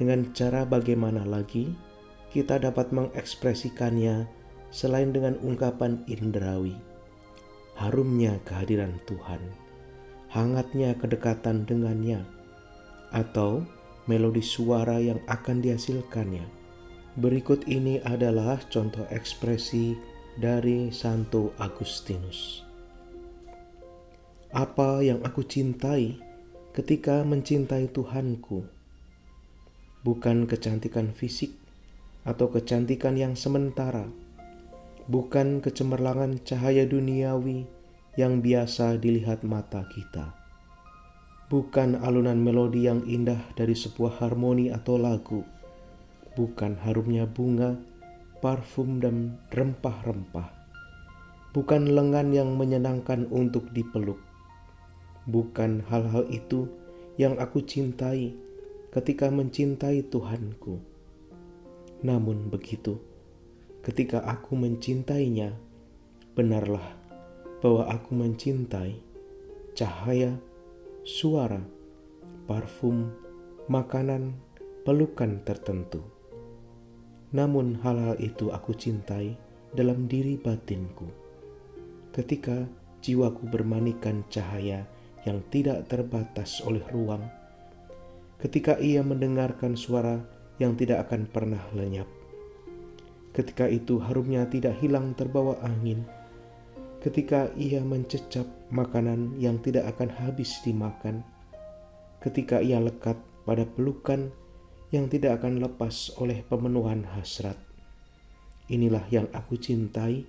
Dengan 0.00 0.32
cara 0.32 0.64
bagaimana 0.64 1.28
lagi 1.28 1.68
kita 2.32 2.56
dapat 2.56 2.88
mengekspresikannya 2.88 4.24
selain 4.72 5.12
dengan 5.12 5.36
ungkapan 5.44 6.00
indrawi, 6.08 6.80
harumnya 7.76 8.40
kehadiran 8.48 8.96
Tuhan, 9.04 9.44
hangatnya 10.32 10.96
kedekatan 10.96 11.68
dengannya, 11.68 12.24
atau 13.12 13.68
melodi 14.10 14.42
suara 14.42 14.98
yang 14.98 15.22
akan 15.30 15.62
dihasilkannya. 15.62 16.42
Berikut 17.14 17.70
ini 17.70 18.02
adalah 18.02 18.58
contoh 18.66 19.06
ekspresi 19.14 19.94
dari 20.34 20.90
Santo 20.90 21.54
Agustinus. 21.62 22.66
Apa 24.50 24.98
yang 24.98 25.22
aku 25.22 25.46
cintai 25.46 26.18
ketika 26.74 27.22
mencintai 27.22 27.86
Tuhanku? 27.94 28.66
Bukan 30.02 30.50
kecantikan 30.50 31.14
fisik 31.14 31.54
atau 32.26 32.50
kecantikan 32.50 33.14
yang 33.14 33.38
sementara, 33.38 34.10
bukan 35.06 35.62
kecemerlangan 35.62 36.42
cahaya 36.42 36.88
duniawi 36.88 37.68
yang 38.16 38.42
biasa 38.42 38.98
dilihat 38.98 39.44
mata 39.46 39.86
kita, 39.92 40.34
bukan 41.50 41.98
alunan 41.98 42.38
melodi 42.38 42.86
yang 42.86 43.02
indah 43.10 43.42
dari 43.58 43.74
sebuah 43.74 44.22
harmoni 44.22 44.70
atau 44.70 44.94
lagu, 44.94 45.42
bukan 46.38 46.78
harumnya 46.78 47.26
bunga 47.26 47.74
parfum 48.38 49.02
dan 49.02 49.34
rempah-rempah, 49.50 50.46
bukan 51.50 51.90
lengan 51.90 52.30
yang 52.30 52.54
menyenangkan 52.54 53.26
untuk 53.34 53.66
dipeluk, 53.74 54.22
bukan 55.26 55.82
hal-hal 55.90 56.22
itu 56.30 56.70
yang 57.18 57.34
aku 57.42 57.66
cintai 57.66 58.30
ketika 58.94 59.26
mencintai 59.26 60.06
Tuhanku. 60.06 60.78
Namun 62.06 62.46
begitu, 62.46 62.96
ketika 63.82 64.22
aku 64.22 64.54
mencintainya, 64.54 65.52
benarlah 66.38 66.94
bahwa 67.60 67.90
aku 67.90 68.16
mencintai 68.16 68.96
cahaya, 69.76 70.38
suara, 71.00 71.64
parfum, 72.44 73.08
makanan, 73.72 74.36
pelukan 74.84 75.40
tertentu. 75.48 76.04
Namun 77.32 77.80
hal-hal 77.80 78.20
itu 78.20 78.52
aku 78.52 78.76
cintai 78.76 79.32
dalam 79.72 80.04
diri 80.04 80.36
batinku. 80.36 81.08
Ketika 82.12 82.68
jiwaku 83.00 83.48
bermanikan 83.48 84.28
cahaya 84.28 84.84
yang 85.24 85.40
tidak 85.48 85.88
terbatas 85.88 86.60
oleh 86.68 86.84
ruang, 86.92 87.24
ketika 88.36 88.76
ia 88.76 89.00
mendengarkan 89.00 89.80
suara 89.80 90.20
yang 90.60 90.76
tidak 90.76 91.08
akan 91.08 91.24
pernah 91.24 91.64
lenyap, 91.72 92.08
ketika 93.32 93.72
itu 93.72 93.96
harumnya 94.04 94.44
tidak 94.52 94.76
hilang 94.84 95.16
terbawa 95.16 95.56
angin, 95.64 96.04
ketika 97.00 97.48
ia 97.56 97.80
mencecap 97.80 98.59
makanan 98.70 99.36
yang 99.36 99.58
tidak 99.62 99.90
akan 99.94 100.10
habis 100.10 100.58
dimakan, 100.62 101.26
ketika 102.22 102.62
ia 102.62 102.78
lekat 102.78 103.18
pada 103.44 103.66
pelukan 103.66 104.30
yang 104.90 105.06
tidak 105.06 105.42
akan 105.42 105.62
lepas 105.62 106.10
oleh 106.18 106.42
pemenuhan 106.46 107.06
hasrat. 107.14 107.58
Inilah 108.70 109.02
yang 109.10 109.26
aku 109.34 109.58
cintai 109.58 110.26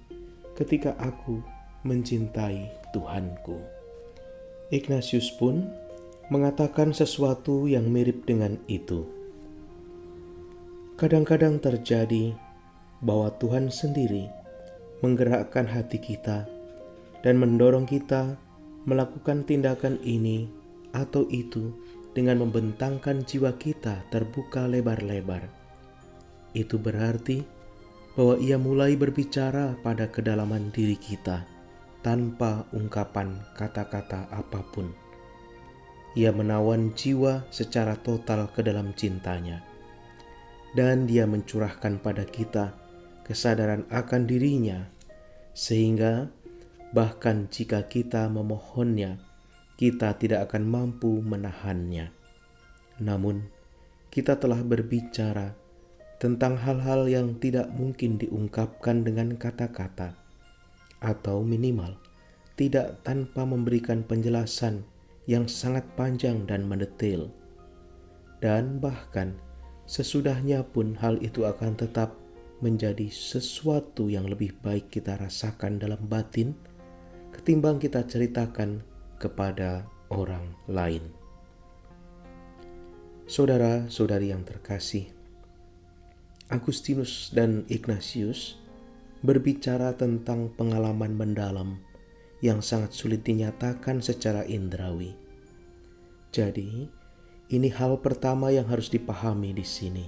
ketika 0.57 0.97
aku 0.97 1.41
mencintai 1.85 2.69
Tuhanku. 2.93 3.57
Ignatius 4.69 5.33
pun 5.37 5.69
mengatakan 6.31 6.95
sesuatu 6.95 7.67
yang 7.67 7.89
mirip 7.89 8.23
dengan 8.23 8.55
itu. 8.65 9.03
Kadang-kadang 10.95 11.57
terjadi 11.57 12.37
bahwa 13.01 13.33
Tuhan 13.41 13.73
sendiri 13.73 14.29
menggerakkan 15.01 15.65
hati 15.65 15.97
kita 15.97 16.45
dan 17.21 17.37
mendorong 17.37 17.85
kita 17.85 18.37
melakukan 18.85 19.45
tindakan 19.45 20.01
ini 20.01 20.49
atau 20.91 21.29
itu 21.29 21.71
dengan 22.11 22.43
membentangkan 22.43 23.23
jiwa 23.23 23.55
kita 23.55 24.03
terbuka 24.11 24.67
lebar-lebar. 24.67 25.47
Itu 26.51 26.81
berarti 26.81 27.45
bahwa 28.17 28.35
ia 28.41 28.59
mulai 28.59 28.99
berbicara 28.99 29.79
pada 29.79 30.11
kedalaman 30.11 30.73
diri 30.75 30.99
kita 30.99 31.47
tanpa 32.03 32.67
ungkapan 32.75 33.39
kata-kata 33.55 34.27
apa 34.33 34.59
pun. 34.73 34.91
Ia 36.11 36.35
menawan 36.35 36.91
jiwa 36.91 37.47
secara 37.55 37.95
total 37.95 38.51
ke 38.51 38.59
dalam 38.59 38.91
cintanya, 38.91 39.63
dan 40.75 41.07
dia 41.07 41.23
mencurahkan 41.23 42.03
pada 42.03 42.27
kita 42.27 42.75
kesadaran 43.23 43.87
akan 43.87 44.27
dirinya, 44.27 44.91
sehingga 45.55 46.27
bahkan 46.91 47.47
jika 47.47 47.87
kita 47.87 48.27
memohonnya, 48.27 49.19
kita 49.79 50.15
tidak 50.19 50.51
akan 50.51 50.63
mampu 50.67 51.23
menahannya. 51.23 52.11
Namun, 52.99 53.47
kita 54.11 54.37
telah 54.37 54.61
berbicara 54.61 55.55
tentang 56.21 56.59
hal-hal 56.59 57.09
yang 57.09 57.39
tidak 57.41 57.71
mungkin 57.73 58.19
diungkapkan 58.21 59.01
dengan 59.01 59.33
kata-kata, 59.39 60.13
atau 61.01 61.41
minimal 61.41 61.97
tidak 62.59 63.01
tanpa 63.01 63.41
memberikan 63.41 64.05
penjelasan 64.05 64.85
yang 65.25 65.49
sangat 65.49 65.81
panjang 65.97 66.45
dan 66.45 66.67
mendetail. 66.67 67.31
Dan 68.37 68.77
bahkan 68.77 69.33
sesudahnya 69.89 70.61
pun 70.69 70.93
hal 70.99 71.17
itu 71.25 71.47
akan 71.47 71.73
tetap 71.73 72.13
menjadi 72.61 73.09
sesuatu 73.09 74.13
yang 74.13 74.29
lebih 74.29 74.53
baik 74.61 74.93
kita 74.93 75.17
rasakan 75.17 75.81
dalam 75.81 76.05
batin 76.05 76.53
ketimbang 77.41 77.81
kita 77.81 78.05
ceritakan 78.05 78.85
kepada 79.17 79.89
orang 80.13 80.45
lain. 80.69 81.01
Saudara-saudari 83.25 84.29
yang 84.29 84.45
terkasih, 84.45 85.09
Agustinus 86.53 87.33
dan 87.33 87.65
Ignatius 87.65 88.61
berbicara 89.25 89.97
tentang 89.97 90.53
pengalaman 90.53 91.17
mendalam 91.17 91.81
yang 92.45 92.61
sangat 92.61 92.93
sulit 92.93 93.25
dinyatakan 93.25 94.05
secara 94.05 94.45
indrawi. 94.45 95.17
Jadi, 96.29 96.85
ini 97.49 97.69
hal 97.73 97.97
pertama 98.05 98.53
yang 98.53 98.69
harus 98.69 98.93
dipahami 98.93 99.49
di 99.57 99.65
sini. 99.65 100.05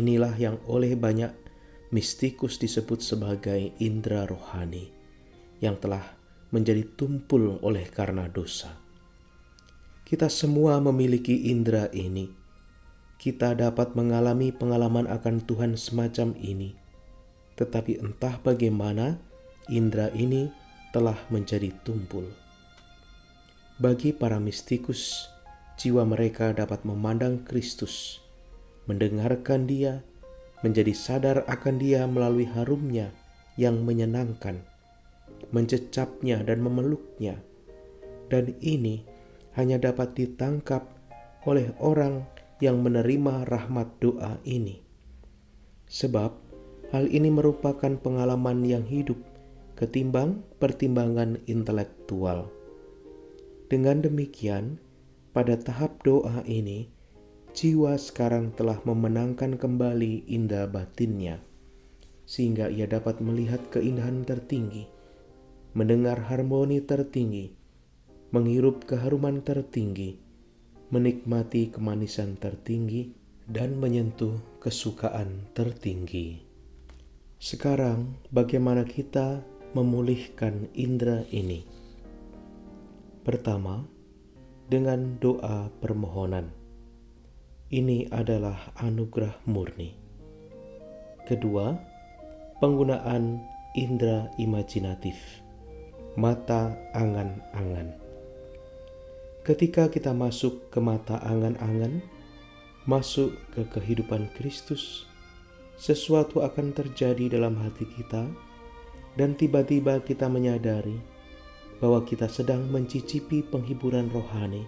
Inilah 0.00 0.32
yang 0.40 0.56
oleh 0.64 0.96
banyak 0.96 1.28
mistikus 1.92 2.56
disebut 2.56 3.04
sebagai 3.04 3.76
indera 3.84 4.24
rohani 4.24 4.88
yang 5.60 5.76
telah 5.76 6.21
menjadi 6.52 6.84
tumpul 6.94 7.58
oleh 7.64 7.88
karena 7.88 8.28
dosa. 8.28 8.76
Kita 10.04 10.28
semua 10.28 10.76
memiliki 10.78 11.48
indera 11.48 11.88
ini. 11.90 12.28
Kita 13.16 13.56
dapat 13.56 13.96
mengalami 13.96 14.52
pengalaman 14.52 15.08
akan 15.08 15.40
Tuhan 15.48 15.72
semacam 15.80 16.36
ini, 16.36 16.76
tetapi 17.56 17.96
entah 18.04 18.36
bagaimana 18.44 19.16
indera 19.72 20.12
ini 20.12 20.52
telah 20.92 21.16
menjadi 21.32 21.72
tumpul. 21.80 22.28
Bagi 23.80 24.12
para 24.12 24.36
mistikus, 24.36 25.32
jiwa 25.80 26.04
mereka 26.04 26.52
dapat 26.52 26.84
memandang 26.84 27.40
Kristus, 27.48 28.20
mendengarkan 28.84 29.64
Dia, 29.64 30.04
menjadi 30.60 30.92
sadar 30.92 31.48
akan 31.48 31.80
Dia 31.80 32.04
melalui 32.04 32.44
harumnya 32.46 33.10
yang 33.56 33.80
menyenangkan, 33.82 34.60
mencecapnya 35.50 36.46
dan 36.46 36.62
memeluknya. 36.62 37.42
Dan 38.30 38.54
ini 38.62 39.02
hanya 39.58 39.82
dapat 39.82 40.14
ditangkap 40.14 40.86
oleh 41.42 41.74
orang 41.82 42.24
yang 42.62 42.78
menerima 42.80 43.50
rahmat 43.50 43.90
doa 43.98 44.38
ini. 44.46 44.78
Sebab 45.90 46.30
hal 46.94 47.10
ini 47.10 47.28
merupakan 47.28 47.90
pengalaman 47.98 48.62
yang 48.62 48.86
hidup 48.86 49.18
ketimbang 49.74 50.46
pertimbangan 50.62 51.42
intelektual. 51.50 52.46
Dengan 53.66 54.04
demikian, 54.04 54.78
pada 55.32 55.56
tahap 55.56 56.04
doa 56.04 56.44
ini, 56.44 56.92
jiwa 57.56 57.96
sekarang 57.96 58.52
telah 58.52 58.78
memenangkan 58.84 59.56
kembali 59.56 60.28
indah 60.28 60.68
batinnya, 60.68 61.40
sehingga 62.28 62.68
ia 62.68 62.84
dapat 62.84 63.18
melihat 63.24 63.60
keindahan 63.72 64.22
tertinggi, 64.28 64.86
mendengar 65.72 66.28
harmoni 66.28 66.84
tertinggi, 66.84 67.52
menghirup 68.32 68.84
keharuman 68.84 69.40
tertinggi, 69.40 70.20
menikmati 70.92 71.72
kemanisan 71.72 72.36
tertinggi, 72.36 73.12
dan 73.50 73.76
menyentuh 73.76 74.38
kesukaan 74.62 75.50
tertinggi. 75.56 76.44
Sekarang, 77.42 78.22
bagaimana 78.30 78.86
kita 78.86 79.42
memulihkan 79.74 80.70
indera 80.78 81.26
ini. 81.34 81.66
Pertama, 83.26 83.82
dengan 84.70 85.18
doa 85.18 85.68
permohonan. 85.82 86.54
Ini 87.72 88.12
adalah 88.14 88.70
anugerah 88.78 89.42
murni. 89.48 89.96
Kedua, 91.26 91.74
penggunaan 92.60 93.42
indera 93.74 94.30
imajinatif, 94.38 95.41
mata 96.12 96.76
angan-angan. 96.92 97.96
Ketika 99.42 99.88
kita 99.88 100.12
masuk 100.12 100.68
ke 100.68 100.76
mata 100.76 101.16
angan-angan, 101.24 102.04
masuk 102.84 103.32
ke 103.56 103.64
kehidupan 103.72 104.28
Kristus, 104.36 105.08
sesuatu 105.80 106.44
akan 106.44 106.76
terjadi 106.76 107.32
dalam 107.32 107.56
hati 107.58 107.88
kita 107.88 108.28
dan 109.16 109.34
tiba-tiba 109.34 110.04
kita 110.04 110.28
menyadari 110.28 111.00
bahwa 111.80 112.04
kita 112.06 112.30
sedang 112.30 112.68
mencicipi 112.70 113.42
penghiburan 113.42 114.12
rohani. 114.12 114.62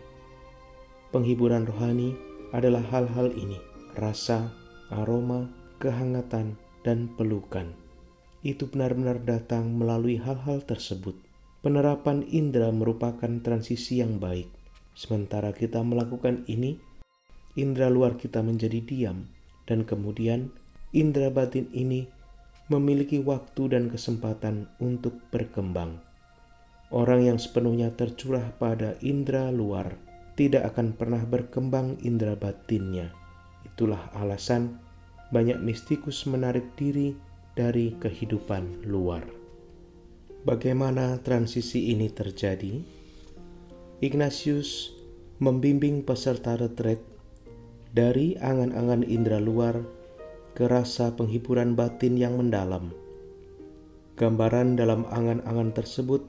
Penghiburan 1.14 1.68
rohani 1.68 2.16
adalah 2.50 2.82
hal-hal 2.90 3.30
ini: 3.36 3.60
rasa, 3.94 4.50
aroma, 4.90 5.46
kehangatan, 5.78 6.58
dan 6.82 7.06
pelukan. 7.14 7.70
Itu 8.44 8.68
benar-benar 8.68 9.22
datang 9.22 9.72
melalui 9.76 10.20
hal-hal 10.20 10.60
tersebut. 10.66 11.23
Penerapan 11.64 12.28
indera 12.28 12.68
merupakan 12.68 13.40
transisi 13.40 14.04
yang 14.04 14.20
baik. 14.20 14.52
Sementara 14.92 15.56
kita 15.56 15.80
melakukan 15.80 16.44
ini, 16.44 16.76
indera 17.56 17.88
luar 17.88 18.20
kita 18.20 18.44
menjadi 18.44 18.84
diam, 18.84 19.32
dan 19.64 19.88
kemudian 19.88 20.52
indera 20.92 21.32
batin 21.32 21.72
ini 21.72 22.04
memiliki 22.68 23.16
waktu 23.16 23.72
dan 23.72 23.88
kesempatan 23.88 24.68
untuk 24.76 25.16
berkembang. 25.32 26.04
Orang 26.92 27.24
yang 27.24 27.40
sepenuhnya 27.40 27.96
tercurah 27.96 28.54
pada 28.60 29.00
indera 29.00 29.48
luar 29.48 29.96
tidak 30.36 30.76
akan 30.76 30.92
pernah 30.92 31.24
berkembang 31.24 31.96
indera 32.04 32.36
batinnya. 32.36 33.08
Itulah 33.64 34.12
alasan 34.12 34.76
banyak 35.32 35.58
mistikus 35.64 36.28
menarik 36.28 36.76
diri 36.76 37.16
dari 37.56 37.96
kehidupan 37.96 38.84
luar. 38.84 39.24
Bagaimana 40.44 41.24
transisi 41.24 41.88
ini 41.96 42.12
terjadi? 42.12 42.84
Ignatius 44.04 44.92
membimbing 45.40 46.04
peserta 46.04 46.52
retret 46.60 47.00
dari 47.96 48.36
angan-angan 48.36 49.08
indera 49.08 49.40
luar 49.40 49.80
ke 50.52 50.68
rasa 50.68 51.16
penghiburan 51.16 51.72
batin 51.72 52.20
yang 52.20 52.36
mendalam. 52.36 52.92
Gambaran 54.20 54.76
dalam 54.76 55.08
angan-angan 55.08 55.72
tersebut 55.72 56.28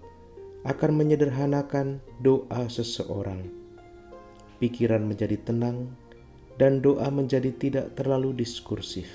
akan 0.63 0.91
menyederhanakan 0.95 1.99
doa 2.23 2.71
seseorang. 2.71 3.43
Pikiran 4.63 5.03
menjadi 5.03 5.43
tenang 5.43 5.91
dan 6.55 6.79
doa 6.79 7.11
menjadi 7.11 7.51
tidak 7.51 7.99
terlalu 7.99 8.31
diskursif. 8.31 9.11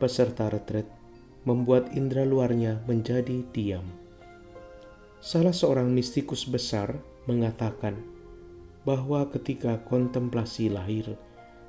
Peserta 0.00 0.48
retret 0.48 0.97
membuat 1.46 1.94
indera 1.94 2.26
luarnya 2.26 2.82
menjadi 2.88 3.44
diam. 3.54 3.86
Salah 5.18 5.54
seorang 5.54 5.90
mistikus 5.90 6.46
besar 6.46 6.98
mengatakan 7.26 7.98
bahwa 8.86 9.26
ketika 9.28 9.82
kontemplasi 9.84 10.70
lahir, 10.72 11.18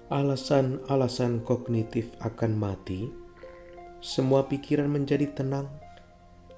alasan-alasan 0.09 1.45
kognitif 1.45 2.09
akan 2.23 2.57
mati, 2.57 3.11
semua 3.99 4.47
pikiran 4.47 4.87
menjadi 4.87 5.27
tenang, 5.35 5.67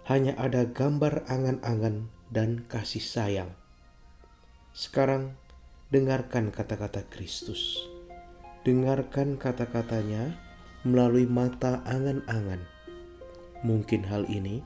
hanya 0.06 0.38
ada 0.38 0.68
gambar 0.70 1.26
angan-angan 1.26 2.08
dan 2.32 2.64
kasih 2.70 3.04
sayang. 3.04 3.52
Sekarang, 4.72 5.36
dengarkan 5.92 6.56
kata-kata 6.56 7.04
Kristus. 7.12 7.76
Dengarkan 8.64 9.36
kata-katanya 9.36 10.40
melalui 10.88 11.28
mata 11.28 11.84
angan-angan. 11.84 12.71
Mungkin 13.62 14.06
hal 14.10 14.26
ini 14.26 14.66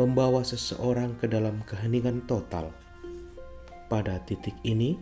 membawa 0.00 0.40
seseorang 0.40 1.20
ke 1.20 1.28
dalam 1.28 1.60
keheningan 1.68 2.24
total. 2.24 2.72
Pada 3.92 4.24
titik 4.24 4.56
ini, 4.64 4.96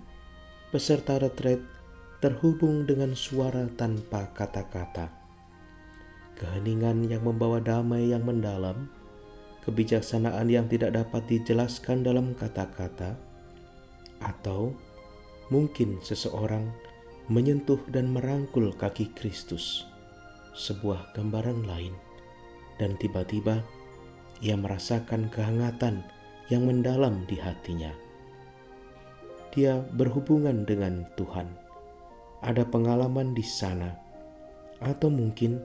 peserta 0.75 1.23
retret 1.23 1.63
terhubung 2.19 2.85
dengan 2.85 3.15
suara 3.15 3.71
tanpa 3.79 4.29
kata-kata. 4.35 5.09
Keheningan 6.35 7.07
yang 7.07 7.23
membawa 7.23 7.63
damai 7.63 8.11
yang 8.11 8.27
mendalam, 8.27 8.91
kebijaksanaan 9.63 10.51
yang 10.51 10.67
tidak 10.67 10.99
dapat 10.99 11.23
dijelaskan 11.31 12.03
dalam 12.03 12.35
kata-kata, 12.35 13.15
atau 14.19 14.75
mungkin 15.55 16.03
seseorang 16.03 16.67
menyentuh 17.31 17.79
dan 17.87 18.11
merangkul 18.11 18.75
kaki 18.75 19.15
Kristus, 19.15 19.87
sebuah 20.59 21.15
gambaran 21.15 21.63
lain, 21.63 21.95
dan 22.81 22.97
tiba-tiba 22.97 23.61
ia 24.41 24.57
merasakan 24.57 25.29
kehangatan 25.29 26.01
yang 26.49 26.65
mendalam 26.65 27.29
di 27.29 27.37
hatinya. 27.37 27.93
Dia 29.53 29.85
berhubungan 29.93 30.65
dengan 30.65 31.05
Tuhan 31.21 31.61
ada 32.41 32.65
pengalaman 32.65 33.37
di 33.37 33.45
sana, 33.45 33.93
atau 34.81 35.13
mungkin 35.13 35.61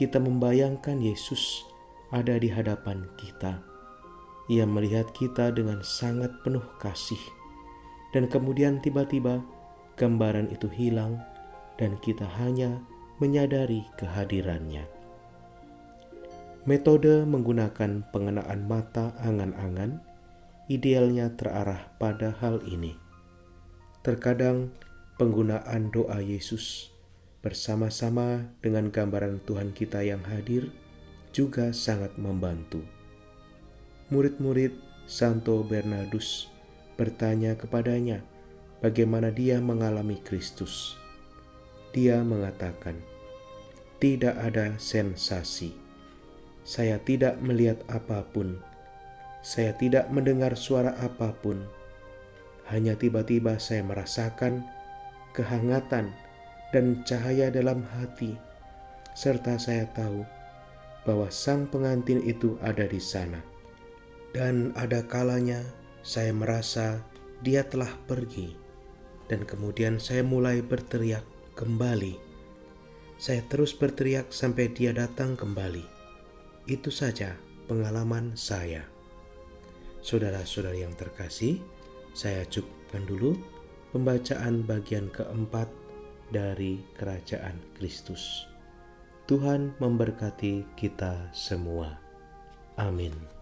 kita 0.00 0.16
membayangkan 0.16 0.96
Yesus 0.96 1.64
ada 2.08 2.40
di 2.40 2.48
hadapan 2.48 3.04
kita. 3.20 3.60
Ia 4.48 4.64
melihat 4.64 5.12
kita 5.12 5.52
dengan 5.52 5.84
sangat 5.84 6.32
penuh 6.40 6.64
kasih, 6.80 7.20
dan 8.16 8.30
kemudian 8.32 8.80
tiba-tiba 8.80 9.44
gambaran 10.00 10.48
itu 10.48 10.72
hilang, 10.72 11.20
dan 11.76 12.00
kita 12.00 12.24
hanya 12.40 12.80
menyadari 13.20 13.84
kehadirannya. 14.00 14.95
Metode 16.66 17.22
menggunakan 17.22 18.10
pengenaan 18.10 18.66
mata 18.66 19.14
angan-angan 19.22 20.02
idealnya 20.66 21.30
terarah 21.38 21.94
pada 21.94 22.34
hal 22.42 22.58
ini. 22.66 22.98
Terkadang 24.02 24.74
penggunaan 25.14 25.94
doa 25.94 26.18
Yesus 26.18 26.90
bersama-sama 27.38 28.50
dengan 28.66 28.90
gambaran 28.90 29.46
Tuhan 29.46 29.70
kita 29.78 30.02
yang 30.02 30.26
hadir 30.26 30.74
juga 31.30 31.70
sangat 31.70 32.18
membantu. 32.18 32.82
Murid-murid 34.10 34.74
Santo 35.06 35.62
Bernardus 35.62 36.50
bertanya 36.98 37.54
kepadanya 37.54 38.26
bagaimana 38.82 39.30
dia 39.30 39.62
mengalami 39.62 40.18
Kristus. 40.18 40.98
Dia 41.94 42.26
mengatakan, 42.26 42.98
"Tidak 44.02 44.34
ada 44.34 44.74
sensasi. 44.82 45.85
Saya 46.66 46.98
tidak 46.98 47.38
melihat 47.38 47.78
apa 47.86 48.26
pun. 48.26 48.58
Saya 49.46 49.70
tidak 49.78 50.10
mendengar 50.10 50.58
suara 50.58 50.98
apa 50.98 51.30
pun. 51.38 51.62
Hanya 52.66 52.98
tiba-tiba 52.98 53.62
saya 53.62 53.86
merasakan 53.86 54.66
kehangatan, 55.36 56.10
dan 56.74 57.04
cahaya 57.06 57.52
dalam 57.52 57.84
hati, 57.94 58.34
serta 59.12 59.60
saya 59.60 59.86
tahu 59.92 60.24
bahwa 61.04 61.30
sang 61.30 61.68
pengantin 61.70 62.18
itu 62.24 62.58
ada 62.64 62.88
di 62.88 62.98
sana. 62.98 63.38
Dan 64.34 64.74
ada 64.74 65.06
kalanya 65.06 65.62
saya 66.02 66.34
merasa 66.34 67.04
dia 67.44 67.62
telah 67.62 67.92
pergi, 68.10 68.56
dan 69.30 69.46
kemudian 69.46 70.02
saya 70.02 70.26
mulai 70.26 70.64
berteriak 70.64 71.22
kembali. 71.54 72.18
Saya 73.16 73.40
terus 73.46 73.72
berteriak 73.72 74.28
sampai 74.34 74.72
dia 74.72 74.92
datang 74.92 75.38
kembali. 75.38 75.95
Itu 76.66 76.90
saja 76.90 77.38
pengalaman 77.70 78.34
saya. 78.34 78.82
Saudara-saudari 80.02 80.82
yang 80.82 80.94
terkasih, 80.98 81.62
saya 82.10 82.42
cukupkan 82.46 83.06
dulu 83.06 83.38
pembacaan 83.94 84.66
bagian 84.66 85.06
keempat 85.14 85.70
dari 86.34 86.82
Kerajaan 86.98 87.62
Kristus. 87.78 88.50
Tuhan 89.30 89.78
memberkati 89.78 90.66
kita 90.74 91.30
semua. 91.30 91.98
Amin. 92.78 93.35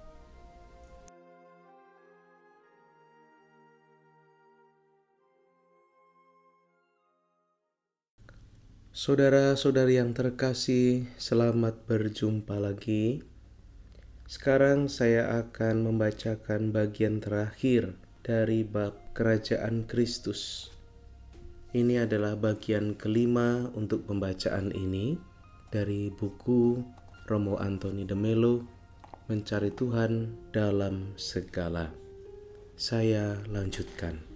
Saudara-saudari 8.95 9.99
yang 9.99 10.15
terkasih, 10.15 11.11
selamat 11.19 11.83
berjumpa 11.91 12.63
lagi. 12.63 13.27
Sekarang 14.31 14.87
saya 14.87 15.43
akan 15.43 15.91
membacakan 15.91 16.71
bagian 16.71 17.19
terakhir 17.19 17.99
dari 18.23 18.63
bab 18.63 18.95
Kerajaan 19.11 19.91
Kristus. 19.91 20.71
Ini 21.75 22.07
adalah 22.07 22.39
bagian 22.39 22.95
kelima 22.95 23.67
untuk 23.75 24.07
pembacaan 24.07 24.71
ini 24.71 25.19
dari 25.75 26.15
buku 26.15 26.79
Romo 27.27 27.59
Antoni 27.59 28.07
de 28.07 28.15
Melo, 28.15 28.63
Mencari 29.27 29.75
Tuhan 29.75 30.39
dalam 30.55 31.19
Segala. 31.19 31.91
Saya 32.79 33.43
lanjutkan. 33.51 34.34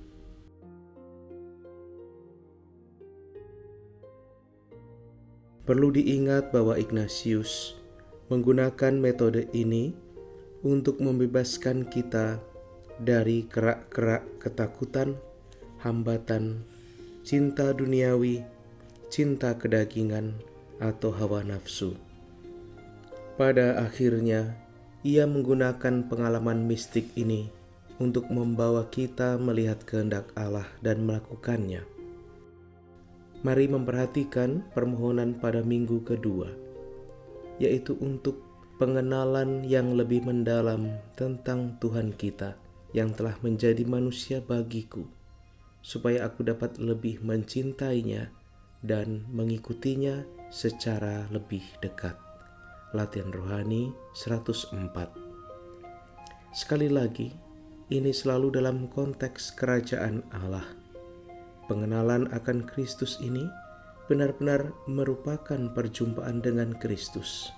Perlu 5.69 5.93
diingat 5.93 6.49
bahwa 6.49 6.81
Ignatius 6.81 7.77
menggunakan 8.33 8.97
metode 8.97 9.53
ini 9.53 9.93
untuk 10.65 10.97
membebaskan 10.97 11.85
kita 11.85 12.41
dari 12.97 13.45
kerak-kerak 13.45 14.25
ketakutan, 14.41 15.21
hambatan, 15.85 16.65
cinta 17.21 17.77
duniawi, 17.77 18.41
cinta 19.13 19.61
kedagingan, 19.61 20.41
atau 20.81 21.13
hawa 21.13 21.45
nafsu. 21.45 22.01
Pada 23.37 23.77
akhirnya, 23.85 24.57
ia 25.05 25.29
menggunakan 25.29 26.09
pengalaman 26.09 26.65
mistik 26.65 27.13
ini 27.13 27.53
untuk 28.01 28.33
membawa 28.33 28.89
kita 28.89 29.37
melihat 29.37 29.85
kehendak 29.85 30.33
Allah 30.33 30.67
dan 30.81 31.05
melakukannya. 31.05 31.98
Mari 33.47 33.71
memperhatikan 33.71 34.67
permohonan 34.75 35.39
pada 35.39 35.63
minggu 35.63 36.03
kedua, 36.03 36.51
yaitu 37.63 37.95
untuk 38.03 38.43
pengenalan 38.83 39.63
yang 39.63 39.95
lebih 39.95 40.27
mendalam 40.27 40.99
tentang 41.15 41.79
Tuhan 41.79 42.15
kita 42.19 42.59
yang 42.91 43.15
telah 43.15 43.39
menjadi 43.43 43.87
manusia 43.87 44.43
bagiku, 44.43 45.07
supaya 45.83 46.27
aku 46.27 46.47
dapat 46.47 46.83
lebih 46.83 47.23
mencintainya 47.23 48.35
dan 48.83 49.23
mengikutinya 49.31 50.27
secara 50.51 51.31
lebih 51.31 51.63
dekat. 51.79 52.19
Latihan 52.91 53.31
Rohani 53.31 53.93
104 54.17 55.29
Sekali 56.51 56.89
lagi, 56.89 57.29
ini 57.93 58.11
selalu 58.11 58.59
dalam 58.59 58.89
konteks 58.89 59.53
kerajaan 59.55 60.25
Allah. 60.33 60.88
Pengenalan 61.69 62.33
akan 62.33 62.65
Kristus 62.65 63.21
ini 63.21 63.45
benar-benar 64.09 64.73
merupakan 64.89 65.61
perjumpaan 65.77 66.41
dengan 66.41 66.73
Kristus. 66.81 67.53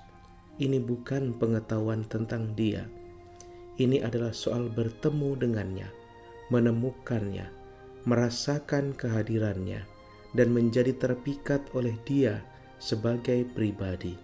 Ini 0.59 0.83
bukan 0.83 1.39
pengetahuan 1.39 2.05
tentang 2.11 2.53
Dia, 2.59 2.85
ini 3.81 4.03
adalah 4.05 4.37
soal 4.37 4.69
bertemu 4.69 5.41
dengannya, 5.41 5.89
menemukannya, 6.53 7.49
merasakan 8.05 8.93
kehadirannya, 8.93 9.89
dan 10.37 10.53
menjadi 10.53 10.93
terpikat 11.01 11.65
oleh 11.73 11.97
dia 12.05 12.45
sebagai 12.77 13.49
pribadi. 13.57 14.19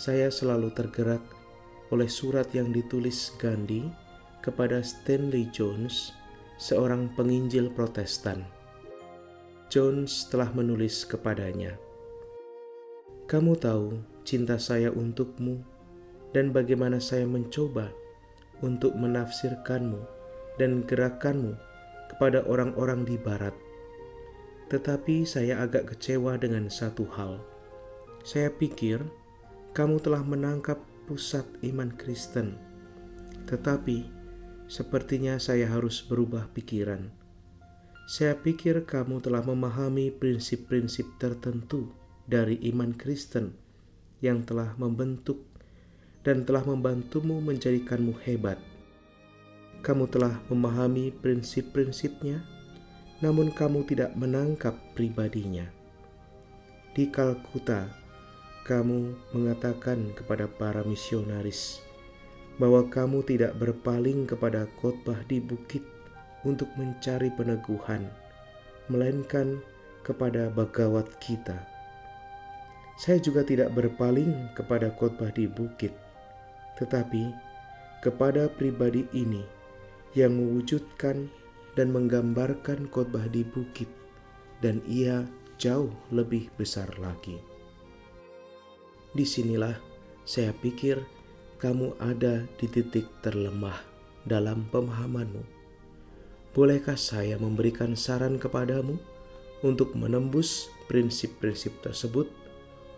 Saya 0.00 0.32
selalu 0.32 0.72
tergerak 0.72 1.20
oleh 1.92 2.08
surat 2.08 2.48
yang 2.56 2.72
ditulis 2.72 3.34
Gandhi 3.36 3.84
kepada 4.40 4.80
Stanley 4.80 5.52
Jones, 5.52 6.16
seorang 6.56 7.12
penginjil 7.12 7.68
Protestan. 7.76 8.59
Jones 9.70 10.26
telah 10.26 10.50
menulis 10.50 11.06
kepadanya, 11.06 11.78
"Kamu 13.30 13.54
tahu 13.54 14.02
cinta 14.26 14.58
saya 14.58 14.90
untukmu 14.90 15.62
dan 16.34 16.50
bagaimana 16.50 16.98
saya 16.98 17.22
mencoba 17.22 17.94
untuk 18.60 18.94
menafsirkanmu 18.98 20.02
dan 20.60 20.84
gerakanmu 20.84 21.56
kepada 22.12 22.44
orang-orang 22.44 23.06
di 23.06 23.16
barat. 23.16 23.54
Tetapi 24.70 25.26
saya 25.26 25.62
agak 25.64 25.94
kecewa 25.94 26.38
dengan 26.38 26.70
satu 26.70 27.08
hal. 27.16 27.42
Saya 28.22 28.52
pikir 28.52 29.02
kamu 29.74 29.98
telah 29.98 30.22
menangkap 30.22 30.78
pusat 31.08 31.46
iman 31.62 31.90
Kristen. 31.94 32.54
Tetapi 33.48 34.06
sepertinya 34.70 35.40
saya 35.42 35.66
harus 35.66 36.04
berubah 36.04 36.46
pikiran. 36.54 37.19
Saya 38.10 38.34
pikir 38.34 38.90
kamu 38.90 39.22
telah 39.22 39.38
memahami 39.46 40.10
prinsip-prinsip 40.10 41.14
tertentu 41.22 41.94
dari 42.26 42.58
iman 42.74 42.90
Kristen 42.90 43.54
yang 44.18 44.42
telah 44.42 44.74
membentuk 44.82 45.38
dan 46.26 46.42
telah 46.42 46.66
membantumu 46.66 47.38
menjadikanmu 47.38 48.18
hebat. 48.26 48.58
Kamu 49.86 50.10
telah 50.10 50.42
memahami 50.50 51.14
prinsip-prinsipnya, 51.22 52.42
namun 53.22 53.54
kamu 53.54 53.86
tidak 53.86 54.10
menangkap 54.18 54.74
pribadinya. 54.98 55.70
Di 56.90 57.14
Kalkuta, 57.14 57.94
kamu 58.66 59.14
mengatakan 59.38 60.18
kepada 60.18 60.50
para 60.50 60.82
misionaris 60.82 61.78
bahwa 62.58 62.90
kamu 62.90 63.22
tidak 63.22 63.54
berpaling 63.54 64.26
kepada 64.26 64.66
khotbah 64.82 65.22
di 65.30 65.38
bukit 65.38 65.99
untuk 66.44 66.68
mencari 66.76 67.28
peneguhan, 67.34 68.08
melainkan 68.88 69.60
kepada 70.02 70.48
bagawat 70.48 71.06
kita. 71.20 71.56
Saya 73.00 73.16
juga 73.20 73.44
tidak 73.44 73.72
berpaling 73.72 74.52
kepada 74.52 74.92
khotbah 74.96 75.32
di 75.32 75.48
bukit, 75.48 75.92
tetapi 76.76 77.32
kepada 78.04 78.48
pribadi 78.48 79.08
ini 79.12 79.44
yang 80.16 80.36
mewujudkan 80.36 81.28
dan 81.78 81.92
menggambarkan 81.92 82.88
khotbah 82.92 83.24
di 83.28 83.44
bukit, 83.44 83.88
dan 84.60 84.84
ia 84.84 85.24
jauh 85.60 85.92
lebih 86.12 86.48
besar 86.56 86.88
lagi. 87.00 87.36
Di 89.12 89.24
sinilah 89.24 89.76
saya 90.24 90.54
pikir 90.56 91.00
kamu 91.60 91.92
ada 92.00 92.48
di 92.56 92.66
titik 92.68 93.04
terlemah 93.20 93.76
dalam 94.24 94.64
pemahamanmu. 94.72 95.59
Bolehkah 96.50 96.98
saya 96.98 97.38
memberikan 97.38 97.94
saran 97.94 98.36
kepadamu 98.36 98.98
untuk 99.62 99.94
menembus 99.94 100.66
prinsip-prinsip 100.90 101.78
tersebut 101.84 102.26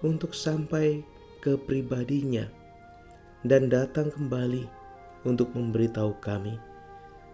untuk 0.01 0.33
sampai 0.33 1.05
ke 1.43 1.59
pribadinya 1.59 2.49
dan 3.45 3.69
datang 3.69 4.09
kembali 4.09 4.65
untuk 5.29 5.53
memberitahu 5.53 6.17
kami 6.23 6.57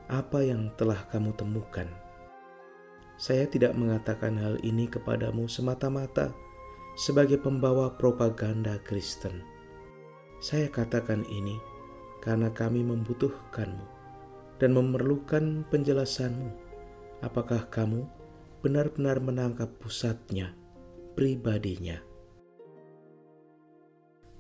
apa 0.09 0.41
yang 0.43 0.73
telah 0.81 0.99
kamu 1.13 1.37
temukan. 1.37 1.87
Saya 3.21 3.45
tidak 3.47 3.77
mengatakan 3.77 4.35
hal 4.41 4.57
ini 4.65 4.89
kepadamu 4.89 5.47
semata-mata 5.47 6.33
sebagai 6.97 7.39
pembawa 7.39 7.95
propaganda 7.95 8.81
Kristen 8.83 9.59
saya 10.39 10.71
katakan 10.71 11.27
ini 11.27 11.59
karena 12.23 12.47
kami 12.55 12.87
membutuhkanmu 12.87 13.98
dan 14.59 14.75
memerlukan 14.75 15.67
penjelasanmu. 15.71 16.51
Apakah 17.23 17.67
kamu 17.71 18.07
benar-benar 18.63 19.19
menangkap 19.23 19.71
pusatnya, 19.79 20.55
pribadinya? 21.15 21.99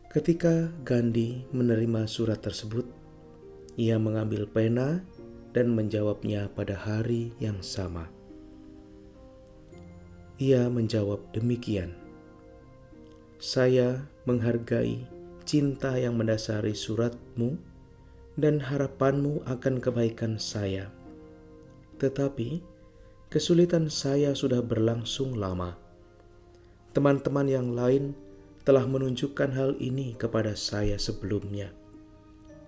Ketika 0.08 0.72
Gandhi 0.82 1.46
menerima 1.54 2.08
surat 2.08 2.42
tersebut, 2.42 2.86
ia 3.78 4.00
mengambil 4.00 4.48
pena 4.50 5.04
dan 5.54 5.70
menjawabnya 5.70 6.50
pada 6.50 6.74
hari 6.74 7.30
yang 7.38 7.62
sama. 7.62 8.10
Ia 10.38 10.70
menjawab 10.70 11.34
demikian: 11.34 11.94
"Saya 13.36 14.06
menghargai 14.24 15.02
cinta 15.44 15.98
yang 15.98 16.16
mendasari 16.16 16.72
suratmu 16.72 17.67
dan 18.38 18.62
harapanmu 18.62 19.42
akan 19.50 19.82
kebaikan 19.82 20.38
saya. 20.38 20.94
Tetapi 21.98 22.62
kesulitan 23.26 23.90
saya 23.90 24.30
sudah 24.38 24.62
berlangsung 24.62 25.34
lama. 25.34 25.74
Teman-teman 26.94 27.50
yang 27.50 27.74
lain 27.74 28.14
telah 28.62 28.86
menunjukkan 28.86 29.50
hal 29.50 29.74
ini 29.82 30.14
kepada 30.14 30.54
saya 30.54 30.94
sebelumnya. 30.96 31.74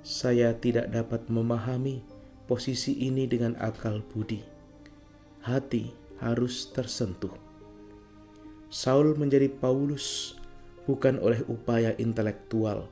Saya 0.03 0.59
tidak 0.59 0.91
dapat 0.91 1.31
memahami 1.31 2.03
posisi 2.51 2.99
ini 2.99 3.31
dengan 3.31 3.55
akal 3.63 4.03
budi. 4.11 4.43
Hati 5.47 5.95
harus 6.19 6.67
tersentuh. 6.75 7.33
Saul 8.71 9.15
menjadi 9.15 9.47
Paulus 9.47 10.35
bukan 10.85 11.23
oleh 11.23 11.43
upaya 11.47 11.95
intelektual, 12.03 12.91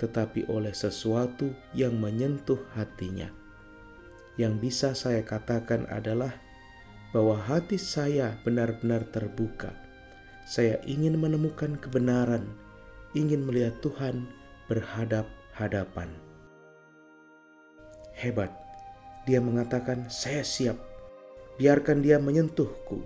tetapi 0.00 0.48
oleh 0.48 0.72
sesuatu 0.72 1.52
yang 1.76 1.92
menyentuh 2.00 2.56
hatinya. 2.72 3.28
Yang 4.40 4.54
bisa 4.64 4.88
saya 4.96 5.20
katakan 5.20 5.84
adalah 5.92 6.32
bahwa 7.12 7.36
hati 7.36 7.76
saya 7.76 8.40
benar-benar 8.40 9.04
terbuka. 9.12 9.76
Saya 10.48 10.80
ingin 10.88 11.20
menemukan 11.20 11.76
kebenaran, 11.76 12.48
ingin 13.12 13.44
melihat 13.44 13.76
Tuhan 13.84 14.24
berhadap-hadapan. 14.72 16.08
Hebat, 18.16 18.48
dia 19.28 19.44
mengatakan, 19.44 20.08
"Saya 20.08 20.40
siap, 20.40 20.80
biarkan 21.60 22.00
dia 22.00 22.16
menyentuhku." 22.16 23.04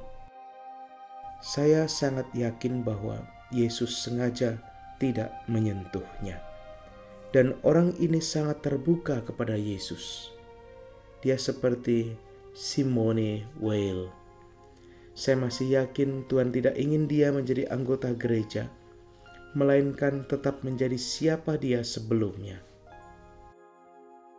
Saya 1.43 1.91
sangat 1.91 2.31
yakin 2.33 2.87
bahwa 2.87 3.27
Yesus 3.51 4.01
sengaja 4.01 4.57
tidak 4.97 5.35
menyentuhnya. 5.51 6.54
Dan 7.35 7.59
orang 7.67 7.91
ini 7.99 8.23
sangat 8.23 8.63
terbuka 8.63 9.19
kepada 9.27 9.59
Yesus. 9.59 10.31
Dia 11.19 11.35
seperti 11.35 12.15
Simone 12.55 13.43
Weil. 13.59 14.07
Saya 15.19 15.43
masih 15.43 15.83
yakin 15.83 16.31
Tuhan 16.31 16.55
tidak 16.55 16.79
ingin 16.79 17.11
dia 17.11 17.35
menjadi 17.35 17.67
anggota 17.75 18.15
gereja, 18.15 18.71
melainkan 19.59 20.23
tetap 20.31 20.63
menjadi 20.63 20.95
siapa 20.95 21.59
dia 21.59 21.83
sebelumnya. 21.83 22.63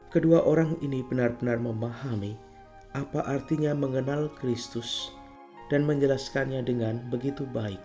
Kedua 0.08 0.48
orang 0.48 0.80
ini 0.80 1.04
benar-benar 1.04 1.60
memahami 1.60 2.40
apa 2.96 3.28
artinya 3.28 3.76
mengenal 3.76 4.32
Kristus 4.40 5.12
dan 5.68 5.84
menjelaskannya 5.84 6.64
dengan 6.64 7.04
begitu 7.12 7.44
baik. 7.52 7.84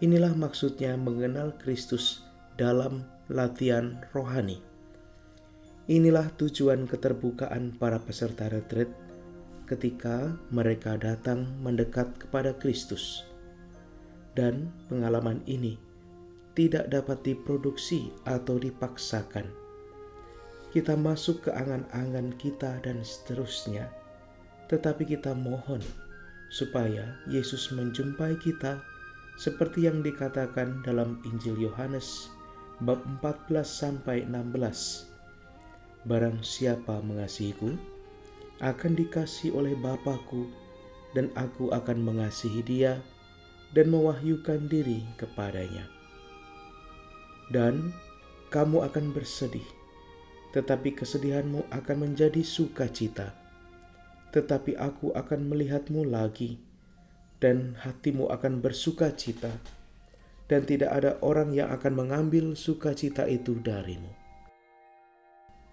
Inilah 0.00 0.32
maksudnya 0.32 0.96
mengenal 0.96 1.52
Kristus 1.60 2.24
dalam 2.56 3.04
latihan 3.32 4.04
rohani. 4.12 4.60
Inilah 5.88 6.32
tujuan 6.36 6.88
keterbukaan 6.88 7.76
para 7.76 8.00
peserta 8.00 8.48
retret 8.48 8.88
ketika 9.64 10.36
mereka 10.52 10.96
datang 11.00 11.48
mendekat 11.60 12.12
kepada 12.20 12.56
Kristus. 12.56 13.24
Dan 14.34 14.72
pengalaman 14.90 15.40
ini 15.46 15.78
tidak 16.58 16.90
dapat 16.90 17.22
diproduksi 17.22 18.12
atau 18.26 18.58
dipaksakan. 18.60 19.46
Kita 20.74 20.98
masuk 20.98 21.48
ke 21.48 21.50
angan-angan 21.54 22.34
kita 22.34 22.82
dan 22.82 23.00
seterusnya, 23.06 23.88
tetapi 24.66 25.06
kita 25.06 25.32
mohon 25.32 25.78
supaya 26.50 27.14
Yesus 27.30 27.70
menjumpai 27.70 28.34
kita 28.42 28.82
seperti 29.38 29.86
yang 29.86 30.02
dikatakan 30.02 30.82
dalam 30.82 31.22
Injil 31.26 31.58
Yohanes 31.58 32.33
bab 32.82 33.06
14 33.22 33.62
sampai 33.62 34.26
16. 34.26 35.06
Barang 36.10 36.42
siapa 36.42 36.98
mengasihiku 37.06 37.70
akan 38.58 38.92
dikasih 38.98 39.54
oleh 39.54 39.78
Bapakku 39.78 40.50
dan 41.14 41.30
aku 41.38 41.70
akan 41.70 42.02
mengasihi 42.02 42.66
dia 42.66 42.98
dan 43.70 43.94
mewahyukan 43.94 44.66
diri 44.66 45.06
kepadanya. 45.14 45.86
Dan 47.54 47.94
kamu 48.50 48.82
akan 48.90 49.14
bersedih, 49.14 49.66
tetapi 50.50 50.98
kesedihanmu 50.98 51.70
akan 51.70 51.96
menjadi 52.10 52.42
sukacita. 52.42 53.38
Tetapi 54.34 54.74
aku 54.74 55.14
akan 55.14 55.46
melihatmu 55.46 56.10
lagi 56.10 56.58
dan 57.38 57.78
hatimu 57.78 58.34
akan 58.34 58.58
bersuka 58.58 59.14
cita, 59.14 59.54
dan 60.54 60.62
tidak 60.62 60.94
ada 60.94 61.18
orang 61.18 61.50
yang 61.50 61.66
akan 61.74 62.06
mengambil 62.06 62.54
sukacita 62.54 63.26
itu 63.26 63.58
darimu. 63.58 64.06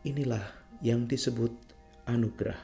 Inilah 0.02 0.42
yang 0.82 1.06
disebut 1.06 1.54
anugerah. 2.10 2.58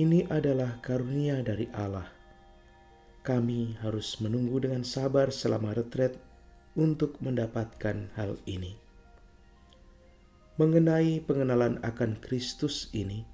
Ini 0.00 0.32
adalah 0.32 0.80
karunia 0.80 1.44
dari 1.44 1.68
Allah. 1.76 2.08
Kami 3.20 3.76
harus 3.84 4.16
menunggu 4.24 4.64
dengan 4.64 4.80
sabar 4.80 5.28
selama 5.28 5.76
retret 5.76 6.16
untuk 6.72 7.20
mendapatkan 7.20 8.08
hal 8.16 8.40
ini. 8.48 8.80
Mengenai 10.56 11.20
pengenalan 11.20 11.76
akan 11.84 12.16
Kristus 12.24 12.88
ini, 12.96 13.28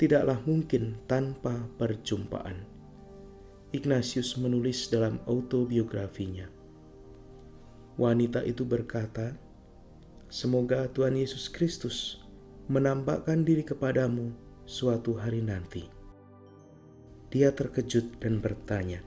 tidaklah 0.00 0.40
mungkin 0.48 0.96
tanpa 1.04 1.68
perjumpaan 1.76 2.74
Ignatius 3.74 4.38
menulis 4.38 4.86
dalam 4.86 5.18
autobiografinya. 5.26 6.53
Wanita 7.94 8.42
itu 8.42 8.66
berkata, 8.66 9.38
"Semoga 10.26 10.90
Tuhan 10.90 11.14
Yesus 11.14 11.46
Kristus 11.46 12.22
menampakkan 12.66 13.46
diri 13.46 13.62
kepadamu 13.62 14.34
suatu 14.66 15.14
hari 15.14 15.44
nanti." 15.44 15.86
Dia 17.30 17.54
terkejut 17.54 18.18
dan 18.18 18.42
bertanya, 18.42 19.02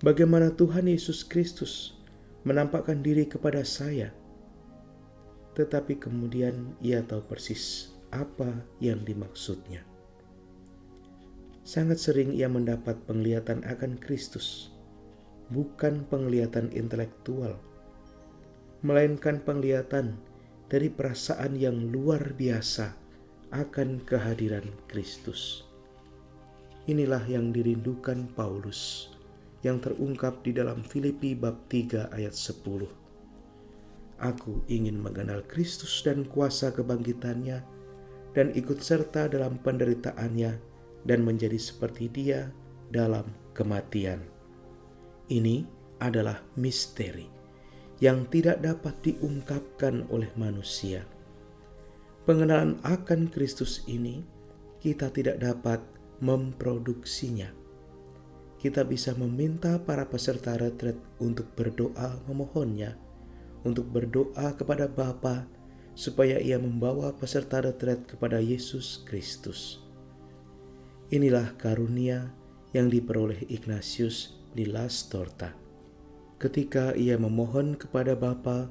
"Bagaimana 0.00 0.52
Tuhan 0.52 0.88
Yesus 0.88 1.24
Kristus 1.24 1.96
menampakkan 2.44 3.04
diri 3.04 3.28
kepada 3.28 3.60
saya 3.64 4.12
tetapi 5.58 5.98
kemudian 5.98 6.78
ia 6.78 7.02
tahu 7.02 7.26
persis 7.26 7.90
apa 8.14 8.62
yang 8.78 9.02
dimaksudnya. 9.02 9.82
Sangat 11.66 11.98
sering 11.98 12.30
ia 12.30 12.46
mendapat 12.46 12.94
penglihatan 13.10 13.66
akan 13.66 13.98
Kristus, 13.98 14.70
bukan 15.48 16.04
penglihatan 16.08 16.68
intelektual, 16.76 17.56
melainkan 18.84 19.40
penglihatan 19.42 20.20
dari 20.68 20.92
perasaan 20.92 21.56
yang 21.56 21.88
luar 21.88 22.36
biasa 22.36 22.92
akan 23.50 24.04
kehadiran 24.04 24.68
Kristus. 24.86 25.64
Inilah 26.88 27.24
yang 27.28 27.52
dirindukan 27.52 28.32
Paulus 28.32 29.12
yang 29.64 29.82
terungkap 29.82 30.40
di 30.46 30.54
dalam 30.54 30.86
Filipi 30.86 31.34
bab 31.34 31.66
3 31.66 32.14
ayat 32.14 32.32
10. 32.32 32.88
Aku 34.18 34.62
ingin 34.66 34.98
mengenal 34.98 35.46
Kristus 35.46 36.02
dan 36.02 36.26
kuasa 36.26 36.74
kebangkitannya 36.74 37.62
dan 38.34 38.54
ikut 38.54 38.82
serta 38.82 39.30
dalam 39.30 39.58
penderitaannya 39.62 40.52
dan 41.06 41.20
menjadi 41.22 41.58
seperti 41.58 42.10
dia 42.10 42.50
dalam 42.90 43.26
kematian. 43.54 44.37
Ini 45.28 45.60
adalah 46.00 46.40
misteri 46.56 47.28
yang 48.00 48.24
tidak 48.32 48.64
dapat 48.64 48.94
diungkapkan 49.04 50.08
oleh 50.08 50.30
manusia. 50.40 51.04
Pengenalan 52.24 52.80
akan 52.80 53.28
Kristus 53.28 53.84
ini 53.84 54.24
kita 54.78 55.12
tidak 55.12 55.42
dapat 55.42 55.84
memproduksinya. 56.24 57.50
Kita 58.58 58.82
bisa 58.88 59.14
meminta 59.14 59.78
para 59.78 60.08
peserta 60.08 60.56
retret 60.58 60.98
untuk 61.20 61.46
berdoa 61.54 62.18
memohonnya, 62.26 62.96
untuk 63.62 63.86
berdoa 63.90 64.54
kepada 64.56 64.90
Bapa 64.90 65.46
supaya 65.98 66.38
ia 66.38 66.56
membawa 66.56 67.10
peserta 67.14 67.58
retret 67.58 68.06
kepada 68.06 68.38
Yesus 68.38 69.02
Kristus. 69.02 69.82
Inilah 71.10 71.54
karunia 71.58 72.30
yang 72.70 72.86
diperoleh 72.86 73.46
Ignatius 73.50 74.37
di 74.58 74.66
Las 74.66 75.06
Torta. 75.06 75.54
Ketika 76.42 76.90
ia 76.98 77.14
memohon 77.14 77.78
kepada 77.78 78.18
Bapa 78.18 78.66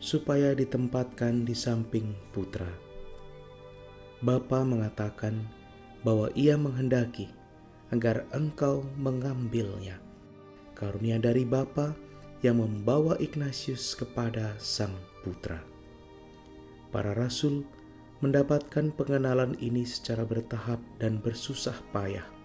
supaya 0.00 0.56
ditempatkan 0.56 1.44
di 1.44 1.52
samping 1.52 2.16
putra. 2.32 2.68
Bapa 4.24 4.64
mengatakan, 4.64 5.44
bahwa 6.06 6.30
ia 6.38 6.54
menghendaki 6.54 7.26
agar 7.90 8.22
engkau 8.30 8.86
mengambilnya. 8.94 9.98
Karunia 10.78 11.18
dari 11.18 11.42
Bapa 11.42 11.98
yang 12.46 12.62
membawa 12.62 13.18
Ignatius 13.18 13.98
kepada 13.98 14.54
Sang 14.62 14.94
Putra. 15.26 15.58
Para 16.94 17.10
rasul 17.10 17.66
mendapatkan 18.22 18.94
pengenalan 18.94 19.58
ini 19.58 19.82
secara 19.82 20.22
bertahap 20.22 20.78
dan 21.02 21.18
bersusah 21.18 21.76
payah. 21.90 22.35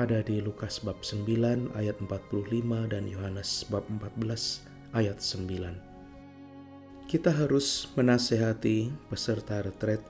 Ada 0.00 0.24
di 0.24 0.40
Lukas 0.40 0.80
bab 0.80 1.04
9 1.04 1.76
ayat 1.76 2.00
45 2.00 2.48
dan 2.88 3.04
Yohanes 3.04 3.68
bab 3.68 3.84
14 3.84 4.96
ayat 4.96 5.20
9. 5.20 7.04
Kita 7.04 7.28
harus 7.28 7.84
menasehati 8.00 8.88
peserta 9.12 9.60
retret 9.60 10.00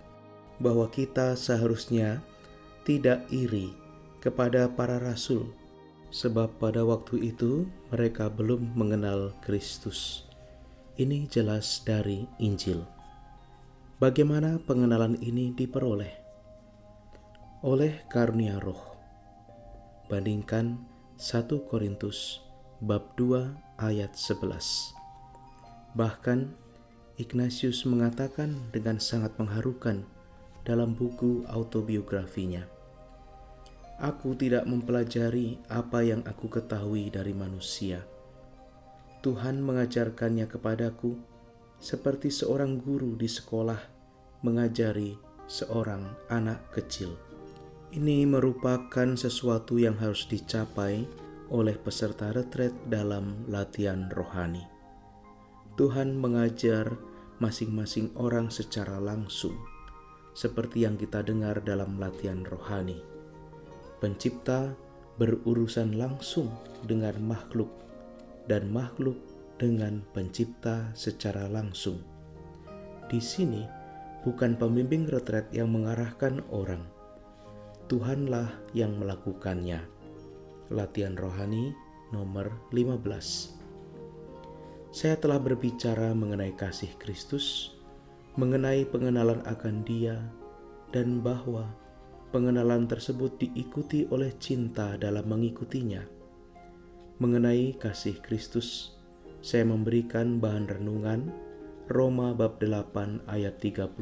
bahwa 0.62 0.86
kita 0.86 1.34
seharusnya 1.34 2.22
tidak 2.86 3.26
iri 3.34 3.74
kepada 4.22 4.70
para 4.70 5.02
rasul, 5.02 5.50
sebab 6.14 6.54
pada 6.62 6.86
waktu 6.86 7.34
itu 7.34 7.66
mereka 7.90 8.30
belum 8.30 8.78
mengenal 8.78 9.34
Kristus. 9.42 10.22
Ini 11.02 11.26
jelas 11.26 11.82
dari 11.82 12.30
Injil. 12.38 12.86
Bagaimana 13.98 14.62
pengenalan 14.62 15.18
ini 15.18 15.50
diperoleh? 15.50 16.14
Oleh 17.66 18.06
karunia 18.06 18.54
roh. 18.62 18.89
Bandingkan 20.10 20.74
1 21.22 21.70
Korintus 21.70 22.42
bab 22.82 23.14
2 23.14 23.46
ayat 23.78 24.10
11. 24.18 24.42
Bahkan 25.94 26.50
Ignatius 27.14 27.86
mengatakan 27.86 28.58
dengan 28.74 28.98
sangat 28.98 29.38
mengharukan 29.38 30.02
dalam 30.66 30.98
buku 30.98 31.46
autobiografinya 31.46 32.66
Aku 34.02 34.34
tidak 34.34 34.66
mempelajari 34.66 35.62
apa 35.70 36.02
yang 36.02 36.26
aku 36.26 36.58
ketahui 36.58 37.06
dari 37.06 37.30
manusia. 37.30 38.02
Tuhan 39.22 39.62
mengajarkannya 39.62 40.50
kepadaku 40.50 41.14
seperti 41.78 42.34
seorang 42.34 42.82
guru 42.82 43.14
di 43.14 43.30
sekolah 43.30 43.78
mengajari 44.42 45.14
seorang 45.46 46.02
anak 46.26 46.66
kecil. 46.74 47.29
Ini 47.90 48.22
merupakan 48.22 49.18
sesuatu 49.18 49.74
yang 49.74 49.98
harus 49.98 50.26
dicapai 50.30 51.02
oleh 51.50 51.74
peserta 51.74 52.30
retret 52.30 52.70
dalam 52.86 53.46
latihan 53.50 54.06
rohani. 54.14 54.62
Tuhan 55.74 56.14
mengajar 56.14 56.94
masing-masing 57.42 58.14
orang 58.14 58.46
secara 58.46 59.02
langsung, 59.02 59.58
seperti 60.38 60.86
yang 60.86 60.94
kita 60.94 61.26
dengar 61.26 61.58
dalam 61.66 61.98
latihan 61.98 62.46
rohani 62.46 63.10
Pencipta 64.00 64.72
berurusan 65.20 66.00
langsung 66.00 66.48
dengan 66.88 67.20
makhluk, 67.20 67.68
dan 68.48 68.72
makhluk 68.72 69.20
dengan 69.60 70.00
Pencipta 70.16 70.88
secara 70.96 71.44
langsung. 71.52 72.00
Di 73.12 73.20
sini 73.20 73.60
bukan 74.24 74.56
pembimbing 74.56 75.04
retret 75.04 75.52
yang 75.52 75.76
mengarahkan 75.76 76.40
orang, 76.48 76.80
Tuhanlah 77.90 78.70
yang 78.70 79.02
melakukannya. 79.02 79.82
Latihan 80.70 81.18
rohani 81.18 81.74
nomor 82.14 82.54
15. 82.70 83.02
Saya 84.94 85.18
telah 85.18 85.42
berbicara 85.42 86.14
mengenai 86.14 86.54
kasih 86.54 86.94
Kristus, 87.02 87.74
mengenai 88.38 88.86
pengenalan 88.86 89.42
akan 89.42 89.82
Dia, 89.82 90.22
dan 90.94 91.18
bahwa 91.18 91.66
Pengenalan 92.30 92.86
tersebut 92.86 93.42
diikuti 93.42 94.06
oleh 94.06 94.30
cinta 94.38 94.94
dalam 94.94 95.26
mengikutinya. 95.26 95.98
Mengenai 97.18 97.74
kasih 97.74 98.22
Kristus, 98.22 98.94
saya 99.42 99.66
memberikan 99.66 100.38
bahan 100.38 100.70
renungan 100.70 101.34
Roma 101.90 102.30
bab 102.30 102.62
8 102.62 103.26
ayat 103.26 103.58
35 103.58 103.98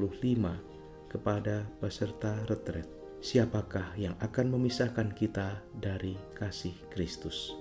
kepada 1.09 1.73
peserta 1.81 2.37
retret. 2.53 2.98
Siapakah 3.19 3.99
yang 3.99 4.15
akan 4.23 4.55
memisahkan 4.55 5.11
kita 5.15 5.63
dari 5.75 6.15
kasih 6.39 6.75
Kristus? 6.91 7.55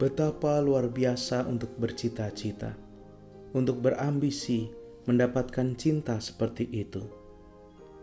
Betapa 0.00 0.58
luar 0.64 0.88
biasa 0.88 1.44
untuk 1.46 1.76
bercita-cita, 1.76 2.74
untuk 3.52 3.84
berambisi 3.84 4.72
mendapatkan 5.04 5.76
cinta 5.76 6.18
seperti 6.18 6.66
itu 6.72 7.22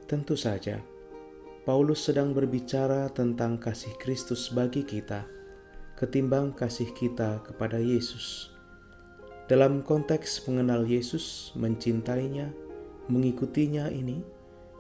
Tentu 0.10 0.34
saja, 0.34 0.82
Paulus 1.70 2.02
sedang 2.02 2.34
berbicara 2.34 3.14
tentang 3.14 3.62
kasih 3.62 3.94
Kristus 4.02 4.50
bagi 4.50 4.82
kita, 4.82 5.22
ketimbang 6.02 6.50
kasih 6.58 6.90
kita 6.98 7.46
kepada 7.46 7.78
Yesus. 7.78 8.50
Dalam 9.46 9.86
konteks 9.86 10.50
mengenal 10.50 10.82
Yesus, 10.90 11.54
mencintainya, 11.54 12.50
mengikutinya 13.06 13.94
ini, 13.94 14.26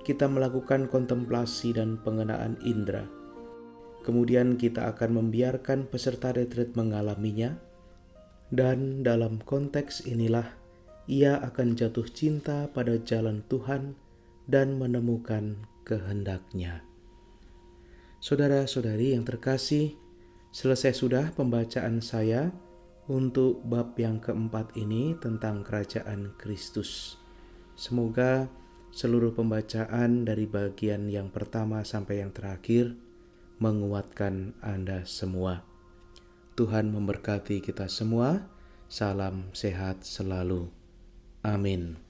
kita 0.09 0.25
melakukan 0.25 0.89
kontemplasi 0.89 1.77
dan 1.77 2.01
pengenaan 2.01 2.57
indera. 2.65 3.05
Kemudian 4.01 4.57
kita 4.57 4.89
akan 4.89 5.21
membiarkan 5.21 5.85
peserta 5.85 6.33
retret 6.33 6.73
mengalaminya, 6.73 7.53
dan 8.49 9.05
dalam 9.05 9.37
konteks 9.37 10.09
inilah 10.09 10.49
ia 11.05 11.37
akan 11.45 11.77
jatuh 11.77 12.09
cinta 12.09 12.65
pada 12.73 12.97
jalan 13.05 13.45
Tuhan 13.53 13.93
dan 14.49 14.81
menemukan 14.81 15.61
kehendaknya. 15.85 16.81
Saudara-saudari 18.17 19.13
yang 19.13 19.29
terkasih, 19.29 19.93
selesai 20.49 20.97
sudah 20.97 21.29
pembacaan 21.37 22.01
saya 22.01 22.49
untuk 23.05 23.61
bab 23.61 23.93
yang 24.01 24.17
keempat 24.17 24.73
ini 24.73 25.13
tentang 25.21 25.61
kerajaan 25.61 26.33
Kristus. 26.41 27.21
Semoga 27.77 28.49
seluruh 28.89 29.31
pembacaan 29.37 30.25
dari 30.25 30.49
bagian 30.49 31.07
yang 31.07 31.29
pertama 31.29 31.85
sampai 31.85 32.25
yang 32.25 32.33
terakhir 32.33 32.97
menguatkan 33.59 34.55
Anda 34.63 35.03
semua. 35.03 35.67
Tuhan 36.55 36.91
memberkati 36.91 37.63
kita 37.63 37.87
semua. 37.87 38.47
Salam 38.89 39.53
sehat 39.53 40.01
selalu. 40.01 40.71
Amin. 41.45 42.08